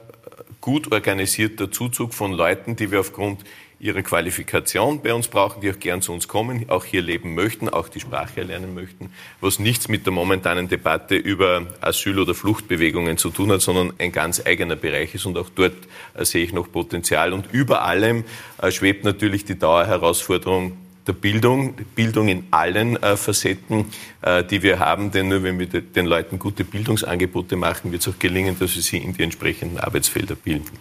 gut 0.61 0.93
organisierter 0.93 1.69
Zuzug 1.69 2.13
von 2.13 2.31
Leuten, 2.31 2.77
die 2.77 2.91
wir 2.91 3.01
aufgrund 3.01 3.43
ihre 3.83 4.01
Qualifikation 4.01 5.01
bei 5.01 5.13
uns 5.13 5.27
brauchen, 5.27 5.59
die 5.61 5.69
auch 5.69 5.77
gern 5.77 6.01
zu 6.01 6.13
uns 6.13 6.29
kommen, 6.29 6.69
auch 6.69 6.85
hier 6.85 7.01
leben 7.01 7.35
möchten, 7.35 7.67
auch 7.67 7.89
die 7.89 7.99
Sprache 7.99 8.39
erlernen 8.39 8.73
möchten, 8.73 9.11
was 9.41 9.59
nichts 9.59 9.89
mit 9.89 10.05
der 10.05 10.13
momentanen 10.13 10.69
Debatte 10.69 11.15
über 11.15 11.67
Asyl- 11.81 12.19
oder 12.19 12.33
Fluchtbewegungen 12.33 13.17
zu 13.17 13.29
tun 13.29 13.51
hat, 13.51 13.61
sondern 13.61 13.91
ein 13.97 14.13
ganz 14.13 14.41
eigener 14.45 14.77
Bereich 14.77 15.13
ist 15.13 15.25
und 15.25 15.37
auch 15.37 15.49
dort 15.53 15.75
äh, 16.13 16.23
sehe 16.23 16.45
ich 16.45 16.53
noch 16.53 16.71
Potenzial. 16.71 17.33
Und 17.33 17.51
über 17.51 17.83
allem 17.83 18.23
äh, 18.61 18.71
schwebt 18.71 19.03
natürlich 19.03 19.43
die 19.43 19.59
Dauerherausforderung 19.59 20.77
der 21.05 21.13
Bildung, 21.13 21.73
Bildung 21.95 22.29
in 22.29 22.45
allen 22.51 22.95
äh, 23.03 23.17
Facetten, 23.17 23.87
äh, 24.21 24.45
die 24.45 24.63
wir 24.63 24.79
haben. 24.79 25.11
Denn 25.11 25.27
nur 25.27 25.43
wenn 25.43 25.59
wir 25.59 25.65
de, 25.65 25.81
den 25.81 26.05
Leuten 26.05 26.39
gute 26.39 26.63
Bildungsangebote 26.63 27.57
machen, 27.57 27.91
wird 27.91 28.01
es 28.01 28.07
auch 28.07 28.17
gelingen, 28.17 28.57
dass 28.57 28.75
wir 28.75 28.81
sie 28.81 28.99
in 28.99 29.13
die 29.13 29.23
entsprechenden 29.23 29.77
Arbeitsfelder 29.77 30.35
bilden. 30.35 30.71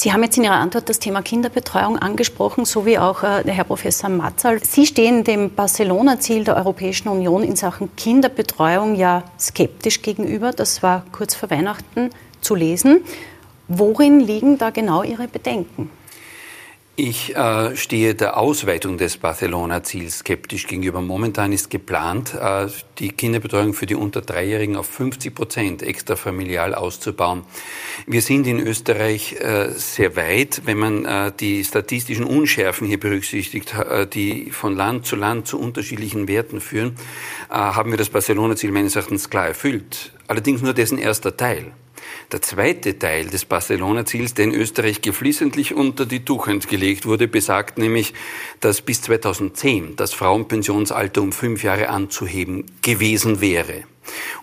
Sie 0.00 0.12
haben 0.12 0.22
jetzt 0.22 0.36
in 0.38 0.44
Ihrer 0.44 0.54
Antwort 0.54 0.88
das 0.88 1.00
Thema 1.00 1.22
Kinderbetreuung 1.22 1.98
angesprochen, 1.98 2.64
so 2.64 2.86
wie 2.86 3.00
auch 3.00 3.24
äh, 3.24 3.42
der 3.42 3.52
Herr 3.52 3.64
Professor 3.64 4.08
Matzal. 4.08 4.62
Sie 4.62 4.86
stehen 4.86 5.24
dem 5.24 5.52
Barcelona-Ziel 5.52 6.44
der 6.44 6.54
Europäischen 6.54 7.08
Union 7.08 7.42
in 7.42 7.56
Sachen 7.56 7.90
Kinderbetreuung 7.96 8.94
ja 8.94 9.24
skeptisch 9.40 10.00
gegenüber. 10.02 10.52
Das 10.52 10.84
war 10.84 11.02
kurz 11.10 11.34
vor 11.34 11.50
Weihnachten 11.50 12.10
zu 12.40 12.54
lesen. 12.54 13.00
Worin 13.66 14.20
liegen 14.20 14.56
da 14.56 14.70
genau 14.70 15.02
Ihre 15.02 15.26
Bedenken? 15.26 15.90
Ich 17.00 17.36
äh, 17.36 17.76
stehe 17.76 18.16
der 18.16 18.36
Ausweitung 18.36 18.98
des 18.98 19.18
Barcelona-Ziels 19.18 20.18
skeptisch 20.18 20.66
gegenüber. 20.66 21.00
Momentan 21.00 21.52
ist 21.52 21.70
geplant, 21.70 22.34
äh, 22.34 22.66
die 22.98 23.10
Kinderbetreuung 23.12 23.72
für 23.72 23.86
die 23.86 23.94
unter 23.94 24.20
Dreijährigen 24.20 24.74
auf 24.74 24.88
50 24.88 25.32
Prozent 25.32 25.82
extrafamilial 25.84 26.74
auszubauen. 26.74 27.44
Wir 28.08 28.20
sind 28.20 28.48
in 28.48 28.58
Österreich 28.58 29.34
äh, 29.34 29.68
sehr 29.76 30.16
weit, 30.16 30.62
wenn 30.64 30.78
man 30.78 31.04
äh, 31.04 31.30
die 31.38 31.62
statistischen 31.62 32.24
Unschärfen 32.24 32.88
hier 32.88 32.98
berücksichtigt, 32.98 33.74
äh, 33.74 34.04
die 34.04 34.50
von 34.50 34.74
Land 34.74 35.06
zu 35.06 35.14
Land 35.14 35.46
zu 35.46 35.60
unterschiedlichen 35.60 36.26
Werten 36.26 36.60
führen, 36.60 36.96
äh, 37.48 37.54
haben 37.54 37.92
wir 37.92 37.98
das 37.98 38.08
Barcelona-Ziel 38.08 38.72
meines 38.72 38.96
Erachtens 38.96 39.30
klar 39.30 39.46
erfüllt. 39.46 40.10
Allerdings 40.26 40.62
nur 40.62 40.74
dessen 40.74 40.98
erster 40.98 41.36
Teil. 41.36 41.70
Der 42.30 42.42
zweite 42.42 42.98
Teil 42.98 43.28
des 43.28 43.46
Barcelona-Ziels, 43.46 44.34
der 44.34 44.44
in 44.44 44.54
Österreich 44.54 45.00
geflissentlich 45.00 45.72
unter 45.72 46.04
die 46.04 46.26
Tuchhand 46.26 46.68
gelegt 46.68 47.06
wurde, 47.06 47.26
besagt 47.26 47.78
nämlich, 47.78 48.12
dass 48.60 48.82
bis 48.82 49.00
2010 49.00 49.96
das 49.96 50.12
Frauenpensionsalter 50.12 51.22
um 51.22 51.32
fünf 51.32 51.62
Jahre 51.62 51.88
anzuheben 51.88 52.66
gewesen 52.82 53.40
wäre. 53.40 53.84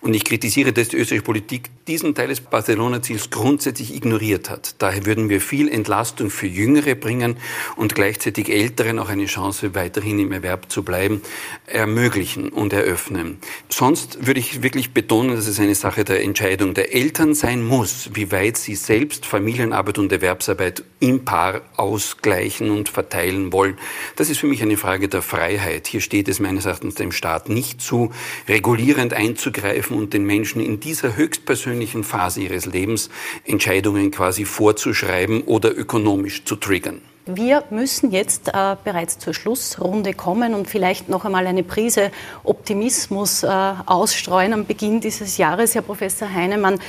Und 0.01 0.13
ich 0.13 0.23
kritisiere, 0.23 0.73
dass 0.73 0.89
die 0.89 0.97
österreichische 0.97 1.25
Politik 1.25 1.69
diesen 1.87 2.15
Teil 2.15 2.29
des 2.29 2.41
Barcelona-Ziels 2.41 3.29
grundsätzlich 3.29 3.95
ignoriert 3.95 4.49
hat. 4.49 4.75
Daher 4.79 5.05
würden 5.05 5.29
wir 5.29 5.41
viel 5.41 5.69
Entlastung 5.69 6.29
für 6.29 6.47
Jüngere 6.47 6.95
bringen 6.95 7.37
und 7.75 7.95
gleichzeitig 7.95 8.49
Älteren 8.49 8.99
auch 8.99 9.09
eine 9.09 9.25
Chance, 9.25 9.75
weiterhin 9.75 10.19
im 10.19 10.31
Erwerb 10.31 10.71
zu 10.71 10.83
bleiben, 10.83 11.21
ermöglichen 11.65 12.49
und 12.49 12.73
eröffnen. 12.73 13.37
Sonst 13.69 14.25
würde 14.25 14.39
ich 14.39 14.63
wirklich 14.63 14.93
betonen, 14.93 15.35
dass 15.35 15.47
es 15.47 15.59
eine 15.59 15.75
Sache 15.75 16.03
der 16.03 16.23
Entscheidung 16.23 16.73
der 16.73 16.93
Eltern 16.93 17.33
sein 17.33 17.63
muss, 17.63 18.09
wie 18.13 18.31
weit 18.31 18.57
sie 18.57 18.75
selbst 18.75 19.25
Familienarbeit 19.25 19.97
und 19.97 20.11
Erwerbsarbeit 20.11 20.83
im 20.99 21.25
Paar 21.25 21.61
ausgleichen 21.77 22.71
und 22.71 22.89
verteilen 22.89 23.51
wollen. 23.51 23.77
Das 24.15 24.29
ist 24.29 24.39
für 24.39 24.47
mich 24.47 24.61
eine 24.61 24.77
Frage 24.77 25.07
der 25.07 25.21
Freiheit. 25.21 25.87
Hier 25.87 26.01
steht 26.01 26.27
es 26.27 26.39
meines 26.39 26.65
Erachtens 26.65 26.95
dem 26.95 27.11
Staat 27.11 27.49
nicht 27.49 27.81
zu, 27.81 28.11
regulierend 28.47 29.13
einzugreifen 29.55 29.97
und 29.97 30.13
den 30.13 30.25
Menschen 30.25 30.61
in 30.61 30.79
dieser 30.79 31.15
höchstpersönlichen 31.15 32.03
Phase 32.03 32.41
ihres 32.41 32.65
Lebens 32.65 33.09
Entscheidungen 33.45 34.11
quasi 34.11 34.45
vorzuschreiben 34.45 35.43
oder 35.43 35.75
ökonomisch 35.75 36.45
zu 36.45 36.55
triggern. 36.55 37.01
Wir 37.27 37.63
müssen 37.71 38.11
jetzt 38.11 38.49
äh, 38.49 38.75
bereits 38.83 39.17
zur 39.17 39.33
Schlussrunde 39.33 40.13
kommen 40.13 40.53
und 40.53 40.67
vielleicht 40.67 41.09
noch 41.09 41.25
einmal 41.25 41.47
eine 41.47 41.63
Prise 41.63 42.11
Optimismus 42.43 43.41
äh, 43.41 43.47
ausstreuen 43.47 44.53
am 44.53 44.65
Beginn 44.67 45.01
dieses 45.01 45.37
Jahres, 45.37 45.73
Herr 45.73 45.81
Professor 45.81 46.31
Heinemann. 46.31 46.79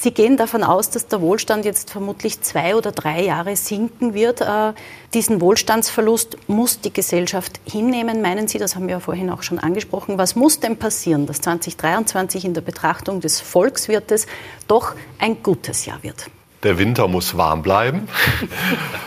Sie 0.00 0.12
gehen 0.12 0.36
davon 0.36 0.62
aus, 0.62 0.90
dass 0.90 1.08
der 1.08 1.20
Wohlstand 1.20 1.64
jetzt 1.64 1.90
vermutlich 1.90 2.40
zwei 2.40 2.76
oder 2.76 2.92
drei 2.92 3.24
Jahre 3.24 3.56
sinken 3.56 4.14
wird. 4.14 4.40
Äh, 4.40 4.72
diesen 5.12 5.40
Wohlstandsverlust 5.40 6.36
muss 6.46 6.80
die 6.80 6.92
Gesellschaft 6.92 7.58
hinnehmen, 7.64 8.22
meinen 8.22 8.46
Sie? 8.46 8.58
Das 8.58 8.76
haben 8.76 8.86
wir 8.86 8.92
ja 8.92 9.00
vorhin 9.00 9.28
auch 9.28 9.42
schon 9.42 9.58
angesprochen. 9.58 10.16
Was 10.16 10.36
muss 10.36 10.60
denn 10.60 10.76
passieren, 10.76 11.26
dass 11.26 11.40
2023 11.40 12.44
in 12.44 12.54
der 12.54 12.60
Betrachtung 12.60 13.20
des 13.20 13.40
Volkswirtes 13.40 14.28
doch 14.68 14.94
ein 15.18 15.42
gutes 15.42 15.84
Jahr 15.84 16.00
wird? 16.04 16.30
Der 16.62 16.78
Winter 16.78 17.08
muss 17.08 17.36
warm 17.36 17.62
bleiben. 17.62 18.08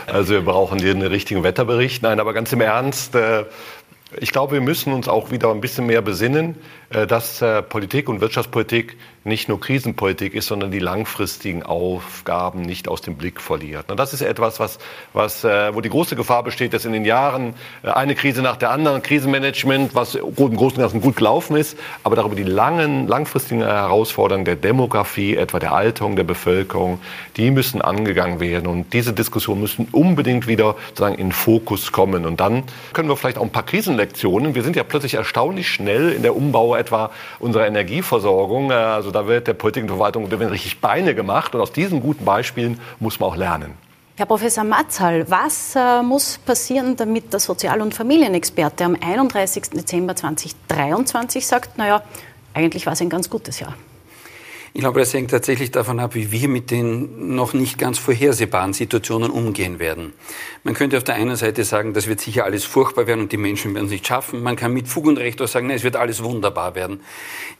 Also 0.08 0.34
wir 0.34 0.42
brauchen 0.42 0.78
hier 0.78 0.90
einen 0.90 1.06
richtigen 1.06 1.42
Wetterbericht. 1.42 2.02
Nein, 2.02 2.20
aber 2.20 2.34
ganz 2.34 2.52
im 2.52 2.60
Ernst, 2.60 3.14
äh, 3.14 3.44
ich 4.20 4.30
glaube, 4.30 4.52
wir 4.52 4.60
müssen 4.60 4.92
uns 4.92 5.08
auch 5.08 5.30
wieder 5.30 5.50
ein 5.50 5.62
bisschen 5.62 5.86
mehr 5.86 6.02
besinnen. 6.02 6.56
Äh, 6.92 7.06
dass 7.06 7.42
äh, 7.42 7.62
Politik 7.62 8.08
und 8.08 8.20
Wirtschaftspolitik 8.20 8.96
nicht 9.24 9.48
nur 9.48 9.60
Krisenpolitik 9.60 10.34
ist, 10.34 10.48
sondern 10.48 10.70
die 10.70 10.80
langfristigen 10.80 11.62
Aufgaben 11.62 12.62
nicht 12.62 12.88
aus 12.88 13.02
dem 13.02 13.14
Blick 13.14 13.40
verliert. 13.40 13.90
Und 13.90 14.00
das 14.00 14.12
ist 14.12 14.20
etwas, 14.20 14.58
was, 14.58 14.78
was, 15.12 15.44
äh, 15.44 15.74
wo 15.74 15.80
die 15.80 15.90
große 15.90 16.16
Gefahr 16.16 16.42
besteht, 16.42 16.74
dass 16.74 16.84
in 16.84 16.92
den 16.92 17.04
Jahren 17.04 17.54
eine 17.82 18.14
Krise 18.14 18.42
nach 18.42 18.56
der 18.56 18.70
anderen, 18.70 19.02
Krisenmanagement, 19.02 19.94
was 19.94 20.16
im 20.16 20.34
Großen 20.34 20.76
und 20.76 20.78
Ganzen 20.78 21.00
gut 21.00 21.16
gelaufen 21.16 21.56
ist, 21.56 21.78
aber 22.02 22.16
darüber 22.16 22.34
die 22.34 22.42
langen, 22.42 23.06
langfristigen 23.06 23.62
Herausforderungen 23.62 24.44
der 24.44 24.56
Demografie, 24.56 25.36
etwa 25.36 25.60
der 25.60 25.72
Alterung 25.72 26.16
der 26.16 26.24
Bevölkerung, 26.24 26.98
die 27.36 27.50
müssen 27.50 27.80
angegangen 27.80 28.40
werden. 28.40 28.66
Und 28.66 28.92
diese 28.92 29.12
Diskussion 29.12 29.60
müssen 29.60 29.88
unbedingt 29.92 30.48
wieder 30.48 30.74
sozusagen 30.88 31.14
in 31.14 31.30
Fokus 31.30 31.92
kommen. 31.92 32.26
Und 32.26 32.40
dann 32.40 32.64
können 32.92 33.08
wir 33.08 33.16
vielleicht 33.16 33.38
auch 33.38 33.42
ein 33.42 33.50
paar 33.50 33.66
Krisenlektionen. 33.66 34.54
Wir 34.54 34.64
sind 34.64 34.74
ja 34.74 34.82
plötzlich 34.82 35.14
erstaunlich 35.14 35.68
schnell 35.68 36.10
in 36.10 36.22
der 36.22 36.36
Umbau 36.36 36.74
etwa 36.82 37.10
unserer 37.38 37.66
Energieversorgung. 37.66 38.70
Äh, 38.70 38.74
also 38.74 39.10
da 39.10 39.26
wird 39.26 39.46
der 39.46 39.54
Politik 39.54 39.84
und 39.84 39.88
Verwaltung 39.88 40.26
richtig 40.26 40.80
Beine 40.80 41.14
gemacht. 41.14 41.54
Und 41.54 41.60
aus 41.60 41.72
diesen 41.72 42.00
guten 42.00 42.24
Beispielen 42.24 42.78
muss 43.00 43.18
man 43.18 43.30
auch 43.30 43.36
lernen. 43.36 43.74
Herr 44.16 44.26
Professor 44.26 44.62
Matzal, 44.64 45.28
was 45.30 45.74
äh, 45.74 46.02
muss 46.02 46.38
passieren, 46.38 46.96
damit 46.96 47.32
der 47.32 47.40
Sozial- 47.40 47.80
und 47.80 47.94
Familienexperte 47.94 48.84
am 48.84 48.96
31. 49.00 49.70
Dezember 49.70 50.14
2023 50.14 51.46
sagt, 51.46 51.78
naja, 51.78 52.02
eigentlich 52.52 52.84
war 52.84 52.92
es 52.92 53.00
ein 53.00 53.08
ganz 53.08 53.30
gutes 53.30 53.58
Jahr? 53.60 53.74
Ich 54.74 54.80
glaube, 54.80 55.00
das 55.00 55.12
hängt 55.12 55.30
tatsächlich 55.30 55.70
davon 55.70 56.00
ab, 56.00 56.14
wie 56.14 56.32
wir 56.32 56.48
mit 56.48 56.70
den 56.70 57.34
noch 57.34 57.52
nicht 57.52 57.76
ganz 57.76 57.98
vorhersehbaren 57.98 58.72
Situationen 58.72 59.30
umgehen 59.30 59.78
werden. 59.78 60.14
Man 60.64 60.72
könnte 60.72 60.96
auf 60.96 61.04
der 61.04 61.16
einen 61.16 61.36
Seite 61.36 61.64
sagen, 61.64 61.92
das 61.92 62.06
wird 62.06 62.22
sicher 62.22 62.44
alles 62.44 62.64
furchtbar 62.64 63.06
werden 63.06 63.20
und 63.20 63.32
die 63.32 63.36
Menschen 63.36 63.74
werden 63.74 63.84
es 63.84 63.90
nicht 63.90 64.06
schaffen. 64.06 64.42
Man 64.42 64.56
kann 64.56 64.72
mit 64.72 64.88
Fug 64.88 65.06
und 65.06 65.18
Recht 65.18 65.42
auch 65.42 65.46
sagen, 65.46 65.66
nein, 65.66 65.76
es 65.76 65.82
wird 65.82 65.96
alles 65.96 66.22
wunderbar 66.22 66.74
werden. 66.74 67.00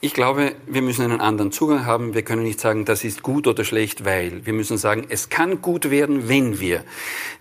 Ich 0.00 0.14
glaube, 0.14 0.52
wir 0.66 0.80
müssen 0.80 1.02
einen 1.02 1.20
anderen 1.20 1.52
Zugang 1.52 1.84
haben. 1.84 2.14
Wir 2.14 2.22
können 2.22 2.44
nicht 2.44 2.60
sagen, 2.60 2.86
das 2.86 3.04
ist 3.04 3.22
gut 3.22 3.46
oder 3.46 3.64
schlecht, 3.64 4.06
weil. 4.06 4.46
Wir 4.46 4.54
müssen 4.54 4.78
sagen, 4.78 5.04
es 5.10 5.28
kann 5.28 5.60
gut 5.60 5.90
werden, 5.90 6.30
wenn 6.30 6.60
wir, 6.60 6.82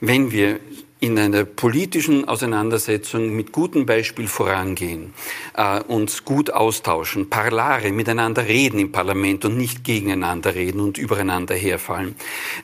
wenn 0.01 0.33
wir 0.33 0.59
in 1.01 1.17
einer 1.17 1.45
politischen 1.45 2.27
Auseinandersetzung 2.27 3.35
mit 3.35 3.51
gutem 3.51 3.87
Beispiel 3.87 4.27
vorangehen, 4.27 5.15
äh, 5.57 5.81
uns 5.81 6.25
gut 6.25 6.53
austauschen, 6.53 7.27
parlare, 7.27 7.91
miteinander 7.91 8.45
reden 8.47 8.79
im 8.79 8.91
Parlament 8.91 9.43
und 9.43 9.57
nicht 9.57 9.83
gegeneinander 9.83 10.53
reden 10.53 10.79
und 10.79 10.99
übereinander 10.99 11.55
herfallen. 11.55 12.15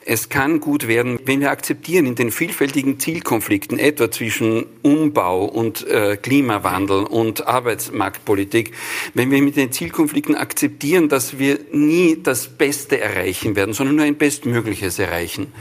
Es 0.06 0.30
kann 0.30 0.60
gut 0.60 0.88
werden, 0.88 1.18
wenn 1.26 1.40
wir 1.40 1.50
akzeptieren 1.50 2.06
in 2.06 2.14
den 2.14 2.30
vielfältigen 2.30 3.00
Zielkonflikten, 3.00 3.80
etwa 3.80 4.12
zwischen 4.12 4.68
Umbau 4.84 5.46
und 5.46 5.88
äh, 5.88 6.16
Klimawandel 6.16 7.06
und 7.06 7.48
Arbeitsmarktpolitik, 7.48 8.72
wenn 9.16 9.32
wir 9.32 9.42
mit 9.42 9.56
den 9.56 9.72
Zielkonflikten 9.72 10.36
akzeptieren, 10.36 11.10
dass 11.10 11.40
wir 11.40 11.58
nie 11.72 12.20
das 12.22 12.48
Beste 12.48 13.02
erreichen 13.02 13.56
werden, 13.56 13.74
sondern 13.74 13.96
nur 13.96 14.06
ein 14.06 14.18
Bestmögliches 14.18 15.00
erreichen. 15.00 15.52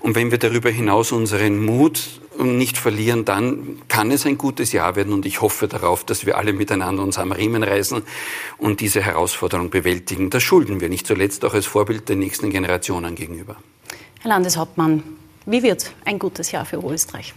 Und 0.00 0.16
wenn 0.16 0.32
wir 0.32 0.38
darüber 0.38 0.70
hinaus 0.70 1.12
unseren 1.12 1.64
Mut 1.64 2.23
nicht 2.38 2.76
verlieren, 2.76 3.24
dann 3.24 3.82
kann 3.88 4.10
es 4.10 4.26
ein 4.26 4.38
gutes 4.38 4.72
Jahr 4.72 4.96
werden 4.96 5.12
und 5.12 5.26
ich 5.26 5.40
hoffe 5.40 5.68
darauf, 5.68 6.04
dass 6.04 6.26
wir 6.26 6.36
alle 6.36 6.52
miteinander 6.52 7.02
uns 7.02 7.18
am 7.18 7.32
Riemen 7.32 7.62
reißen 7.62 8.02
und 8.58 8.80
diese 8.80 9.02
Herausforderung 9.02 9.70
bewältigen. 9.70 10.30
Das 10.30 10.42
schulden 10.42 10.80
wir 10.80 10.88
nicht 10.88 11.06
zuletzt 11.06 11.44
auch 11.44 11.54
als 11.54 11.66
Vorbild 11.66 12.08
den 12.08 12.18
nächsten 12.18 12.50
Generationen 12.50 13.14
gegenüber. 13.14 13.56
Herr 14.20 14.30
Landeshauptmann, 14.30 15.02
wie 15.46 15.62
wird 15.62 15.92
ein 16.04 16.18
gutes 16.18 16.50
Jahr 16.52 16.64
für 16.64 16.76
Österreich? 16.76 17.34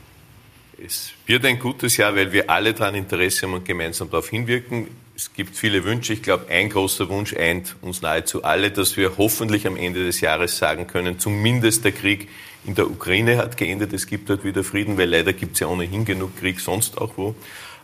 Es 0.83 1.11
wird 1.25 1.43
ein 1.45 1.59
gutes 1.59 1.97
Jahr, 1.97 2.15
weil 2.15 2.31
wir 2.31 2.49
alle 2.49 2.73
daran 2.73 2.95
Interesse 2.95 3.47
haben 3.47 3.55
und 3.55 3.65
gemeinsam 3.65 4.09
darauf 4.09 4.29
hinwirken. 4.29 4.87
Es 5.17 5.33
gibt 5.33 5.55
viele 5.55 5.83
Wünsche. 5.83 6.13
Ich 6.13 6.21
glaube, 6.21 6.47
ein 6.49 6.69
großer 6.69 7.09
Wunsch 7.09 7.35
eint 7.35 7.75
uns 7.81 8.03
nahezu 8.03 8.43
alle, 8.43 8.69
dass 8.69 8.97
wir 8.97 9.17
hoffentlich 9.17 9.65
am 9.65 9.75
Ende 9.75 10.05
des 10.05 10.21
Jahres 10.21 10.59
sagen 10.59 10.85
können, 10.85 11.17
zumindest 11.17 11.83
der 11.83 11.91
Krieg 11.91 12.29
in 12.67 12.75
der 12.75 12.87
Ukraine 12.87 13.37
hat 13.37 13.57
geendet. 13.57 13.93
Es 13.93 14.05
gibt 14.05 14.29
dort 14.29 14.43
wieder 14.43 14.63
Frieden, 14.63 14.95
weil 14.99 15.09
leider 15.09 15.33
gibt 15.33 15.55
es 15.55 15.61
ja 15.61 15.67
ohnehin 15.67 16.05
genug 16.05 16.37
Krieg 16.37 16.59
sonst 16.59 16.99
auch 16.99 17.13
wo 17.17 17.33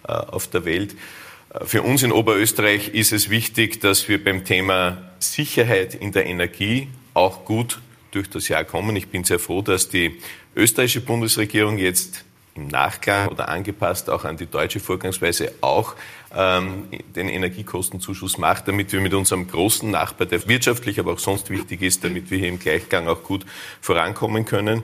äh, 0.07 0.11
auf 0.11 0.45
der 0.45 0.63
Welt. 0.65 0.95
Äh, 1.49 1.65
für 1.65 1.81
uns 1.81 2.03
in 2.03 2.11
Oberösterreich 2.11 2.89
ist 2.89 3.11
es 3.11 3.31
wichtig, 3.31 3.81
dass 3.81 4.07
wir 4.07 4.23
beim 4.23 4.45
Thema 4.45 5.01
Sicherheit 5.17 5.95
in 5.95 6.11
der 6.11 6.27
Energie 6.27 6.88
auch 7.15 7.45
gut 7.45 7.79
durch 8.11 8.29
das 8.29 8.47
Jahr 8.47 8.63
kommen. 8.63 8.95
Ich 8.95 9.07
bin 9.07 9.23
sehr 9.23 9.39
froh, 9.39 9.63
dass 9.63 9.89
die 9.89 10.19
österreichische 10.55 11.01
Bundesregierung 11.01 11.79
jetzt 11.79 12.25
im 12.56 12.68
Nachklang 12.68 13.30
oder 13.30 13.49
angepasst 13.49 14.10
auch 14.10 14.26
an 14.26 14.38
die 14.38 14.45
deutsche 14.45 14.80
Vorgangsweise 14.80 15.54
auch 15.62 15.95
ähm, 16.36 16.88
den 17.16 17.30
Energiekostenzuschuss 17.30 18.38
macht, 18.38 18.68
damit 18.68 18.91
wir 18.91 19.01
mit 19.01 19.14
unserem 19.14 19.47
großen 19.47 19.89
Nachbar, 19.89 20.28
der 20.28 20.47
wirtschaftlich, 20.47 20.99
aber 20.99 21.14
auch 21.14 21.20
sonst 21.20 21.49
wichtig 21.49 21.82
ist, 21.82 22.04
damit 22.04 22.30
wir 22.30 22.38
hier 22.38 22.49
im 22.49 22.60
Gleichgang 22.60 23.08
auch 23.08 23.24
gut 23.24 23.45
vorankommen 23.82 24.45
können. 24.45 24.84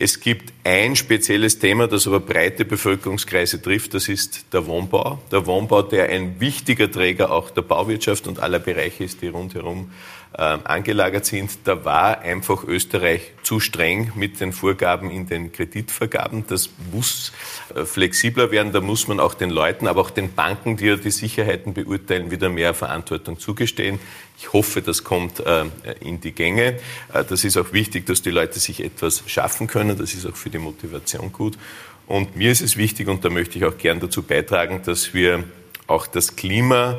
Es 0.00 0.20
gibt 0.20 0.52
ein 0.62 0.94
spezielles 0.94 1.58
Thema, 1.58 1.88
das 1.88 2.06
aber 2.06 2.20
breite 2.20 2.64
Bevölkerungskreise 2.64 3.60
trifft, 3.60 3.94
das 3.94 4.08
ist 4.08 4.46
der 4.52 4.64
Wohnbau. 4.66 5.18
Der 5.32 5.44
Wohnbau, 5.44 5.82
der 5.82 6.08
ein 6.10 6.38
wichtiger 6.38 6.88
Träger 6.88 7.32
auch 7.32 7.50
der 7.50 7.62
Bauwirtschaft 7.62 8.28
und 8.28 8.38
aller 8.38 8.60
Bereiche 8.60 9.02
ist, 9.02 9.22
die 9.22 9.26
rundherum 9.26 9.90
äh, 10.34 10.42
angelagert 10.42 11.26
sind. 11.26 11.50
Da 11.64 11.84
war 11.84 12.20
einfach 12.20 12.62
Österreich 12.62 13.32
zu 13.42 13.58
streng 13.58 14.12
mit 14.14 14.40
den 14.40 14.52
Vorgaben 14.52 15.10
in 15.10 15.26
den 15.26 15.50
Kreditvergaben. 15.50 16.44
Das 16.46 16.70
muss 16.92 17.32
äh, 17.74 17.84
flexibler 17.84 18.52
werden. 18.52 18.72
Da 18.72 18.80
muss 18.80 19.08
man 19.08 19.18
auch 19.18 19.34
den 19.34 19.50
Leuten, 19.50 19.88
aber 19.88 20.02
auch 20.02 20.10
den 20.10 20.32
Banken, 20.32 20.76
die 20.76 20.86
ja 20.86 20.96
die 20.96 21.10
Sicherheiten 21.10 21.74
beurteilen, 21.74 22.30
wieder 22.30 22.50
mehr 22.50 22.72
Verantwortung 22.72 23.40
zugestehen. 23.40 23.98
Ich 24.40 24.52
hoffe, 24.52 24.82
das 24.82 25.02
kommt 25.02 25.40
äh, 25.40 25.64
in 26.00 26.20
die 26.20 26.32
Gänge. 26.32 26.78
Äh, 27.12 27.24
das 27.24 27.44
ist 27.44 27.56
auch 27.56 27.72
wichtig, 27.72 28.06
dass 28.06 28.22
die 28.22 28.30
Leute 28.30 28.60
sich 28.60 28.82
etwas 28.82 29.24
schaffen 29.26 29.66
können. 29.66 29.98
Das 29.98 30.14
ist 30.14 30.26
auch 30.26 30.36
für 30.36 30.48
die 30.50 30.58
Motivation 30.58 31.32
gut. 31.32 31.58
Und 32.06 32.36
mir 32.36 32.50
ist 32.50 32.60
es 32.60 32.76
wichtig, 32.76 33.08
und 33.08 33.24
da 33.24 33.30
möchte 33.30 33.58
ich 33.58 33.64
auch 33.64 33.76
gern 33.76 34.00
dazu 34.00 34.22
beitragen, 34.22 34.80
dass 34.84 35.12
wir 35.12 35.44
auch 35.88 36.06
das 36.06 36.36
Klima, 36.36 36.98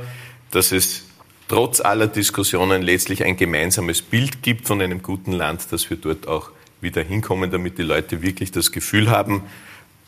dass 0.52 0.72
es 0.72 1.06
trotz 1.48 1.80
aller 1.80 2.08
Diskussionen 2.08 2.82
letztlich 2.82 3.24
ein 3.24 3.38
gemeinsames 3.38 4.02
Bild 4.02 4.44
gibt 4.44 4.68
von 4.68 4.82
einem 4.82 5.02
guten 5.02 5.32
Land, 5.32 5.72
dass 5.72 5.90
wir 5.90 5.98
dort 5.98 6.28
auch 6.28 6.52
wieder 6.82 7.02
hinkommen, 7.02 7.50
damit 7.50 7.78
die 7.78 7.84
Leute 7.84 8.22
wirklich 8.22 8.52
das 8.52 8.72
Gefühl 8.72 9.10
haben, 9.10 9.44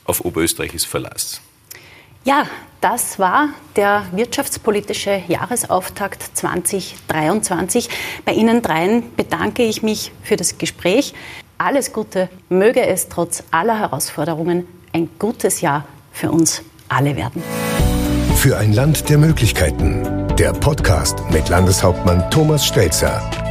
auf 0.03 0.23
Oberösterreich 0.23 0.73
ist 0.73 0.85
Verlass. 0.85 1.41
Ja, 2.23 2.45
das 2.81 3.17
war 3.17 3.49
der 3.75 4.03
wirtschaftspolitische 4.11 5.23
Jahresauftakt 5.27 6.23
2023. 6.35 7.89
Bei 8.25 8.33
Ihnen 8.33 8.61
dreien 8.61 9.15
bedanke 9.15 9.63
ich 9.63 9.81
mich 9.81 10.11
für 10.21 10.35
das 10.35 10.59
Gespräch. 10.59 11.13
Alles 11.57 11.93
Gute, 11.93 12.29
möge 12.49 12.85
es 12.85 13.09
trotz 13.09 13.43
aller 13.49 13.79
Herausforderungen 13.79 14.67
ein 14.93 15.09
gutes 15.17 15.61
Jahr 15.61 15.85
für 16.11 16.31
uns 16.31 16.61
alle 16.89 17.15
werden. 17.15 17.41
Für 18.35 18.57
ein 18.57 18.73
Land 18.73 19.09
der 19.09 19.17
Möglichkeiten. 19.17 20.27
Der 20.37 20.53
Podcast 20.53 21.19
mit 21.31 21.49
Landeshauptmann 21.49 22.29
Thomas 22.29 22.65
Stelzer. 22.65 23.50